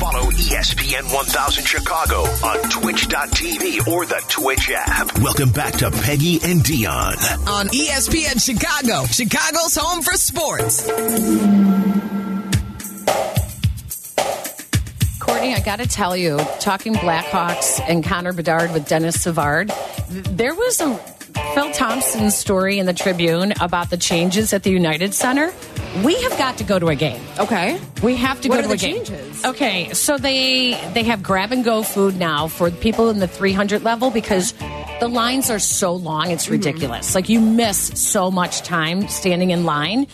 Follow 0.00 0.30
ESPN 0.30 1.12
1000 1.14 1.62
Chicago 1.66 2.22
on 2.22 2.70
twitch.tv 2.70 3.86
or 3.86 4.06
the 4.06 4.22
Twitch 4.28 4.70
app. 4.74 5.18
Welcome 5.18 5.50
back 5.50 5.74
to 5.74 5.90
Peggy 5.90 6.40
and 6.42 6.62
Dionne. 6.62 7.46
on 7.46 7.66
ESPN 7.68 8.42
Chicago, 8.42 9.04
Chicago's 9.04 9.76
home 9.76 10.00
for 10.00 10.14
sports. 10.14 10.86
Courtney, 15.20 15.54
I 15.54 15.60
got 15.62 15.80
to 15.80 15.86
tell 15.86 16.16
you, 16.16 16.38
talking 16.60 16.94
Blackhawks 16.94 17.78
and 17.86 18.02
Connor 18.02 18.32
Bedard 18.32 18.72
with 18.72 18.88
Denis 18.88 19.20
Savard, 19.20 19.70
there 20.08 20.54
was 20.54 20.80
a 20.80 20.96
Phil 21.54 21.70
Thompson 21.72 22.30
story 22.30 22.78
in 22.78 22.86
the 22.86 22.94
Tribune 22.94 23.52
about 23.60 23.90
the 23.90 23.98
changes 23.98 24.54
at 24.54 24.62
the 24.62 24.70
United 24.70 25.12
Center. 25.12 25.52
We 26.04 26.14
have 26.22 26.38
got 26.38 26.56
to 26.58 26.64
go 26.64 26.78
to 26.78 26.86
a 26.88 26.94
game. 26.94 27.20
Okay. 27.38 27.78
We 28.02 28.14
have 28.16 28.40
to 28.42 28.48
What 28.48 28.56
go 28.56 28.62
to 28.62 28.68
the 28.68 28.74
a 28.74 28.76
game. 28.76 29.04
changes? 29.04 29.44
Okay, 29.44 29.92
so 29.92 30.18
they 30.18 30.72
they 30.94 31.02
have 31.02 31.20
grab 31.22 31.50
and 31.50 31.64
go 31.64 31.82
food 31.82 32.16
now 32.16 32.46
for 32.46 32.70
people 32.70 33.10
in 33.10 33.18
the 33.18 33.26
300 33.26 33.82
level 33.82 34.10
because 34.10 34.54
the 35.00 35.08
lines 35.08 35.50
are 35.50 35.58
so 35.58 35.92
long, 35.92 36.30
it's 36.30 36.48
ridiculous. 36.48 37.14
Like 37.16 37.28
you 37.28 37.40
miss 37.40 37.78
so 38.00 38.30
much 38.30 38.62
time 38.62 39.08
standing 39.08 39.50
in 39.50 39.64
line. 39.64 40.06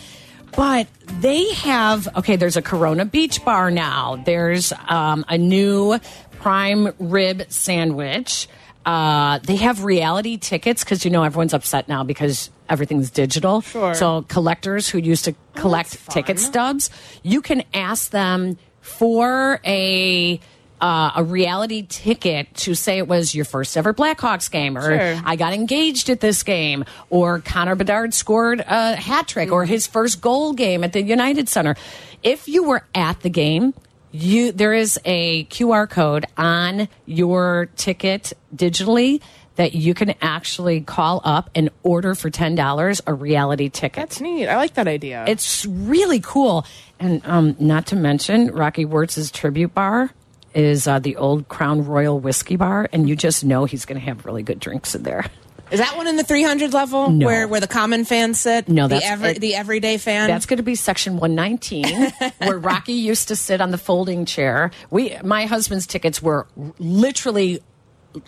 But 0.55 0.87
they 1.19 1.47
have 1.53 2.07
okay. 2.17 2.37
There's 2.37 2.57
a 2.57 2.61
Corona 2.63 3.05
Beach 3.05 3.45
Bar 3.45 3.69
now. 3.69 4.15
There's 4.25 4.73
um, 4.89 5.25
a 5.29 5.37
new 5.37 5.99
prime 6.39 6.91
rib 6.97 7.43
sandwich. 7.49 8.47
Uh, 8.85 9.37
they 9.39 9.57
have 9.57 9.83
reality 9.83 10.37
tickets 10.37 10.83
because 10.83 11.05
you 11.05 11.11
know 11.11 11.23
everyone's 11.23 11.53
upset 11.53 11.87
now 11.87 12.03
because 12.03 12.49
everything's 12.69 13.09
digital. 13.11 13.61
Sure. 13.61 13.93
So 13.93 14.23
collectors 14.23 14.89
who 14.89 14.97
used 14.97 15.25
to 15.25 15.35
collect 15.55 16.09
ticket 16.09 16.39
stubs, 16.39 16.89
you 17.23 17.41
can 17.41 17.63
ask 17.73 18.11
them 18.11 18.57
for 18.81 19.59
a. 19.65 20.39
Uh, 20.79 21.09
a 21.15 21.23
reality 21.23 21.87
ticket 21.89 22.53
to 22.53 22.75
say 22.75 22.99
it 22.99 23.07
was 23.07 23.33
your 23.33 23.45
first 23.45 23.75
ever 23.75 23.95
Blackhawks 23.95 24.51
game, 24.51 24.77
or 24.77 24.81
Sure. 24.83 25.21
I 25.25 25.35
got 25.35 25.51
engaged 25.53 26.07
at 26.11 26.19
this 26.19 26.43
game, 26.43 26.85
or 27.09 27.39
Connor 27.39 27.73
Bedard 27.73 28.13
scored 28.13 28.59
a 28.59 28.95
hat 28.95 29.27
trick, 29.27 29.51
or 29.51 29.65
his 29.65 29.87
first 29.87 30.21
goal 30.21 30.53
game 30.53 30.83
at 30.83 30.93
the 30.93 31.01
United 31.01 31.49
Center. 31.49 31.75
If 32.21 32.47
you 32.47 32.63
were 32.63 32.83
at 32.93 33.21
the 33.21 33.29
game, 33.31 33.73
you 34.11 34.51
there 34.51 34.75
is 34.75 34.99
a 35.03 35.45
QR 35.45 35.89
code 35.89 36.27
on 36.37 36.87
your 37.07 37.69
ticket 37.75 38.33
digitally 38.55 39.19
that 39.57 39.75
you 39.75 39.93
can 39.93 40.15
actually 40.21 40.81
call 40.81 41.21
up 41.23 41.49
and 41.53 41.69
order 41.83 42.15
for 42.15 42.29
ten 42.29 42.55
dollars 42.55 43.01
a 43.05 43.13
reality 43.13 43.69
ticket. 43.69 43.95
That's 43.97 44.21
neat. 44.21 44.47
I 44.47 44.55
like 44.55 44.75
that 44.75 44.87
idea. 44.87 45.25
It's 45.27 45.65
really 45.65 46.19
cool. 46.19 46.65
And 46.99 47.21
um, 47.25 47.55
not 47.59 47.87
to 47.87 47.95
mention, 47.95 48.47
Rocky 48.51 48.85
Wirtz's 48.85 49.29
tribute 49.29 49.73
bar 49.75 50.09
is 50.55 50.87
uh, 50.87 50.97
the 50.97 51.15
old 51.17 51.47
Crown 51.49 51.85
Royal 51.85 52.19
Whiskey 52.19 52.55
Bar, 52.55 52.89
and 52.91 53.07
you 53.07 53.15
just 53.15 53.43
know 53.43 53.65
he's 53.65 53.85
going 53.85 53.99
to 53.99 54.05
have 54.05 54.25
really 54.25 54.41
good 54.41 54.59
drinks 54.59 54.95
in 54.95 55.03
there. 55.03 55.25
Is 55.69 55.79
that 55.81 55.97
one 55.97 56.07
in 56.07 56.15
the 56.15 56.23
300 56.23 56.71
level 56.73 57.09
No. 57.11 57.25
where 57.25 57.45
where 57.45 57.59
the 57.59 57.67
common 57.67 58.05
fans 58.05 58.39
sit? 58.39 58.69
No, 58.69 58.87
the 58.87 59.03
every, 59.03 59.31
it- 59.31 59.41
the 59.41 59.53
everyday 59.55 59.97
fan. 59.97 60.29
That's 60.29 60.45
going 60.45 60.57
to 60.57 60.63
be 60.63 60.75
section 60.75 61.17
119, 61.17 62.13
where 62.47 62.57
Rocky 62.57 62.93
used 62.93 63.27
to 63.27 63.35
sit 63.35 63.59
on 63.59 63.71
the 63.71 63.77
folding 63.77 64.23
chair. 64.25 64.71
We, 64.89 65.17
my 65.25 65.45
husband's 65.45 65.85
tickets 65.85 66.21
were 66.21 66.47
literally 66.79 67.59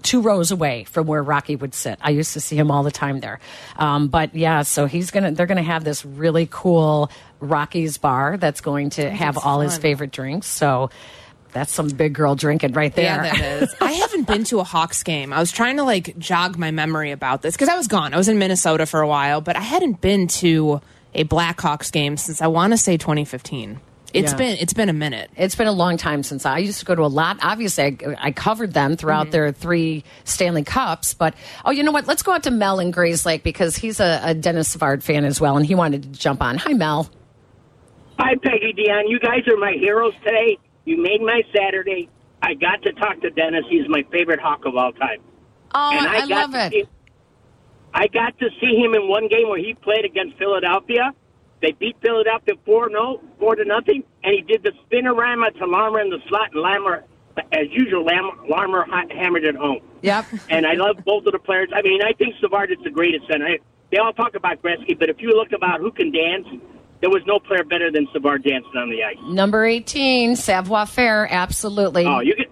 two 0.02 0.22
rows 0.22 0.52
away 0.52 0.84
from 0.86 1.08
where 1.08 1.22
Rocky 1.22 1.56
would 1.56 1.74
sit. 1.74 2.00
I 2.02 2.12
used 2.12 2.34
to 2.34 2.42
see 2.42 2.56
him 2.56 2.72
all 2.72 2.84
the 2.84 2.92
time 2.92 3.20
there. 3.20 3.40
Um, 3.76 4.08
but 4.08 4.36
yeah, 4.36 4.64
so 4.64 4.86
he's 4.86 5.12
gonna 5.12 5.32
they're 5.32 5.46
gonna 5.46 5.62
have 5.62 5.84
this 5.84 6.06
really 6.06 6.48
cool 6.50 7.12
Rocky's 7.40 7.98
bar 7.98 8.38
that's 8.38 8.62
going 8.62 8.92
to 8.92 9.10
have 9.10 9.38
all 9.38 9.62
his 9.62 9.78
favorite 9.78 10.12
drinks. 10.12 10.48
So 10.48 10.90
that's 11.52 11.72
some 11.72 11.90
big 11.90 12.14
girl 12.14 12.36
drinking 12.36 12.74
right 12.74 12.94
there. 12.94 13.06
Yeah, 13.06 13.34
that 13.34 13.64
is. 13.64 13.76
I 13.82 13.92
haven't 13.94 14.28
been 14.28 14.44
to 14.46 14.60
a 14.60 14.64
Hawks 14.64 15.04
game. 15.04 15.34
I 15.34 15.40
was 15.40 15.52
trying 15.52 15.78
to 15.78 15.84
like 15.84 16.18
jog 16.18 16.58
my 16.58 16.72
memory 16.72 17.12
about 17.12 17.42
this 17.42 17.56
because 17.56 17.70
I 17.70 17.76
was 17.76 17.88
gone. 17.88 18.14
I 18.14 18.18
was 18.18 18.28
in 18.28 18.40
Minnesota 18.40 18.86
for 18.86 19.02
a 19.02 19.08
while, 19.08 19.42
but 19.42 19.56
I 19.56 19.62
hadn't 19.62 20.02
been 20.02 20.28
to 20.28 20.82
a 21.14 21.24
Blackhawks 21.24 21.92
game 21.92 22.18
since 22.18 22.42
I 22.42 22.48
want 22.48 22.74
to 22.74 22.78
say 22.78 22.98
2015. 22.98 23.80
It's 24.14 24.32
Yeah. 24.32 24.38
been 24.38 24.58
it's 24.60 24.74
been 24.74 24.90
a 24.90 24.94
minute. 24.94 25.30
It's 25.38 25.56
been 25.56 25.68
a 25.68 25.72
long 25.72 25.98
time 25.98 26.24
since 26.24 26.46
I 26.46 26.58
used 26.60 26.80
to 26.80 26.86
go 26.86 26.96
to 26.96 27.04
a 27.04 27.08
lot. 27.08 27.38
Obviously, 27.42 27.84
I, 27.84 27.98
I 28.20 28.32
covered 28.32 28.74
them 28.74 28.96
throughout 28.98 29.24
Mm-hmm. 29.28 29.32
their 29.32 29.52
three 29.52 30.04
Stanley 30.24 30.64
Cups. 30.64 31.14
But 31.14 31.34
oh, 31.66 31.72
you 31.72 31.84
know 31.84 31.92
what? 31.92 32.08
Let's 32.08 32.24
go 32.24 32.32
out 32.32 32.44
to 32.44 32.52
Mel 32.52 32.80
in 32.80 32.92
Grayslake 32.92 33.44
because 33.44 33.76
he's 33.76 34.00
a, 34.00 34.20
a 34.24 34.34
Denis 34.34 34.70
Savard 34.70 35.04
fan 35.04 35.26
as 35.26 35.40
well, 35.40 35.58
and 35.58 35.66
he 35.66 35.76
wanted 35.76 36.04
to 36.04 36.10
jump 36.10 36.42
on. 36.42 36.58
Hi, 36.58 36.74
Mel. 36.74 37.10
Hi, 38.20 38.36
Peggy 38.44 38.74
Dionne. 38.74 39.10
You 39.10 39.20
guys 39.20 39.48
are 39.48 39.58
my 39.58 39.74
heroes 39.80 40.14
today. 40.24 40.58
You 40.86 41.02
made 41.02 41.22
my 41.22 41.42
Saturday. 41.56 42.10
I 42.42 42.54
got 42.54 42.82
to 42.84 42.94
talk 42.94 43.22
to 43.22 43.30
Dennis. 43.30 43.64
He's 43.70 43.88
my 43.88 44.04
favorite 44.12 44.40
Hawk 44.40 44.66
of 44.66 44.76
all 44.76 44.92
time. 44.94 45.20
Oh, 45.74 45.92
And 45.94 46.08
I, 46.08 46.28
got 46.28 46.52
love 46.52 46.56
it. 46.56 46.72
see- 46.74 46.90
I 47.94 48.08
got 48.08 48.38
to 48.40 48.50
see 48.62 48.76
him 48.76 48.94
in 48.94 49.08
one 49.08 49.28
game 49.28 49.50
where 49.50 49.60
he 49.60 49.74
played 49.74 50.06
against 50.06 50.38
Philadelphia. 50.38 51.12
They 51.62 51.72
beat 51.74 51.98
Philadelphia 52.02 52.56
four 52.66 52.90
no 52.90 53.22
four 53.38 53.56
to 53.56 53.66
nothing, 53.66 54.04
and 54.24 54.34
he 54.34 54.42
did 54.42 54.64
the 54.64 54.72
spinorama 54.90 55.58
to 55.60 55.66
Larmer 55.66 56.00
in 56.02 56.10
the 56.10 56.20
slot, 56.28 56.50
and 56.54 56.62
Larmer, 56.62 57.04
as 57.52 57.68
usual, 57.72 58.06
Lam- 58.06 58.40
Larmer 58.50 58.86
ha- 58.90 59.08
hammered 59.10 59.44
it 59.44 59.56
home. 59.56 59.80
Yep. 60.02 60.26
and 60.50 60.66
I 60.66 60.74
love 60.74 60.98
both 61.06 61.26
of 61.26 61.34
the 61.34 61.40
players. 61.40 61.70
I 61.74 61.82
mean, 61.82 62.02
I 62.02 62.14
think 62.14 62.36
Savard 62.40 62.72
is 62.72 62.78
the 62.84 62.90
greatest 62.90 63.28
center. 63.30 63.46
I, 63.46 63.58
they 63.92 63.98
all 63.98 64.14
talk 64.14 64.36
about 64.36 64.62
Gretzky, 64.62 64.98
but 64.98 65.10
if 65.10 65.18
you 65.20 65.30
look 65.30 65.52
about 65.52 65.80
who 65.82 65.92
can 65.92 66.12
dance, 66.12 66.48
there 67.02 67.10
was 67.10 67.22
no 67.26 67.40
player 67.40 67.64
better 67.64 67.92
than 67.92 68.08
Savard 68.14 68.44
dancing 68.44 68.72
on 68.78 68.90
the 68.90 69.04
ice. 69.04 69.18
Number 69.24 69.66
18, 69.66 70.36
Savoir 70.36 70.86
Faire. 70.86 71.28
Absolutely. 71.30 72.06
Oh, 72.06 72.20
you 72.20 72.36
get, 72.36 72.48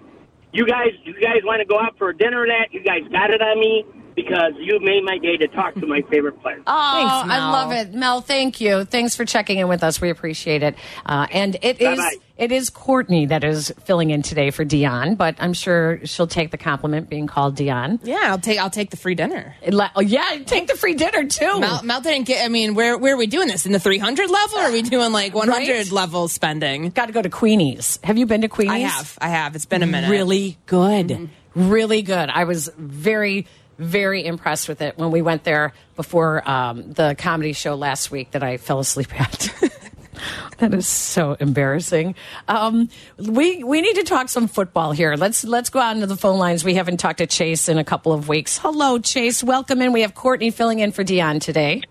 you 0.51 0.65
guys, 0.65 0.91
you 1.03 1.13
guys 1.13 1.41
want 1.43 1.59
to 1.61 1.65
go 1.65 1.79
out 1.79 1.97
for 1.97 2.09
a 2.09 2.17
dinner? 2.17 2.41
Or 2.41 2.47
that 2.47 2.69
you 2.71 2.81
guys 2.83 3.01
got 3.11 3.29
it 3.29 3.41
on 3.41 3.59
me 3.59 3.85
because 4.17 4.53
you 4.59 4.79
made 4.81 5.03
my 5.03 5.19
day 5.19 5.37
to 5.37 5.47
talk 5.47 5.75
to 5.75 5.85
my 5.85 6.01
favorite 6.11 6.41
player. 6.41 6.59
Oh, 6.65 7.19
Thanks, 7.21 7.33
I 7.33 7.51
love 7.51 7.71
it, 7.71 7.93
Mel. 7.93 8.19
Thank 8.19 8.59
you. 8.59 8.83
Thanks 8.83 9.15
for 9.15 9.23
checking 9.23 9.59
in 9.59 9.67
with 9.67 9.83
us. 9.83 10.01
We 10.01 10.09
appreciate 10.09 10.63
it. 10.63 10.75
Uh, 11.05 11.27
and 11.31 11.55
it 11.61 11.79
is 11.79 11.97
Bye-bye. 11.99 12.15
it 12.37 12.51
is 12.51 12.71
Courtney 12.71 13.27
that 13.27 13.43
is 13.43 13.71
filling 13.85 14.09
in 14.09 14.23
today 14.23 14.49
for 14.49 14.65
Dionne, 14.65 15.15
but 15.17 15.35
I'm 15.37 15.53
sure 15.53 15.99
she'll 16.05 16.25
take 16.25 16.49
the 16.49 16.57
compliment 16.57 17.09
being 17.11 17.27
called 17.27 17.55
Dionne. 17.55 17.99
Yeah, 18.03 18.17
I'll 18.23 18.39
take 18.39 18.57
I'll 18.59 18.71
take 18.71 18.89
the 18.89 18.97
free 18.97 19.13
dinner. 19.15 19.55
It 19.61 19.75
oh, 19.95 20.01
yeah, 20.01 20.39
take 20.45 20.65
the 20.67 20.75
free 20.75 20.95
dinner 20.95 21.25
too. 21.25 21.59
Mel, 21.59 21.83
Mel 21.83 22.01
didn't 22.01 22.25
get. 22.25 22.43
I 22.43 22.47
mean, 22.47 22.73
where 22.73 22.97
where 22.97 23.13
are 23.13 23.17
we 23.17 23.27
doing 23.27 23.47
this 23.47 23.67
in 23.67 23.71
the 23.71 23.79
300 23.79 24.29
level? 24.31 24.57
Or 24.57 24.61
are 24.63 24.71
we 24.71 24.81
doing 24.81 25.11
like 25.11 25.35
100 25.35 25.69
Right? 25.69 25.91
level 25.91 26.27
spending? 26.27 26.89
Got 26.89 27.05
to 27.05 27.13
go 27.13 27.21
to 27.21 27.29
Queenie's. 27.29 27.99
Have 28.03 28.17
you 28.17 28.25
been 28.25 28.41
to 28.41 28.47
Queenie's? 28.47 28.73
I 28.73 28.79
have. 28.79 29.17
I 29.21 29.27
have. 29.29 29.55
It's 29.55 29.65
been 29.67 29.83
a 29.83 29.87
minute. 29.87 30.09
Really 30.09 30.57
good. 30.65 31.07
Mm-hmm. 31.09 31.69
Really 31.69 32.01
good. 32.01 32.29
I 32.29 32.43
was 32.45 32.69
very, 32.77 33.47
very 33.77 34.25
impressed 34.25 34.67
with 34.67 34.81
it 34.81 34.97
when 34.97 35.11
we 35.11 35.21
went 35.21 35.43
there 35.43 35.73
before 35.95 36.47
um, 36.49 36.93
the 36.93 37.15
comedy 37.17 37.53
show 37.53 37.75
last 37.75 38.11
week 38.11 38.31
that 38.31 38.43
I 38.43 38.57
fell 38.57 38.79
asleep 38.79 39.19
at. 39.19 39.53
that 40.57 40.73
is 40.73 40.87
so 40.87 41.33
embarrassing. 41.39 42.15
Um, 42.47 42.89
we 43.17 43.63
we 43.63 43.81
need 43.81 43.95
to 43.95 44.03
talk 44.03 44.29
some 44.29 44.47
football 44.47 44.91
here. 44.91 45.15
Let's 45.15 45.43
let's 45.43 45.69
go 45.69 45.79
out 45.79 45.95
into 45.95 46.07
the 46.07 46.17
phone 46.17 46.39
lines. 46.39 46.63
We 46.63 46.75
haven't 46.75 46.97
talked 46.97 47.19
to 47.19 47.27
Chase 47.27 47.69
in 47.69 47.77
a 47.77 47.83
couple 47.83 48.13
of 48.13 48.27
weeks. 48.27 48.57
Hello, 48.57 48.99
Chase. 48.99 49.43
Welcome 49.43 49.81
in. 49.81 49.93
We 49.93 50.01
have 50.01 50.15
Courtney 50.15 50.51
filling 50.51 50.79
in 50.79 50.91
for 50.91 51.03
Dionne 51.03 51.41
today. 51.41 51.83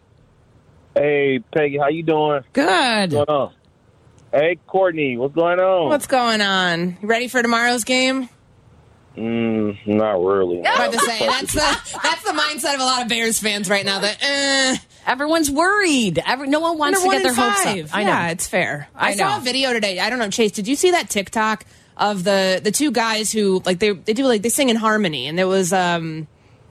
Hey, 0.94 1.40
Peggy, 1.54 1.78
how 1.78 1.88
you 1.88 2.02
doing? 2.02 2.42
Good. 2.52 3.12
What's 3.12 3.26
going 3.26 3.28
on? 3.28 3.52
Hey, 4.32 4.58
Courtney, 4.66 5.16
what's 5.16 5.34
going 5.34 5.60
on? 5.60 5.88
What's 5.88 6.06
going 6.06 6.40
on? 6.40 6.96
You 7.00 7.08
ready 7.08 7.28
for 7.28 7.42
tomorrow's 7.42 7.84
game? 7.84 8.28
Mm, 9.16 9.86
not 9.86 10.22
really. 10.22 10.62
Hard 10.64 10.92
to 10.92 10.98
say. 10.98 11.26
That's 11.26 11.52
the 11.52 11.98
that's 12.02 12.22
the 12.22 12.32
mindset 12.32 12.74
of 12.74 12.80
a 12.80 12.84
lot 12.84 13.02
of 13.02 13.08
Bears 13.08 13.38
fans 13.38 13.70
right 13.70 13.84
now. 13.84 14.00
That 14.00 14.18
eh, 14.20 14.76
Everyone's 15.06 15.50
worried. 15.50 16.22
Every, 16.26 16.48
no 16.48 16.60
one 16.60 16.78
wants 16.78 17.00
they're 17.00 17.10
to 17.10 17.16
get 17.16 17.22
their 17.22 17.32
in 17.32 17.50
hopes 17.50 17.62
five. 17.62 17.84
up. 17.86 17.96
I 17.96 18.04
know. 18.04 18.32
It's 18.32 18.46
fair. 18.46 18.88
I 18.94 19.10
I, 19.10 19.14
saw 19.14 19.38
a 19.38 19.40
video 19.40 19.72
today. 19.72 20.00
I 20.00 20.10
don't 20.10 20.18
know, 20.18 20.30
Chase. 20.30 20.50
Did 20.50 20.66
you 20.66 20.76
see 20.76 20.90
that 20.90 21.08
TikTok 21.08 21.64
of 21.96 22.24
the 22.24 22.60
the 22.62 22.72
two 22.72 22.90
guys 22.90 23.32
who 23.32 23.62
like 23.64 23.78
they 23.78 23.92
they 23.92 24.12
do 24.12 24.24
like 24.24 24.42
they 24.42 24.48
sing 24.48 24.68
in 24.68 24.76
harmony, 24.76 25.28
and 25.28 25.38
there 25.38 25.48
was 25.48 25.72
um 25.72 26.26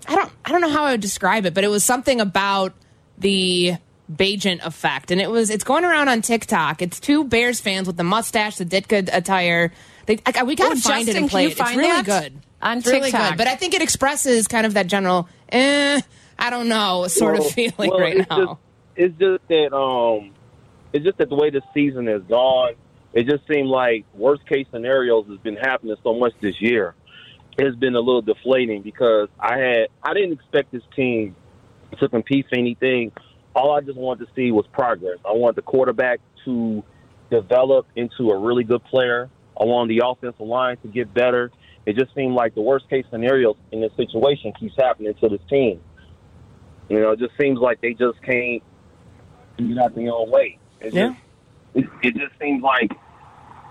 I 0.07 0.15
don't 0.15 0.31
I 0.43 0.51
don't 0.51 0.61
know 0.61 0.69
how 0.69 0.83
I 0.83 0.91
would 0.91 1.01
describe 1.01 1.45
it, 1.45 1.53
but 1.53 1.63
it 1.63 1.69
was 1.69 1.83
something 1.83 2.19
about 2.19 2.73
the 3.17 3.75
Bagent 4.11 4.63
effect, 4.65 5.11
and 5.11 5.19
it 5.21 5.31
was 5.31 5.49
it's 5.49 5.63
going 5.63 5.85
around 5.85 6.09
on 6.09 6.21
TikTok. 6.21 6.81
It's 6.81 6.99
two 6.99 7.23
Bears 7.23 7.59
fans 7.59 7.87
with 7.87 7.97
the 7.97 8.03
mustache, 8.03 8.57
the 8.57 8.65
Ditka 8.65 9.09
attire. 9.11 9.71
They, 10.05 10.19
I, 10.25 10.43
we 10.43 10.55
gotta 10.55 10.73
Oh, 10.73 10.75
find 10.75 11.05
Justin, 11.05 11.09
it 11.09 11.09
and 11.09 11.17
can 11.17 11.29
play 11.29 11.45
it. 11.45 11.59
It's 11.59 11.75
really 11.75 11.87
that? 11.87 12.05
good. 12.05 12.39
on 12.61 12.77
It's 12.79 12.87
really 12.87 13.11
TikTok. 13.11 13.31
good. 13.31 13.37
But 13.37 13.47
I 13.47 13.55
think 13.55 13.73
it 13.73 13.81
expresses 13.81 14.47
kind 14.47 14.65
of 14.65 14.73
that 14.75 14.87
general, 14.87 15.27
eh, 15.49 16.01
I 16.37 16.49
don't 16.49 16.67
know, 16.69 17.07
sort 17.07 17.39
Well- 17.39 17.47
of 17.47 17.53
feeling 17.53 17.73
well, 17.89 17.99
right 17.99 18.17
it's 18.17 18.29
now. 18.29 18.45
Just, 18.45 18.59
it's 18.97 19.19
just 19.19 19.47
that 19.49 19.75
um, 19.75 20.31
it's 20.93 21.03
just 21.03 21.17
that 21.17 21.29
the 21.29 21.35
way 21.35 21.49
the 21.49 21.61
season 21.73 22.07
is 22.07 22.21
gone. 22.29 22.73
It 23.13 23.27
just 23.27 23.47
seemed 23.47 23.69
like 23.69 24.05
worst 24.13 24.45
case 24.45 24.67
scenarios 24.71 25.25
has 25.29 25.37
been 25.39 25.55
happening 25.55 25.95
so 26.03 26.13
much 26.13 26.33
this 26.41 26.61
year. 26.61 26.95
It's 27.57 27.75
been 27.77 27.95
a 27.95 27.99
little 27.99 28.21
deflating 28.21 28.81
because 28.81 29.29
I 29.39 29.57
had 29.57 29.87
I 30.03 30.13
didn't 30.13 30.33
expect 30.33 30.71
this 30.71 30.83
team 30.95 31.35
to 31.99 32.09
compete 32.09 32.47
for 32.49 32.57
anything. 32.57 33.11
All 33.55 33.71
I 33.71 33.79
just 33.81 33.97
wanted 33.97 34.25
to 34.27 34.31
see 34.35 34.51
was 34.51 34.65
progress. 34.73 35.17
I 35.25 35.31
wanted 35.31 35.55
the 35.55 35.61
quarterback 35.61 36.19
to 36.43 36.83
develop 37.29 37.87
into 37.95 38.31
a 38.31 38.37
really 38.37 38.63
good 38.65 38.83
player. 38.83 39.29
I 39.59 39.63
wanted 39.65 39.97
the 39.97 40.05
offensive 40.05 40.39
line 40.45 40.77
to 40.77 40.87
get 40.87 41.13
better. 41.13 41.51
It 41.85 41.95
just 41.95 42.13
seemed 42.15 42.33
like 42.33 42.55
the 42.55 42.61
worst 42.61 42.89
case 42.89 43.05
scenarios 43.11 43.55
in 43.71 43.81
this 43.81 43.91
situation 43.95 44.51
keeps 44.59 44.75
happening 44.77 45.13
to 45.21 45.29
this 45.29 45.41
team. 45.49 45.79
You 46.89 46.99
know, 46.99 47.11
it 47.11 47.19
just 47.19 47.33
seems 47.39 47.59
like 47.59 47.81
they 47.81 47.93
just 47.93 48.21
can't 48.21 48.61
get 49.57 49.77
out 49.77 49.95
their 49.95 50.11
own 50.13 50.29
way. 50.31 50.57
It 50.81 50.93
Yeah. 50.93 51.09
just 51.09 51.19
it, 51.75 51.85
it 52.03 52.15
just 52.15 52.39
seems 52.39 52.63
like 52.63 52.91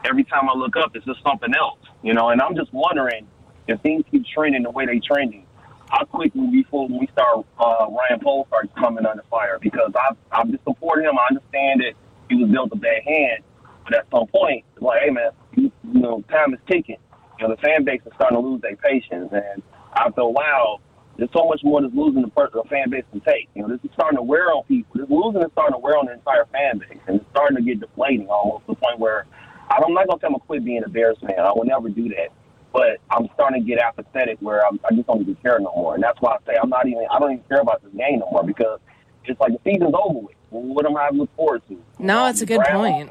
every 0.04 0.24
time 0.24 0.48
I 0.48 0.54
look 0.54 0.76
up, 0.76 0.94
it's 0.94 1.04
just 1.06 1.22
something 1.22 1.54
else. 1.54 1.78
You 2.02 2.14
know, 2.14 2.28
and 2.30 2.40
I'm 2.40 2.54
just 2.54 2.72
wondering 2.72 3.26
if 3.66 3.80
things 3.80 4.04
keep 4.10 4.24
trending 4.26 4.62
the 4.62 4.70
way 4.70 4.86
they're 4.86 5.00
trending, 5.00 5.46
how 5.90 6.04
quickly 6.04 6.46
before 6.48 6.86
we 6.88 7.08
start 7.12 7.46
uh, 7.58 7.86
Ryan 7.88 8.20
Poles 8.22 8.46
starts 8.48 8.72
coming 8.78 9.06
under 9.06 9.22
fire 9.30 9.58
because 9.60 9.92
I've 10.08 10.16
I've 10.32 10.50
just 10.50 10.64
supported 10.64 11.04
him. 11.04 11.18
I 11.18 11.26
understand 11.30 11.80
that 11.80 11.92
he 12.28 12.36
was 12.36 12.50
dealt 12.50 12.70
a 12.72 12.76
bad 12.76 13.02
hand, 13.04 13.42
but 13.84 13.94
at 13.96 14.06
some 14.10 14.26
point, 14.28 14.64
it's 14.74 14.82
like, 14.82 15.02
hey 15.02 15.10
man, 15.10 15.30
you, 15.56 15.72
know, 15.84 16.22
time 16.30 16.54
is 16.54 16.60
ticking. 16.68 16.98
You 17.38 17.48
know, 17.48 17.54
the 17.54 17.60
fan 17.60 17.84
base 17.84 18.00
is 18.06 18.12
starting 18.14 18.38
to 18.38 18.46
lose 18.46 18.60
their 18.62 18.76
patience, 18.76 19.30
and 19.32 19.62
after 19.96 20.22
a 20.22 20.28
while, 20.28 20.80
there's 21.16 21.30
so 21.32 21.46
much 21.46 21.62
more 21.62 21.80
that's 21.80 21.94
losing 21.94 22.22
the, 22.22 22.28
per- 22.28 22.50
the 22.50 22.62
fan 22.68 22.90
base 22.90 23.04
can 23.10 23.20
take. 23.20 23.48
You 23.54 23.62
know, 23.62 23.68
this 23.68 23.80
is 23.84 23.90
starting 23.94 24.16
to 24.16 24.22
wear 24.22 24.52
on 24.52 24.64
people. 24.64 25.00
This 25.00 25.10
losing 25.10 25.42
is 25.42 25.50
starting 25.52 25.74
to 25.74 25.78
wear 25.78 25.96
on 25.98 26.06
the 26.06 26.12
entire 26.12 26.46
fan 26.46 26.78
base, 26.78 26.98
and 27.06 27.20
it's 27.20 27.30
starting 27.30 27.56
to 27.56 27.62
get 27.62 27.80
deflating 27.80 28.28
almost 28.28 28.66
to 28.66 28.72
the 28.72 28.76
point 28.76 28.98
where 28.98 29.26
I'm 29.70 29.92
not 29.92 30.06
gonna 30.06 30.20
tell 30.20 30.30
them 30.30 30.40
to 30.40 30.46
quit 30.46 30.64
being 30.64 30.84
a 30.84 30.88
Bears 30.88 31.16
fan. 31.20 31.38
I 31.38 31.52
will 31.52 31.64
never 31.64 31.88
do 31.88 32.08
that. 32.10 32.28
But 32.72 32.98
I'm 33.10 33.28
starting 33.34 33.62
to 33.62 33.68
get 33.68 33.78
apathetic 33.78 34.38
where 34.40 34.66
I'm, 34.66 34.80
I 34.84 34.94
just 34.94 35.06
don't 35.06 35.20
even 35.20 35.36
care 35.36 35.58
no 35.60 35.72
more, 35.76 35.94
and 35.94 36.02
that's 36.02 36.20
why 36.20 36.32
I 36.32 36.38
say 36.46 36.58
I'm 36.60 36.70
not 36.70 36.86
even. 36.86 37.06
I 37.10 37.18
don't 37.18 37.32
even 37.32 37.44
care 37.44 37.60
about 37.60 37.82
this 37.82 37.92
game 37.96 38.18
no 38.18 38.28
more 38.30 38.42
because 38.42 38.80
it's 39.24 39.40
like 39.40 39.52
the 39.52 39.60
season's 39.64 39.94
over 39.94 40.18
with. 40.18 40.34
What 40.50 40.86
am 40.86 40.96
I 40.96 41.10
to 41.10 41.14
look 41.14 41.34
forward 41.36 41.62
to? 41.68 41.82
No, 41.98 42.26
it's 42.26 42.40
a 42.40 42.46
good 42.46 42.60
point. 42.62 43.10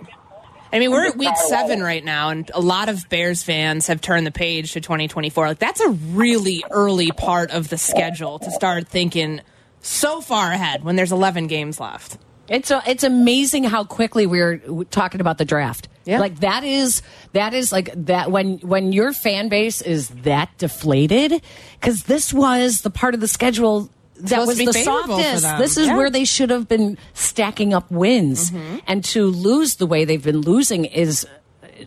I 0.74 0.80
mean, 0.80 0.89
we're 0.89 1.05
at 1.05 1.17
week 1.17 1.38
seven 1.38 1.84
right 1.84 2.03
now, 2.03 2.30
and 2.30 2.49
a 2.51 2.59
lot 2.59 2.89
of 2.89 3.07
Bears 3.07 3.43
fans 3.43 3.86
have 3.88 4.01
turned 4.01 4.26
the 4.26 4.32
page 4.32 4.74
to 4.74 4.82
2024. 4.82 5.49
Like, 5.49 5.59
that's 5.59 5.80
a 5.80 5.89
really 5.89 6.65
early 6.71 7.11
part 7.11 7.51
of 7.51 7.69
the 7.69 7.78
schedule 7.78 8.39
to 8.39 8.49
start 8.49 8.88
thinking 8.88 9.41
so 9.82 10.19
far 10.19 10.51
ahead 10.51 10.84
when 10.84 10.95
there's 10.95 11.11
11 11.11 11.45
games 11.45 11.80
left. 11.80 12.17
It's 12.49 12.71
a, 12.71 12.82
it's 12.88 13.03
amazing 13.03 13.65
how 13.65 13.84
quickly 13.84 14.26
we're 14.26 14.57
talking 14.89 15.21
about 15.21 15.38
the 15.38 15.45
draft. 15.45 15.89
Yeah. 16.05 16.19
Like 16.19 16.39
that 16.39 16.63
is 16.65 17.01
that 17.32 17.53
is 17.53 17.71
like 17.71 17.89
that 18.05 18.30
when 18.30 18.57
when 18.57 18.91
your 18.91 19.13
fan 19.13 19.47
base 19.47 19.82
is 19.82 20.09
that 20.09 20.49
deflated 20.57 21.41
because 21.80 22.03
this 22.03 22.34
was 22.34 22.82
the 22.82 22.89
part 22.89 23.13
of 23.13 23.21
the 23.21 23.28
schedule 23.28 23.89
that 24.24 24.45
was 24.45 24.57
the 24.57 24.71
softest. 24.74 25.57
This 25.57 25.78
is 25.78 25.88
Yeah. 25.88 25.97
where 25.97 26.09
they 26.09 26.26
should 26.26 26.49
have 26.49 26.67
been 26.67 26.97
stacking 27.13 27.74
up 27.74 27.89
wins, 27.91 28.51
and 28.88 29.03
to 29.05 29.26
lose 29.26 29.76
the 29.76 29.86
way 29.86 30.05
they've 30.05 30.24
been 30.24 30.41
losing 30.41 30.86
is 30.86 31.28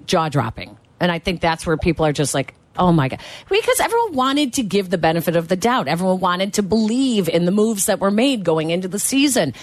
jaw 0.07 0.28
dropping. 0.28 0.76
And 1.01 1.12
I 1.12 1.18
think 1.18 1.41
that's 1.41 1.66
where 1.66 1.76
people 1.76 2.07
are 2.07 2.12
just 2.12 2.32
like, 2.34 2.55
oh 2.78 2.93
my 2.93 3.09
God. 3.09 3.20
Because 3.49 3.80
everyone 3.80 4.14
wanted 4.14 4.53
to 4.55 4.62
give 4.62 4.91
the 4.91 4.99
benefit 4.99 5.37
of 5.37 5.49
the 5.49 5.57
doubt. 5.57 5.89
Everyone 5.89 6.20
wanted 6.20 6.55
to 6.55 6.62
believe 6.62 7.28
in 7.28 7.45
the 7.45 7.51
moves 7.51 7.87
that 7.87 8.01
were 8.01 8.11
made 8.11 8.45
going 8.45 8.70
into 8.70 8.89
the 8.89 8.99
season. 8.99 9.55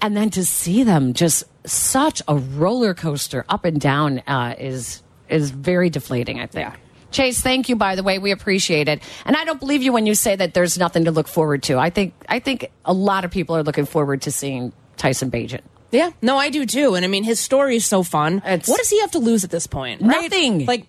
And 0.00 0.16
then 0.16 0.30
to 0.30 0.44
see 0.44 0.82
them 0.82 1.14
just 1.14 1.44
such 1.64 2.22
a 2.26 2.36
roller 2.36 2.94
coaster 2.94 3.44
up 3.48 3.64
and 3.64 3.80
down 3.80 4.18
uh, 4.26 4.54
is 4.58 5.02
is 5.28 5.50
very 5.50 5.88
deflating, 5.90 6.40
I 6.40 6.46
think. 6.46 6.68
Chase, 7.12 7.40
thank 7.40 7.68
you. 7.68 7.76
By 7.76 7.94
the 7.94 8.02
way, 8.02 8.18
we 8.18 8.30
appreciate 8.32 8.88
it, 8.88 9.02
and 9.24 9.36
I 9.36 9.44
don't 9.44 9.60
believe 9.60 9.82
you 9.82 9.92
when 9.92 10.06
you 10.06 10.14
say 10.14 10.34
that 10.34 10.54
there's 10.54 10.78
nothing 10.78 11.04
to 11.04 11.10
look 11.12 11.28
forward 11.28 11.62
to. 11.64 11.78
I 11.78 11.90
think 11.90 12.14
I 12.28 12.38
think 12.40 12.70
a 12.84 12.92
lot 12.92 13.24
of 13.24 13.30
people 13.30 13.56
are 13.56 13.62
looking 13.62 13.86
forward 13.86 14.22
to 14.22 14.32
seeing 14.32 14.72
Tyson 14.96 15.30
Bagent. 15.30 15.60
Yeah, 15.90 16.10
no, 16.22 16.38
I 16.38 16.48
do 16.48 16.64
too. 16.64 16.94
And 16.94 17.04
I 17.04 17.08
mean, 17.08 17.22
his 17.22 17.38
story 17.38 17.76
is 17.76 17.84
so 17.84 18.02
fun. 18.02 18.38
It's- 18.38 18.66
what 18.66 18.78
does 18.78 18.88
he 18.88 19.00
have 19.00 19.10
to 19.12 19.18
lose 19.18 19.44
at 19.44 19.50
this 19.50 19.66
point? 19.66 20.00
right? 20.00 20.22
Nothing. 20.22 20.64
Like, 20.64 20.86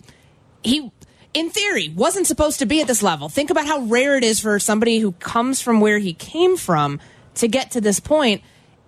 he, 0.64 0.92
in 1.34 1.50
theory, 1.50 1.90
wasn't 1.90 2.26
supposed 2.26 2.60
to 2.60 2.66
be 2.66 2.80
at 2.80 2.88
this 2.88 3.04
level. 3.04 3.28
Think 3.28 3.50
about 3.50 3.66
how 3.66 3.82
rare 3.82 4.16
it 4.16 4.24
is 4.24 4.40
for 4.40 4.60
somebody 4.60 5.00
who 5.00 5.12
comes 5.12 5.62
from 5.62 5.82
where 5.82 6.00
he 6.00 6.14
came 6.14 6.56
from 6.56 7.02
to 7.36 7.50
get 7.50 7.72
to 7.72 7.82
this 7.82 8.00
point. 8.00 8.44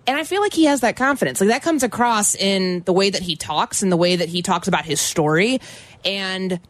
And 0.06 0.16
I 0.16 0.24
feel 0.24 0.40
like 0.40 0.54
he 0.54 0.64
has 0.64 0.80
that 0.80 0.96
confidence. 0.96 1.38
Like, 1.40 1.50
that 1.50 1.62
comes 1.62 1.82
across 1.82 2.34
in 2.34 2.82
the 2.86 2.94
way 2.94 3.10
that 3.10 3.20
he 3.20 3.36
talks 3.36 3.82
and 3.82 3.92
the 3.92 3.96
way 3.98 4.16
that 4.16 4.30
he 4.30 4.40
talks 4.40 4.68
about 4.68 4.86
his 4.86 5.02
story. 5.02 5.60
And 6.02 6.60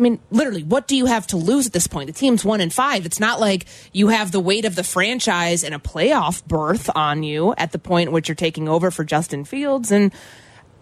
I 0.00 0.02
mean, 0.02 0.18
literally, 0.30 0.62
what 0.62 0.88
do 0.88 0.96
you 0.96 1.04
have 1.04 1.26
to 1.26 1.36
lose 1.36 1.66
at 1.66 1.74
this 1.74 1.86
point? 1.86 2.06
The 2.06 2.14
team's 2.14 2.42
one 2.42 2.62
and 2.62 2.72
five. 2.72 3.04
It's 3.04 3.20
not 3.20 3.38
like 3.38 3.66
you 3.92 4.08
have 4.08 4.32
the 4.32 4.40
weight 4.40 4.64
of 4.64 4.74
the 4.74 4.82
franchise 4.82 5.62
and 5.62 5.74
a 5.74 5.78
playoff 5.78 6.42
berth 6.46 6.88
on 6.96 7.22
you 7.22 7.54
at 7.58 7.72
the 7.72 7.78
point 7.78 8.08
in 8.08 8.14
which 8.14 8.26
you're 8.26 8.34
taking 8.34 8.66
over 8.66 8.90
for 8.90 9.04
Justin 9.04 9.44
Fields. 9.44 9.92
And 9.92 10.10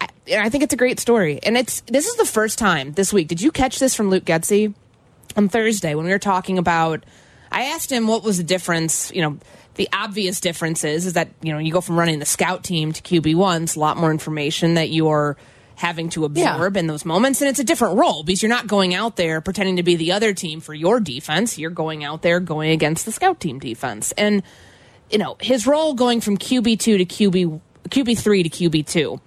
I, 0.00 0.06
and 0.28 0.40
I 0.40 0.48
think 0.50 0.62
it's 0.62 0.72
a 0.72 0.76
great 0.76 1.00
story. 1.00 1.40
And 1.42 1.56
it's 1.56 1.80
this 1.88 2.06
is 2.06 2.14
the 2.14 2.24
first 2.24 2.60
time 2.60 2.92
this 2.92 3.12
week. 3.12 3.26
Did 3.26 3.42
you 3.42 3.50
catch 3.50 3.80
this 3.80 3.92
from 3.92 4.08
Luke 4.08 4.24
Getsy 4.24 4.72
on 5.36 5.48
Thursday 5.48 5.96
when 5.96 6.06
we 6.06 6.12
were 6.12 6.20
talking 6.20 6.56
about? 6.56 7.04
I 7.50 7.64
asked 7.64 7.90
him 7.90 8.06
what 8.06 8.22
was 8.22 8.36
the 8.36 8.44
difference. 8.44 9.10
You 9.12 9.22
know, 9.22 9.38
the 9.74 9.88
obvious 9.92 10.38
difference 10.38 10.84
is, 10.84 11.06
is 11.06 11.14
that 11.14 11.30
you 11.42 11.52
know 11.52 11.58
you 11.58 11.72
go 11.72 11.80
from 11.80 11.98
running 11.98 12.20
the 12.20 12.24
scout 12.24 12.62
team 12.62 12.92
to 12.92 13.02
QB 13.02 13.34
one. 13.34 13.64
It's 13.64 13.74
a 13.74 13.80
lot 13.80 13.96
more 13.96 14.12
information 14.12 14.74
that 14.74 14.90
you're 14.90 15.36
having 15.78 16.10
to 16.10 16.24
absorb 16.24 16.76
in 16.76 16.88
those 16.88 17.04
moments. 17.04 17.40
And 17.40 17.48
it's 17.48 17.60
a 17.60 17.64
different 17.64 17.98
role 17.98 18.24
because 18.24 18.42
you're 18.42 18.50
not 18.50 18.66
going 18.66 18.94
out 18.94 19.14
there 19.14 19.40
pretending 19.40 19.76
to 19.76 19.84
be 19.84 19.94
the 19.94 20.10
other 20.10 20.34
team 20.34 20.60
for 20.60 20.74
your 20.74 20.98
defense. 20.98 21.56
You're 21.56 21.70
going 21.70 22.02
out 22.02 22.22
there 22.22 22.40
going 22.40 22.72
against 22.72 23.06
the 23.06 23.12
scout 23.12 23.38
team 23.38 23.60
defense. 23.60 24.10
And, 24.18 24.42
you 25.08 25.18
know, 25.18 25.36
his 25.40 25.68
role 25.68 25.94
going 25.94 26.20
from 26.20 26.36
QB2 26.36 26.78
to 26.80 27.04
QB, 27.04 27.60
QB3 27.90 28.50
to 28.50 28.70
QB2, 28.70 29.20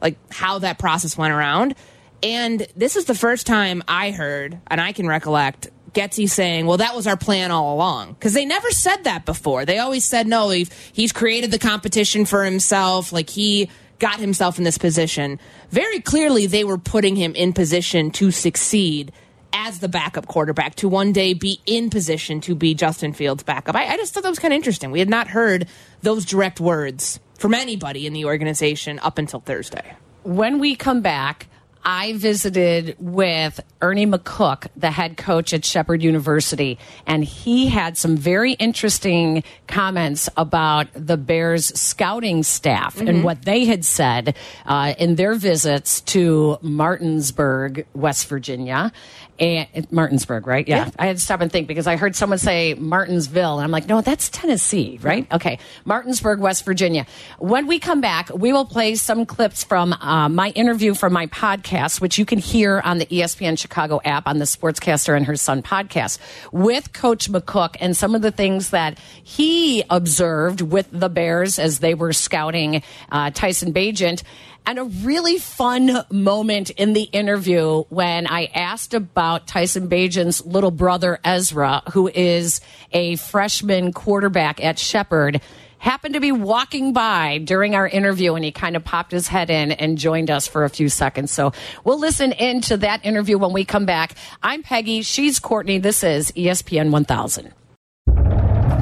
like 0.00 0.16
how 0.32 0.60
that 0.60 0.78
process 0.78 1.18
went 1.18 1.34
around. 1.34 1.74
And 2.22 2.66
this 2.74 2.96
is 2.96 3.04
the 3.04 3.14
first 3.14 3.46
time 3.46 3.84
I 3.86 4.10
heard, 4.10 4.58
and 4.66 4.80
I 4.80 4.92
can 4.92 5.06
recollect, 5.06 5.68
Getsy 5.92 6.28
saying, 6.28 6.64
well, 6.64 6.78
that 6.78 6.96
was 6.96 7.06
our 7.06 7.18
plan 7.18 7.50
all 7.50 7.74
along. 7.74 8.14
Because 8.14 8.32
they 8.32 8.46
never 8.46 8.70
said 8.70 9.04
that 9.04 9.26
before. 9.26 9.66
They 9.66 9.78
always 9.78 10.04
said, 10.04 10.26
no, 10.26 10.48
he's, 10.48 10.70
he's 10.92 11.12
created 11.12 11.50
the 11.50 11.58
competition 11.58 12.24
for 12.24 12.44
himself. 12.44 13.12
Like 13.12 13.28
he 13.28 13.68
got 13.98 14.20
himself 14.20 14.58
in 14.58 14.64
this 14.64 14.78
position. 14.78 15.38
Very 15.70 16.00
clearly, 16.00 16.46
they 16.46 16.64
were 16.64 16.78
putting 16.78 17.16
him 17.16 17.34
in 17.34 17.52
position 17.52 18.10
to 18.12 18.30
succeed 18.30 19.12
as 19.52 19.78
the 19.78 19.88
backup 19.88 20.26
quarterback, 20.26 20.74
to 20.76 20.88
one 20.88 21.12
day 21.12 21.32
be 21.32 21.60
in 21.66 21.90
position 21.90 22.40
to 22.42 22.54
be 22.54 22.74
Justin 22.74 23.12
Fields' 23.12 23.42
backup. 23.42 23.74
I, 23.74 23.86
I 23.86 23.96
just 23.96 24.12
thought 24.12 24.22
that 24.22 24.28
was 24.28 24.38
kind 24.38 24.52
of 24.52 24.56
interesting. 24.56 24.90
We 24.90 24.98
had 24.98 25.08
not 25.08 25.28
heard 25.28 25.68
those 26.02 26.24
direct 26.24 26.60
words 26.60 27.18
from 27.38 27.54
anybody 27.54 28.06
in 28.06 28.12
the 28.12 28.24
organization 28.26 28.98
up 29.00 29.18
until 29.18 29.40
Thursday. 29.40 29.94
When 30.22 30.58
we 30.58 30.76
come 30.76 31.00
back, 31.00 31.48
I 31.84 32.12
visited 32.14 32.96
with 32.98 33.60
Ernie 33.80 34.06
McCook, 34.06 34.66
the 34.76 34.90
head 34.90 35.16
coach 35.16 35.52
at 35.54 35.64
Shepherd 35.64 36.02
University, 36.02 36.78
and 37.06 37.24
he 37.24 37.68
had 37.68 37.96
some 37.96 38.16
very 38.16 38.52
interesting 38.52 39.44
comments 39.66 40.28
about 40.36 40.88
the 40.94 41.16
Bears 41.16 41.66
scouting 41.78 42.42
staff 42.42 43.00
and 43.00 43.24
what 43.24 43.42
they 43.42 43.64
had 43.64 43.84
said 43.84 44.36
uh, 44.66 44.94
in 44.98 45.14
their 45.14 45.34
visits 45.34 46.00
to 46.02 46.58
Martinsburg, 46.62 47.86
West 47.94 48.28
Virginia. 48.28 48.92
And 49.40 49.68
Martinsburg, 49.92 50.48
right? 50.48 50.66
Yeah. 50.66 50.90
I 50.98 51.06
had 51.06 51.16
to 51.18 51.22
stop 51.22 51.40
and 51.40 51.52
think 51.52 51.68
because 51.68 51.86
I 51.86 51.94
heard 51.94 52.16
someone 52.16 52.40
say 52.40 52.74
Martinsville, 52.74 53.58
and 53.60 53.64
I'm 53.64 53.70
like, 53.70 53.86
no, 53.86 54.00
that's 54.00 54.28
Tennessee, 54.30 54.98
right? 55.00 55.32
Okay. 55.32 55.60
Martinsburg, 55.84 56.40
West 56.40 56.64
Virginia. 56.64 57.06
When 57.38 57.68
we 57.68 57.78
come 57.78 58.00
back, 58.00 58.30
we 58.34 58.52
will 58.52 58.64
play 58.64 58.96
some 58.96 59.24
clips 59.26 59.62
from 59.62 59.92
uh, 59.92 60.28
my 60.28 60.48
interview 60.50 60.92
from 60.92 61.12
my 61.12 61.28
podcast, 61.28 61.67
which 62.00 62.18
you 62.18 62.24
can 62.24 62.38
hear 62.38 62.80
on 62.84 62.98
the 62.98 63.06
ESPN 63.06 63.58
Chicago 63.58 64.00
app 64.04 64.26
on 64.26 64.38
the 64.38 64.44
Sportscaster 64.44 65.16
and 65.16 65.26
Her 65.26 65.36
Son 65.36 65.62
podcast 65.62 66.18
with 66.50 66.92
Coach 66.92 67.30
McCook 67.30 67.76
and 67.80 67.96
some 67.96 68.14
of 68.14 68.22
the 68.22 68.30
things 68.30 68.70
that 68.70 68.98
he 69.22 69.84
observed 69.90 70.60
with 70.60 70.88
the 70.90 71.08
Bears 71.08 71.58
as 71.58 71.80
they 71.80 71.94
were 71.94 72.12
scouting 72.12 72.82
uh, 73.12 73.30
Tyson 73.30 73.72
Bagent. 73.72 74.22
And 74.66 74.78
a 74.78 74.84
really 74.84 75.38
fun 75.38 76.04
moment 76.10 76.70
in 76.70 76.92
the 76.92 77.04
interview 77.04 77.84
when 77.88 78.26
I 78.26 78.46
asked 78.54 78.92
about 78.92 79.46
Tyson 79.46 79.88
Bagent's 79.88 80.44
little 80.44 80.70
brother, 80.70 81.18
Ezra, 81.24 81.82
who 81.92 82.08
is 82.08 82.60
a 82.92 83.16
freshman 83.16 83.92
quarterback 83.92 84.62
at 84.62 84.78
Shepherd. 84.78 85.40
Happened 85.78 86.14
to 86.14 86.20
be 86.20 86.32
walking 86.32 86.92
by 86.92 87.38
during 87.38 87.74
our 87.74 87.86
interview 87.86 88.34
and 88.34 88.44
he 88.44 88.50
kind 88.50 88.76
of 88.76 88.84
popped 88.84 89.12
his 89.12 89.28
head 89.28 89.50
in 89.50 89.72
and 89.72 89.96
joined 89.96 90.30
us 90.30 90.46
for 90.46 90.64
a 90.64 90.68
few 90.68 90.88
seconds. 90.88 91.30
So 91.30 91.52
we'll 91.84 92.00
listen 92.00 92.32
into 92.32 92.76
that 92.78 93.04
interview 93.04 93.38
when 93.38 93.52
we 93.52 93.64
come 93.64 93.86
back. 93.86 94.14
I'm 94.42 94.62
Peggy. 94.62 95.02
She's 95.02 95.38
Courtney. 95.38 95.78
This 95.78 96.02
is 96.02 96.32
ESPN 96.32 96.90
1000. 96.90 97.52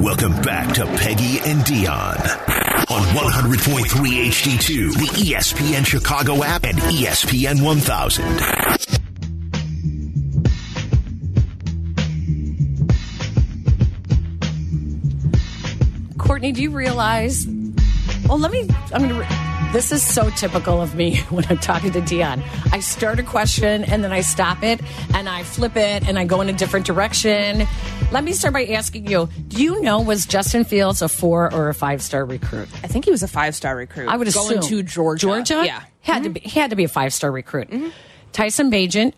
Welcome 0.00 0.32
back 0.42 0.74
to 0.74 0.84
Peggy 0.86 1.38
and 1.40 1.60
Dionne 1.62 2.56
on 2.90 3.02
100.3 3.02 3.86
HD2, 4.26 4.92
the 4.92 5.06
ESPN 5.32 5.84
Chicago 5.84 6.44
app, 6.44 6.64
and 6.64 6.76
ESPN 6.78 7.62
1000. 7.64 9.05
Courtney, 16.26 16.50
do 16.50 16.60
you 16.60 16.70
realize? 16.70 17.46
Well, 18.26 18.38
let 18.38 18.50
me. 18.50 18.68
I'm 18.92 19.08
gonna. 19.08 19.70
This 19.72 19.92
is 19.92 20.02
so 20.02 20.28
typical 20.30 20.82
of 20.82 20.96
me 20.96 21.18
when 21.30 21.44
I'm 21.48 21.58
talking 21.58 21.92
to 21.92 22.00
Dionne. 22.00 22.42
I 22.72 22.80
start 22.80 23.20
a 23.20 23.22
question 23.22 23.84
and 23.84 24.02
then 24.02 24.10
I 24.10 24.22
stop 24.22 24.64
it 24.64 24.80
and 25.14 25.28
I 25.28 25.44
flip 25.44 25.76
it 25.76 26.08
and 26.08 26.18
I 26.18 26.24
go 26.24 26.40
in 26.40 26.48
a 26.48 26.52
different 26.52 26.84
direction. 26.84 27.64
Let 28.10 28.24
me 28.24 28.32
start 28.32 28.54
by 28.54 28.66
asking 28.66 29.06
you: 29.06 29.28
Do 29.46 29.62
you 29.62 29.80
know 29.82 30.00
was 30.00 30.26
Justin 30.26 30.64
Fields 30.64 31.00
a 31.00 31.08
four 31.08 31.54
or 31.54 31.68
a 31.68 31.74
five 31.74 32.02
star 32.02 32.24
recruit? 32.24 32.68
I 32.82 32.88
think 32.88 33.04
he 33.04 33.12
was 33.12 33.22
a 33.22 33.28
five 33.28 33.54
star 33.54 33.76
recruit. 33.76 34.08
I 34.08 34.16
would 34.16 34.26
assume 34.26 34.48
going 34.48 34.68
to 34.68 34.82
Georgia. 34.82 35.26
Georgia, 35.26 35.62
yeah. 35.64 35.84
had 36.00 36.24
to 36.24 36.30
be 36.30 36.40
he 36.40 36.58
had 36.58 36.70
to 36.70 36.76
be 36.76 36.84
a 36.84 36.88
five 36.88 37.14
star 37.14 37.30
recruit. 37.30 37.70
Mm-hmm. 37.70 37.90
Tyson 38.32 38.68
Bagent, 38.68 39.12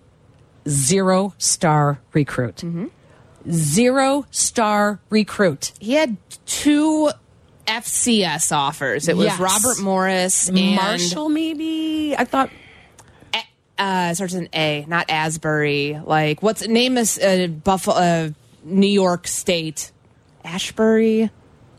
zero 0.69 1.33
star 1.39 2.01
recruit. 2.13 2.57
Mm-hmm. 2.57 2.87
Zero 3.51 4.27
star 4.31 5.01
recruit. 5.11 5.73
He 5.81 5.93
had 5.95 6.17
two 6.47 7.11
FCS 7.67 8.53
offers. 8.53 9.09
It 9.09 9.17
was 9.17 9.27
Yes. 9.27 9.39
Robert 9.41 9.81
Morris 9.83 10.49
and 10.49 10.75
Marshall, 10.77 11.29
maybe. 11.29 12.15
I 12.17 12.25
thought 12.25 12.51
uh, 13.79 14.15
starts 14.15 14.35
an 14.35 14.49
A, 14.55 14.85
not 14.89 15.09
Asbury. 15.11 16.01
Like 16.05 16.43
what's 16.43 16.67
name 16.67 16.97
is 16.99 17.19
uh, 17.19 17.47
Buffalo, 17.47 17.97
uh, 17.97 18.29
New 18.65 18.89
York 18.89 19.27
State, 19.29 19.93
Ashbury. 20.45 21.31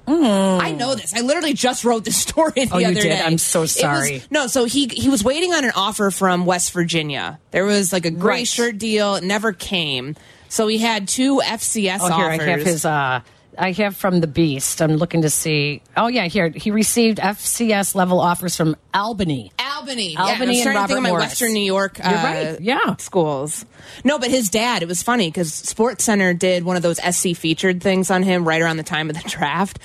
I 0.08 0.72
know 0.72 0.96
this. 0.96 1.14
I 1.14 1.22
literally 1.22 1.54
just 1.54 1.84
wrote 1.84 2.04
this 2.04 2.18
story 2.22 2.52
the. 2.56 2.70
Oh, 2.72 2.78
you 2.80 2.88
other 2.88 2.96
did? 2.96 3.10
day. 3.10 3.22
I'm 3.22 3.38
so 3.38 3.60
It 3.60 3.62
was- 3.64 3.76
sorry. 3.76 4.24
no, 4.32 4.48
so 4.48 4.66
he 4.66 4.88
he 4.88 5.08
was 5.10 5.24
waiting 5.24 5.54
on 5.54 5.66
an 5.66 5.72
offer 5.76 6.10
from 6.10 6.46
West 6.48 6.72
Virginia. 6.72 7.40
There 7.52 7.66
was 7.66 7.94
like 7.94 8.06
a 8.06 8.12
gray 8.12 8.38
Right. 8.40 8.48
shirt 8.48 8.78
deal. 8.80 9.16
It 9.16 9.24
never 9.24 9.54
came. 9.54 10.16
So 10.50 10.68
he 10.68 10.78
had 10.80 11.08
two 11.08 11.38
FCS 11.44 12.00
Oh, 12.02 12.08
here 12.16 12.26
offers. 12.26 12.40
I 12.40 12.44
have 12.52 12.62
his. 12.62 12.86
Uh, 12.86 13.22
I 13.58 13.72
have 13.74 13.98
from 13.98 14.22
the 14.22 14.28
Beast. 14.28 14.82
I'm 14.82 14.94
looking 14.96 15.24
to 15.24 15.30
see. 15.30 15.82
Oh 15.98 16.08
yeah, 16.08 16.26
here 16.28 16.50
he 16.50 16.72
received 16.72 17.18
FCS 17.18 17.94
level 17.94 18.20
offers 18.22 18.56
from 18.56 18.76
Albany. 18.94 19.52
Albany. 19.60 20.16
Albany 20.16 20.16
yeah, 20.16 20.22
I 20.24 20.32
and 20.32 20.40
trying 20.40 20.64
to 20.64 20.70
Robert 20.70 20.88
think 20.88 20.98
of 20.98 21.04
my 21.04 21.10
Morris. 21.10 21.24
Western 21.26 21.54
New 21.54 21.64
York. 21.64 22.00
Uh, 22.04 22.10
You're 22.10 22.18
right. 22.24 22.62
Yeah. 22.62 22.96
schools. 22.98 23.66
No, 24.04 24.18
but 24.18 24.30
his 24.30 24.50
dad. 24.50 24.82
It 24.82 24.88
was 24.88 25.04
funny 25.04 25.28
because 25.28 25.54
Sports 25.54 26.04
Center 26.06 26.34
did 26.34 26.64
one 26.64 26.78
of 26.78 26.84
those 26.84 27.00
SC 27.00 27.36
featured 27.36 27.82
things 27.84 28.10
on 28.12 28.24
him 28.24 28.48
right 28.48 28.62
around 28.62 28.78
the 28.78 28.84
time 28.84 29.10
of 29.10 29.16
the 29.22 29.24
draft. 29.30 29.80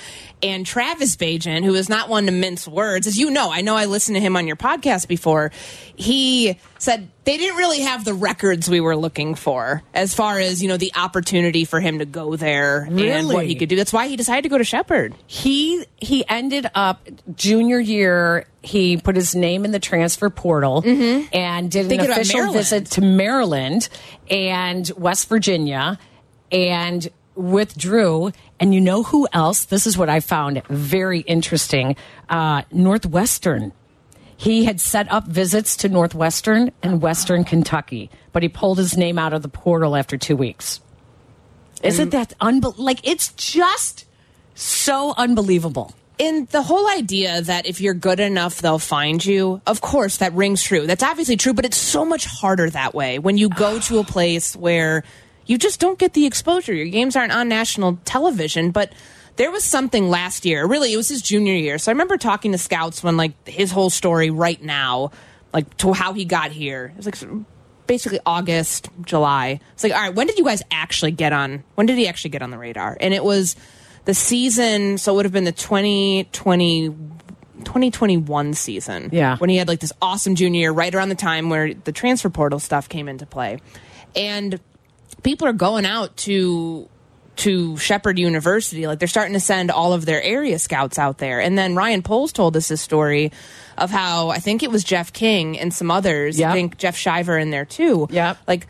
And 0.45 0.63
Travis 0.63 1.15
Bagent, 1.15 1.63
who 1.63 1.73
is 1.73 1.89
not 1.89 2.07
one 2.07 2.27
to 2.27 2.31
mince 2.31 2.67
words, 2.67 3.07
as 3.07 3.17
you 3.17 3.31
know, 3.31 3.51
I 3.51 3.61
know 3.61 3.75
I 3.75 3.85
listened 3.85 4.15
to 4.15 4.21
him 4.21 4.35
on 4.37 4.45
your 4.45 4.55
podcast 4.55 5.07
before. 5.07 5.51
He 5.95 6.59
said 6.77 7.09
they 7.23 7.37
didn't 7.37 7.57
really 7.57 7.79
have 7.79 8.05
the 8.05 8.13
records 8.13 8.69
we 8.69 8.79
were 8.79 8.95
looking 8.95 9.33
for 9.33 9.81
as 9.95 10.13
far 10.13 10.37
as 10.37 10.61
you 10.61 10.67
know 10.67 10.77
the 10.77 10.91
opportunity 10.95 11.65
for 11.65 11.79
him 11.79 11.97
to 11.97 12.05
go 12.05 12.35
there 12.35 12.83
and 12.83 13.27
what 13.27 13.47
he 13.47 13.55
could 13.55 13.69
do. 13.69 13.75
That's 13.75 13.91
why 13.91 14.07
he 14.07 14.15
decided 14.15 14.43
to 14.43 14.49
go 14.49 14.59
to 14.59 14.63
Shepherd. 14.63 15.15
He 15.25 15.83
he 15.97 16.23
ended 16.29 16.69
up 16.75 17.07
junior 17.35 17.79
year. 17.79 18.45
He 18.61 18.97
put 18.97 19.15
his 19.15 19.33
name 19.33 19.65
in 19.65 19.71
the 19.71 19.79
transfer 19.79 20.29
portal 20.29 20.83
mm-hmm. 20.83 21.27
and 21.33 21.71
did 21.71 21.87
Thinking 21.87 22.05
an 22.05 22.11
official 22.11 22.53
visit 22.53 22.85
to 22.91 23.01
Maryland 23.01 23.89
and 24.29 24.91
West 24.95 25.27
Virginia, 25.27 25.97
and 26.51 27.09
withdrew. 27.33 28.31
And 28.59 28.73
you 28.73 28.81
know 28.81 29.03
who 29.03 29.27
else? 29.33 29.65
This 29.65 29.85
is 29.85 29.97
what 29.97 30.09
I 30.09 30.19
found 30.19 30.63
very 30.67 31.19
interesting. 31.21 31.95
Uh, 32.29 32.63
Northwestern. 32.71 33.73
He 34.37 34.65
had 34.65 34.81
set 34.81 35.11
up 35.11 35.27
visits 35.27 35.77
to 35.77 35.89
Northwestern 35.89 36.71
and 36.83 37.01
Western 37.01 37.45
Kentucky, 37.45 38.09
but 38.33 38.43
he 38.43 38.49
pulled 38.49 38.77
his 38.77 38.97
name 38.97 39.17
out 39.17 39.33
of 39.33 39.41
the 39.41 39.47
portal 39.47 39.95
after 39.95 40.17
two 40.17 40.35
weeks. 40.35 40.81
Isn't 41.83 42.09
that 42.09 42.33
unbelievable? 42.41 42.83
Like, 42.83 43.07
it's 43.07 43.31
just 43.33 44.05
so 44.55 45.13
unbelievable. 45.17 45.93
And 46.19 46.47
the 46.49 46.61
whole 46.61 46.87
idea 46.89 47.41
that 47.41 47.65
if 47.65 47.81
you're 47.81 47.93
good 47.93 48.19
enough, 48.19 48.61
they'll 48.61 48.79
find 48.79 49.23
you, 49.23 49.61
of 49.67 49.81
course, 49.81 50.17
that 50.17 50.33
rings 50.33 50.63
true. 50.63 50.87
That's 50.87 51.03
obviously 51.03 51.35
true, 51.35 51.53
but 51.53 51.65
it's 51.65 51.77
so 51.77 52.05
much 52.05 52.25
harder 52.25 52.69
that 52.69 52.93
way 52.93 53.19
when 53.19 53.37
you 53.37 53.49
go 53.49 53.79
to 53.81 53.99
a 53.99 54.03
place 54.15 54.55
where 54.55 55.03
you 55.45 55.57
just 55.57 55.79
don't 55.79 55.99
get 55.99 56.13
the 56.13 56.25
exposure. 56.25 56.73
Your 56.73 56.87
games 56.87 57.15
aren't 57.15 57.31
on 57.31 57.47
national 57.47 57.99
television, 58.05 58.71
but 58.71 58.91
there 59.35 59.51
was 59.51 59.63
something 59.63 60.09
last 60.09 60.45
year. 60.45 60.65
Really, 60.65 60.93
it 60.93 60.97
was 60.97 61.09
his 61.09 61.21
junior 61.21 61.53
year. 61.53 61.77
So 61.77 61.91
I 61.91 61.93
remember 61.93 62.17
talking 62.17 62.51
to 62.53 62.57
scouts 62.57 63.03
when, 63.03 63.17
like, 63.17 63.47
his 63.47 63.71
whole 63.71 63.89
story 63.89 64.29
right 64.29 64.61
now, 64.61 65.11
like, 65.53 65.75
to 65.77 65.93
how 65.93 66.13
he 66.13 66.25
got 66.25 66.51
here. 66.51 66.93
It 66.97 66.97
was 66.97 67.05
like 67.05 67.45
basically 67.87 68.19
August, 68.25 68.89
July. 69.03 69.59
It's 69.73 69.83
like, 69.83 69.93
all 69.93 70.01
right, 70.01 70.15
when 70.15 70.27
did 70.27 70.37
you 70.37 70.45
guys 70.45 70.63
actually 70.71 71.11
get 71.11 71.33
on? 71.33 71.63
When 71.75 71.85
did 71.85 71.97
he 71.97 72.07
actually 72.07 72.31
get 72.31 72.41
on 72.41 72.49
the 72.49 72.57
radar? 72.57 72.97
And 72.99 73.13
it 73.13 73.23
was 73.23 73.55
the 74.05 74.13
season, 74.13 74.97
so 74.97 75.13
it 75.13 75.15
would 75.17 75.25
have 75.25 75.33
been 75.33 75.43
the 75.43 75.51
2020, 75.51 76.89
2021 76.89 78.53
season. 78.53 79.09
Yeah. 79.11 79.37
When 79.37 79.49
he 79.49 79.57
had 79.57 79.67
like 79.67 79.79
this 79.79 79.93
awesome 80.01 80.35
junior 80.35 80.61
year, 80.61 80.71
right 80.71 80.93
around 80.93 81.09
the 81.09 81.15
time 81.15 81.49
where 81.49 81.73
the 81.73 81.91
transfer 81.91 82.29
portal 82.29 82.59
stuff 82.59 82.87
came 82.89 83.07
into 83.07 83.25
play. 83.25 83.59
And 84.15 84.59
people 85.23 85.47
are 85.47 85.53
going 85.53 85.85
out 85.85 86.15
to 86.17 86.89
to 87.37 87.77
Shepherd 87.77 88.17
University. 88.17 88.87
Like 88.87 88.99
they're 88.99 89.07
starting 89.07 89.33
to 89.33 89.39
send 89.39 89.71
all 89.71 89.93
of 89.93 90.05
their 90.05 90.21
area 90.21 90.57
scouts 90.59 90.97
out 90.97 91.17
there. 91.17 91.41
And 91.41 91.57
then 91.57 91.75
Ryan 91.75 92.01
Poles 92.01 92.31
told 92.31 92.55
us 92.55 92.67
this 92.67 92.81
story 92.81 93.31
of 93.77 93.91
how 93.91 94.29
I 94.29 94.39
think 94.39 94.63
it 94.63 94.71
was 94.71 94.83
Jeff 94.83 95.11
King 95.11 95.59
and 95.59 95.73
some 95.73 95.91
others. 95.91 96.39
Yep. 96.39 96.49
I 96.49 96.53
think 96.53 96.77
Jeff 96.77 96.95
Shiver 96.95 97.37
in 97.37 97.49
there 97.49 97.65
too. 97.65 98.07
Yeah. 98.09 98.35
Like 98.47 98.67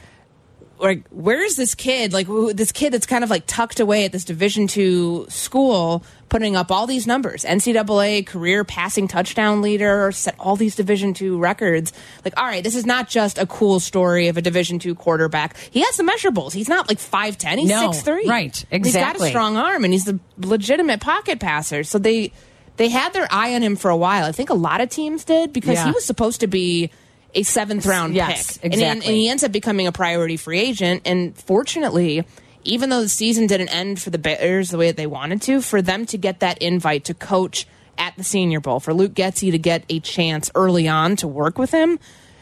like 0.77 1.07
where 1.09 1.41
is 1.43 1.55
this 1.55 1.73
kid 1.75 2.11
like 2.13 2.27
who, 2.27 2.51
this 2.53 2.71
kid 2.71 2.91
that's 2.93 3.05
kind 3.05 3.23
of 3.23 3.29
like 3.29 3.43
tucked 3.47 3.79
away 3.79 4.05
at 4.05 4.11
this 4.11 4.23
division 4.25 4.67
two 4.67 5.25
school 5.29 6.03
putting 6.29 6.55
up 6.55 6.71
all 6.71 6.85
these 6.87 7.07
numbers? 7.07 7.43
Ncaa 7.45 8.25
career 8.25 8.63
passing 8.63 9.07
touchdown 9.07 9.61
leader 9.61 10.11
set 10.11 10.35
all 10.39 10.55
these 10.55 10.75
division 10.75 11.13
two 11.13 11.37
records. 11.39 11.93
Like 12.25 12.33
all 12.37 12.45
right 12.45 12.63
this 12.63 12.75
is 12.75 12.85
not 12.85 13.07
just 13.09 13.37
a 13.37 13.45
cool 13.45 13.79
story 13.79 14.27
of 14.27 14.37
a 14.37 14.41
division 14.41 14.79
two 14.79 14.95
quarterback. 14.95 15.55
He 15.71 15.81
has 15.81 15.97
the 15.97 16.03
measurables. 16.03 16.53
He's 16.53 16.69
not 16.69 16.87
like 16.89 16.97
5'10 16.99 17.59
he's 17.59 17.69
No, 17.69 17.89
6'3 17.91 18.25
right, 18.27 18.65
exactly. 18.69 18.79
he's 18.79 18.93
got 18.95 19.19
a 19.21 19.29
strong 19.29 19.57
arm 19.57 19.83
and 19.85 19.93
he's 19.93 20.07
a 20.07 20.19
legitimate 20.37 20.99
pocket 20.99 21.39
passer. 21.39 21.83
So 21.83 21.97
they 21.99 22.31
they 22.77 22.89
had 22.89 23.13
their 23.13 23.27
eye 23.31 23.55
on 23.55 23.61
him 23.61 23.77
for 23.77 23.89
a 23.89 23.95
while. 23.95 24.25
I 24.25 24.33
think 24.33 24.49
a 24.49 24.53
lot 24.55 24.81
of 24.81 24.89
teams 24.89 25.23
did 25.23 25.53
because 25.53 25.75
Yeah. 25.75 25.85
he 25.85 25.91
was 25.91 26.03
supposed 26.03 26.41
to 26.41 26.47
be 26.47 26.91
a 27.35 27.43
seventh 27.43 27.85
round 27.85 28.15
Yes, 28.15 28.57
pick 28.57 28.63
and, 28.63 28.73
then- 28.81 28.97
exactly. 28.97 29.07
and 29.13 29.15
he 29.21 29.29
ends 29.29 29.43
up 29.43 29.51
becoming 29.51 29.87
a 29.87 29.91
priority 29.91 30.37
free 30.37 30.59
agent. 30.59 31.01
And 31.05 31.37
fortunately, 31.37 32.25
even 32.63 32.89
though 32.89 33.01
the 33.01 33.09
season 33.09 33.45
didn't 33.47 33.69
end 33.69 34.01
for 34.01 34.09
the 34.09 34.17
Bears 34.17 34.69
the 34.69 34.77
way 34.77 34.87
that 34.87 34.97
they 34.97 35.05
wanted 35.07 35.41
to, 35.43 35.61
for 35.61 35.81
them 35.81 36.05
to 36.07 36.17
get 36.17 36.39
that 36.39 36.57
invite 36.59 37.05
to 37.05 37.13
coach 37.13 37.67
at 37.97 38.15
the 38.17 38.23
Senior 38.23 38.59
Bowl, 38.59 38.79
for 38.79 38.93
Luke 38.93 39.13
Getsy 39.13 39.51
to 39.51 39.59
get 39.59 39.83
a 39.89 39.99
chance 39.99 40.49
early 40.55 40.87
on 40.87 41.15
to 41.17 41.27
work 41.27 41.57
with 41.59 41.71
him, 41.71 41.99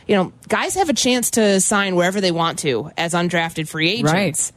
you 0.08 0.16
know, 0.16 0.32
guys 0.48 0.76
have 0.76 0.90
a 0.90 0.94
chance 0.94 1.32
to 1.32 1.60
sign 1.60 1.96
wherever 1.96 2.22
they 2.22 2.32
want 2.32 2.60
to 2.60 2.92
as 2.98 3.14
undrafted 3.14 3.68
free 3.68 3.90
agents. 3.92 4.12
Right. 4.14 4.52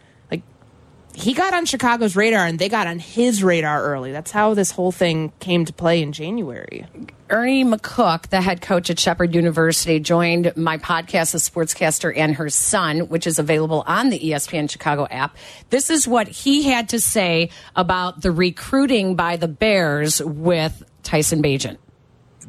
Like 1.16 1.24
he 1.24 1.32
got 1.32 1.54
on 1.54 1.64
Chicago's 1.64 2.14
radar 2.16 2.46
and 2.46 2.58
they 2.58 2.68
got 2.68 2.86
on 2.86 2.98
his 2.98 3.42
radar 3.42 3.82
early. 3.82 4.12
That's 4.12 4.30
how 4.30 4.54
this 4.54 4.70
whole 4.70 4.92
thing 4.92 5.32
came 5.40 5.64
to 5.64 5.72
play 5.72 6.02
in 6.02 6.12
January. 6.12 6.86
Ernie 7.30 7.64
McCook, 7.64 8.28
the 8.28 8.40
head 8.40 8.60
coach 8.60 8.90
at 8.90 9.00
Shepherd 9.00 9.34
University, 9.34 9.98
joined 9.98 10.56
my 10.56 10.78
podcast, 10.78 11.32
The 11.32 11.38
Sportscaster 11.38 12.12
and 12.16 12.36
Her 12.36 12.48
Son, 12.50 13.08
which 13.08 13.26
is 13.26 13.38
available 13.38 13.82
on 13.86 14.10
the 14.10 14.28
E 14.28 14.32
ESPN 14.32 14.70
Chicago 14.70 15.08
app. 15.10 15.36
This 15.70 15.90
is 15.90 16.06
what 16.06 16.28
he 16.28 16.64
had 16.64 16.90
to 16.90 17.00
say 17.00 17.50
about 17.74 18.20
the 18.20 18.30
recruiting 18.30 19.16
by 19.16 19.36
the 19.36 19.48
Bears 19.48 20.22
with 20.22 20.84
Tyson 21.02 21.42
Bagent. 21.42 21.78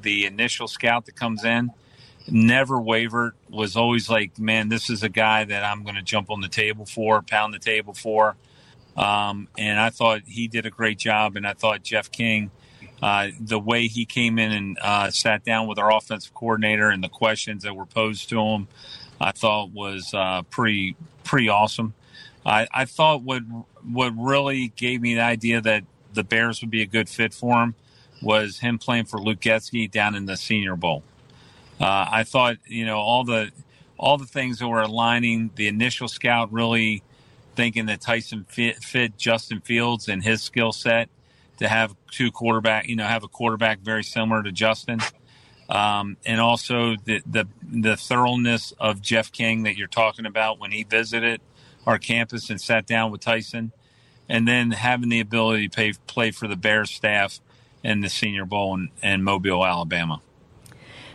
the 0.01 0.25
initial 0.25 0.67
scout 0.67 1.05
that 1.07 1.15
comes 1.15 1.43
in 1.43 1.71
never 2.29 2.79
wavered 2.79 3.33
was 3.49 3.75
always 3.75 4.09
like 4.09 4.37
man 4.37 4.67
this 4.69 4.89
is 4.89 5.01
a 5.01 5.09
guy 5.09 5.43
that 5.45 5.63
i'm 5.63 5.83
going 5.83 5.95
to 5.95 6.01
jump 6.01 6.29
on 6.29 6.41
the 6.41 6.49
table 6.49 6.85
for 6.85 7.21
pound 7.21 7.53
the 7.53 7.59
table 7.59 7.93
for 7.93 8.35
um, 8.97 9.47
and 9.57 9.79
i 9.79 9.89
thought 9.89 10.21
he 10.25 10.47
did 10.47 10.65
a 10.65 10.69
great 10.69 10.97
job 10.97 11.35
and 11.35 11.47
i 11.47 11.53
thought 11.53 11.83
jeff 11.83 12.11
king 12.11 12.51
uh, 12.99 13.27
the 13.39 13.59
way 13.59 13.85
he 13.85 14.05
came 14.05 14.39
in 14.39 14.51
and 14.51 14.77
uh, 14.81 15.11
sat 15.11 15.43
down 15.43 15.67
with 15.67 15.77
our 15.77 15.95
offensive 15.95 16.33
coordinator 16.33 16.89
and 16.89 17.03
the 17.03 17.09
questions 17.09 17.61
that 17.61 17.75
were 17.75 17.85
posed 17.85 18.29
to 18.29 18.41
him 18.41 18.67
i 19.21 19.31
thought 19.31 19.71
was 19.71 20.13
uh, 20.13 20.41
pretty 20.43 20.95
pretty 21.23 21.49
awesome 21.49 21.93
I, 22.47 22.65
I 22.73 22.85
thought 22.85 23.23
what 23.23 23.43
what 23.83 24.13
really 24.17 24.69
gave 24.77 25.01
me 25.01 25.15
the 25.15 25.21
idea 25.21 25.59
that 25.61 25.83
the 26.13 26.23
bears 26.23 26.61
would 26.61 26.71
be 26.71 26.81
a 26.81 26.85
good 26.85 27.09
fit 27.09 27.33
for 27.33 27.61
him 27.61 27.75
was 28.21 28.59
him 28.59 28.77
playing 28.77 29.05
for 29.05 29.19
Luke 29.21 29.41
Getsy 29.41 29.89
down 29.89 30.15
in 30.15 30.25
the 30.25 30.37
Senior 30.37 30.75
Bowl. 30.75 31.03
Uh, 31.79 32.07
I 32.09 32.23
thought, 32.23 32.57
you 32.65 32.85
know, 32.85 32.97
all 32.97 33.23
the 33.23 33.51
all 33.97 34.17
the 34.17 34.25
things 34.25 34.59
that 34.59 34.67
were 34.67 34.81
aligning. 34.81 35.51
The 35.55 35.67
initial 35.67 36.07
scout 36.07 36.51
really 36.51 37.03
thinking 37.57 37.87
that 37.87 37.99
Tyson 37.99 38.45
fit, 38.47 38.77
fit 38.77 39.17
Justin 39.17 39.59
Fields 39.59 40.07
and 40.07 40.23
his 40.23 40.41
skill 40.41 40.71
set 40.71 41.09
to 41.57 41.67
have 41.67 41.95
two 42.11 42.31
quarterback, 42.31 42.87
you 42.87 42.95
know, 42.95 43.05
have 43.05 43.23
a 43.23 43.27
quarterback 43.27 43.79
very 43.79 44.03
similar 44.03 44.43
to 44.43 44.51
Justin. 44.51 44.99
Um, 45.67 46.15
and 46.25 46.39
also 46.39 46.95
the, 47.03 47.21
the 47.25 47.45
the 47.69 47.97
thoroughness 47.97 48.71
of 48.79 49.01
Jeff 49.01 49.33
King 49.33 49.63
that 49.63 49.75
you're 49.75 49.89
talking 49.89 50.25
about 50.25 50.59
when 50.59 50.71
he 50.71 50.83
visited 50.83 51.41
our 51.85 51.97
campus 51.97 52.49
and 52.49 52.61
sat 52.61 52.85
down 52.85 53.11
with 53.11 53.19
Tyson, 53.19 53.73
and 54.29 54.47
then 54.47 54.71
having 54.71 55.09
the 55.09 55.19
ability 55.19 55.67
to 55.67 55.75
pay, 55.75 55.93
play 56.05 56.31
for 56.31 56.47
the 56.47 56.55
Bears 56.55 56.91
staff 56.91 57.41
in 57.83 57.99
the 57.99 58.07
Senior 58.07 58.45
Bowl 58.45 58.75
in, 58.75 58.89
in 59.03 59.23
Mobile, 59.23 59.65
Alabama 59.65 60.21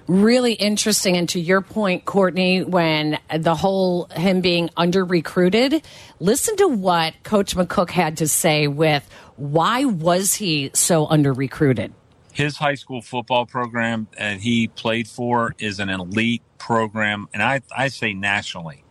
really 0.06 0.52
interesting. 0.52 1.16
And 1.16 1.28
to 1.30 1.40
your 1.40 1.60
point, 1.60 2.04
Courtney, 2.04 2.62
when 2.64 3.18
the 3.36 3.54
whole 3.54 4.06
him 4.06 4.40
being 4.40 4.70
under 4.76 5.04
recruited, 5.04 5.82
listen 6.20 6.56
to 6.56 6.68
what 6.68 7.14
Coach 7.22 7.56
McCook 7.56 7.90
had 7.90 8.18
to 8.18 8.28
say 8.28 8.66
with 8.68 9.08
why 9.36 9.84
was 9.84 10.34
he 10.34 10.70
so 10.74 11.06
under 11.06 11.32
recruited? 11.32 11.92
His 12.32 12.56
high 12.56 12.74
school 12.74 13.02
football 13.02 13.44
program 13.44 14.06
that 14.16 14.40
he 14.40 14.68
played 14.68 15.06
for 15.06 15.54
is 15.58 15.80
an 15.80 15.90
elite 15.90 16.42
program, 16.58 17.28
and 17.34 17.42
I, 17.42 17.60
I 17.76 17.88
say 17.88 18.14
nationally. 18.14 18.84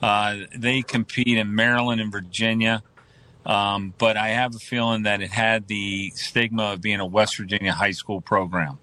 Uh, 0.00 0.36
they 0.54 0.82
compete 0.82 1.38
in 1.38 1.54
Maryland 1.54 2.00
and 2.00 2.12
Virginia, 2.12 2.82
um, 3.44 3.94
but 3.98 4.16
I 4.16 4.28
have 4.28 4.54
a 4.54 4.58
feeling 4.58 5.04
that 5.04 5.20
it 5.20 5.30
had 5.30 5.66
the 5.66 6.10
stigma 6.14 6.74
of 6.74 6.80
being 6.80 7.00
a 7.00 7.06
West 7.06 7.36
Virginia 7.38 7.72
high 7.72 7.92
school 7.92 8.20
program. 8.20 8.78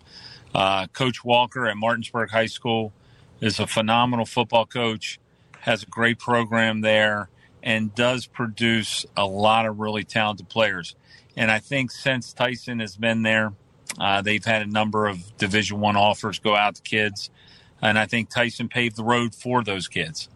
Uh, 0.54 0.88
coach 0.88 1.24
Walker 1.24 1.66
at 1.68 1.78
Martinsburg 1.78 2.30
High 2.30 2.46
School 2.46 2.94
is 3.42 3.60
a 3.60 3.68
phenomenal 3.68 4.26
football 4.26 4.66
coach, 4.66 5.20
has 5.60 5.84
a 5.84 5.88
great 5.88 6.20
program 6.20 6.82
there, 6.82 7.30
and 7.62 7.94
does 7.96 8.26
produce 8.26 9.06
a 9.18 9.26
lot 9.26 9.66
of 9.66 9.80
really 9.80 10.04
talented 10.04 10.50
players. 10.50 10.96
And 11.36 11.50
I 11.50 11.60
think 11.60 11.92
since 11.92 12.34
Tyson 12.34 12.80
has 12.80 12.96
been 12.96 13.24
there, 13.24 13.54
uh, 14.00 14.22
they've 14.22 14.44
had 14.44 14.62
a 14.62 14.66
number 14.66 15.08
of 15.08 15.38
Division 15.38 15.80
One 15.80 15.96
offers 15.96 16.40
go 16.40 16.56
out 16.56 16.76
to 16.76 16.82
kids, 16.82 17.30
and 17.82 17.98
I 17.98 18.06
think 18.06 18.30
Tyson 18.30 18.70
paved 18.70 18.96
the 18.96 19.04
road 19.04 19.34
for 19.34 19.64
those 19.64 19.88
kids. 19.88 20.30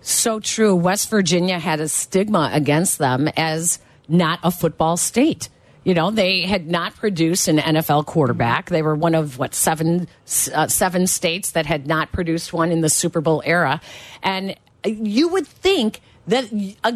So 0.00 0.40
true. 0.40 0.74
West 0.74 1.10
Virginia 1.10 1.58
had 1.58 1.80
a 1.80 1.88
stigma 1.88 2.50
against 2.52 2.98
them 2.98 3.28
as 3.36 3.80
not 4.08 4.40
a 4.42 4.50
football 4.50 4.96
state. 4.96 5.48
You 5.84 5.94
know, 5.94 6.10
they 6.10 6.42
had 6.42 6.68
not 6.68 6.94
produced 6.96 7.48
an 7.48 7.58
NFL 7.58 8.06
quarterback. 8.06 8.68
They 8.68 8.82
were 8.82 8.94
one 8.94 9.14
of 9.14 9.38
what 9.38 9.54
seven 9.54 10.08
uh, 10.54 10.66
seven 10.68 11.06
states 11.06 11.52
that 11.52 11.64
had 11.64 11.86
not 11.86 12.12
produced 12.12 12.52
one 12.52 12.70
in 12.70 12.82
the 12.82 12.90
Super 12.90 13.20
Bowl 13.20 13.42
era, 13.46 13.80
and 14.22 14.56
you 14.84 15.28
would 15.28 15.46
think 15.46 16.00
that 16.26 16.50
uh, 16.84 16.92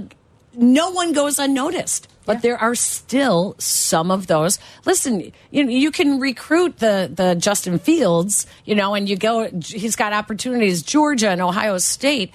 no 0.54 0.90
one 0.90 1.12
goes 1.12 1.38
unnoticed. 1.38 2.08
But 2.26 2.36
yeah. 2.36 2.40
there 2.40 2.58
are 2.58 2.74
still 2.74 3.54
some 3.58 4.10
of 4.10 4.26
those. 4.26 4.58
Listen, 4.84 5.32
you 5.50 5.68
you 5.68 5.90
can 5.90 6.20
recruit 6.20 6.78
the 6.78 7.10
the 7.12 7.34
Justin 7.36 7.78
Fields, 7.78 8.46
you 8.66 8.74
know, 8.74 8.94
and 8.94 9.08
you 9.08 9.16
go. 9.16 9.48
He's 9.62 9.96
got 9.96 10.12
opportunities, 10.12 10.82
Georgia 10.82 11.30
and 11.30 11.40
Ohio 11.40 11.78
State, 11.78 12.34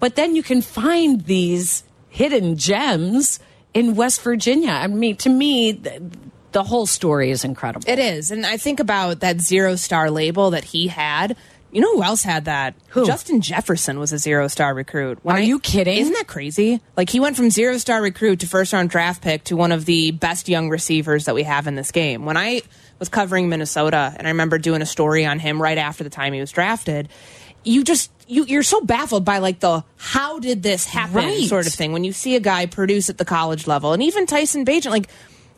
but 0.00 0.16
then 0.16 0.34
you 0.34 0.42
can 0.42 0.62
find 0.62 1.22
these 1.22 1.84
hidden 2.08 2.56
gems 2.56 3.40
in 3.74 3.96
West 3.96 4.22
Virginia. 4.22 4.70
I 4.70 4.86
mean, 4.86 5.16
to 5.16 5.28
me, 5.28 5.72
the, 5.72 6.10
the 6.52 6.62
whole 6.62 6.86
story 6.86 7.30
is 7.30 7.44
incredible. 7.44 7.84
It 7.88 7.98
is. 7.98 8.30
And 8.30 8.46
I 8.46 8.56
think 8.56 8.80
about 8.80 9.20
that 9.20 9.40
zero 9.40 9.76
star 9.76 10.10
label 10.10 10.50
that 10.50 10.64
he 10.64 10.86
had. 10.86 11.36
You 11.72 11.80
know 11.80 11.96
who 11.96 12.04
else 12.04 12.22
had 12.22 12.44
that? 12.44 12.76
Who? 12.90 13.04
Justin 13.04 13.40
Jefferson 13.40 13.98
was 13.98 14.12
a 14.12 14.18
zero 14.18 14.46
star 14.46 14.72
recruit. 14.72 15.18
When 15.22 15.34
Are 15.34 15.40
I, 15.40 15.42
you 15.42 15.58
kidding? 15.58 15.98
Isn't 15.98 16.12
that 16.12 16.28
crazy? 16.28 16.80
Like 16.96 17.10
he 17.10 17.18
went 17.18 17.36
from 17.36 17.50
zero 17.50 17.78
star 17.78 18.00
recruit 18.00 18.40
to 18.40 18.46
first 18.46 18.72
round 18.72 18.90
draft 18.90 19.20
pick 19.22 19.42
to 19.44 19.56
one 19.56 19.72
of 19.72 19.84
the 19.84 20.12
best 20.12 20.48
young 20.48 20.70
receivers 20.70 21.24
that 21.24 21.34
we 21.34 21.42
have 21.42 21.66
in 21.66 21.74
this 21.74 21.90
game. 21.90 22.24
When 22.24 22.36
I 22.36 22.62
was 23.00 23.08
covering 23.08 23.48
Minnesota 23.48 24.14
and 24.16 24.28
I 24.28 24.30
remember 24.30 24.56
doing 24.58 24.82
a 24.82 24.86
story 24.86 25.26
on 25.26 25.40
him 25.40 25.60
right 25.60 25.76
after 25.76 26.04
the 26.04 26.10
time 26.10 26.32
he 26.32 26.38
was 26.38 26.52
drafted, 26.52 27.08
you 27.64 27.82
just 27.84 28.10
you 28.26 28.44
you're 28.44 28.62
so 28.62 28.80
baffled 28.80 29.24
by 29.24 29.38
like 29.38 29.60
the 29.60 29.84
how 29.96 30.38
did 30.38 30.62
this 30.62 30.86
happen 30.86 31.16
right. 31.16 31.48
sort 31.48 31.66
of 31.66 31.72
thing 31.72 31.92
when 31.92 32.04
you 32.04 32.12
see 32.12 32.36
a 32.36 32.40
guy 32.40 32.66
produce 32.66 33.10
at 33.10 33.18
the 33.18 33.24
college 33.24 33.66
level. 33.66 33.92
And 33.92 34.02
even 34.02 34.26
Tyson 34.26 34.64
Bagent 34.64 34.90
like 34.90 35.08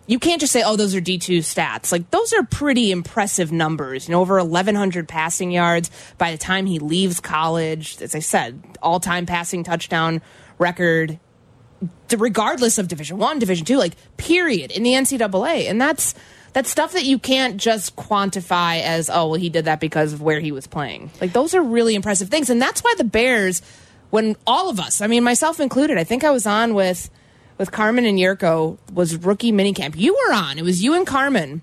you 0.09 0.21
can't 0.21 0.41
just 0.41 0.53
say 0.53 0.63
oh 0.65 0.77
those 0.77 0.95
are 0.95 1.01
D2 1.01 1.39
stats. 1.39 1.93
Like 1.93 2.11
those 2.11 2.33
are 2.33 2.45
pretty 2.45 2.91
impressive 2.91 3.53
numbers. 3.53 4.09
You 4.09 4.13
know 4.13 4.21
over 4.21 4.37
1100 4.37 5.09
passing 5.09 5.51
yards 5.51 5.91
by 6.19 6.33
the 6.33 6.39
time 6.39 6.67
he 6.67 6.79
leaves 6.79 7.21
college. 7.21 8.01
As 8.01 8.15
I 8.15 8.21
said 8.21 8.63
all-time 8.83 9.27
passing 9.27 9.65
touchdown 9.65 10.23
record 10.59 11.19
regardless 12.17 12.79
of 12.79 12.89
division 12.89 13.19
1 13.19 13.39
division 13.39 13.67
2 13.67 13.77
like 13.77 13.95
period 14.17 14.71
in 14.71 14.83
the 14.83 14.93
NCAA 14.93 15.69
and 15.69 15.81
that's 15.81 16.15
that's 16.57 16.71
stuff 16.71 16.95
that 16.95 17.05
you 17.05 17.19
can't 17.19 17.59
just 17.59 17.97
quantify 17.97 18.81
as 18.81 19.11
oh 19.11 19.29
well 19.29 19.35
he 19.35 19.51
did 19.51 19.67
that 19.67 19.79
because 19.79 20.15
of 20.15 20.23
where 20.23 20.41
he 20.41 20.53
was 20.53 20.67
playing. 20.67 21.11
Like 21.21 21.35
those 21.35 21.55
are 21.55 21.63
really 21.63 21.95
impressive 21.95 22.31
things. 22.31 22.49
And 22.49 22.63
that's 22.63 22.83
why 22.83 22.95
the 22.97 23.05
bears 23.05 23.61
when 24.09 24.37
all 24.47 24.71
of 24.71 24.81
us 24.81 25.01
i 25.03 25.07
mean 25.09 25.25
myself 25.25 25.59
included 25.59 25.99
i 25.99 26.05
think 26.05 26.23
i 26.23 26.31
was 26.31 26.47
on 26.47 26.75
with 26.75 27.11
with 27.59 27.73
carmen 27.73 28.05
and 28.05 28.19
jurko 28.19 28.79
was 28.93 29.17
rookie 29.17 29.53
minicamp. 29.53 29.97
You 29.97 30.15
were 30.15 30.35
on. 30.35 30.59
It 30.59 30.63
was 30.63 30.83
you 30.83 30.95
and 30.95 31.07
carmen 31.07 31.63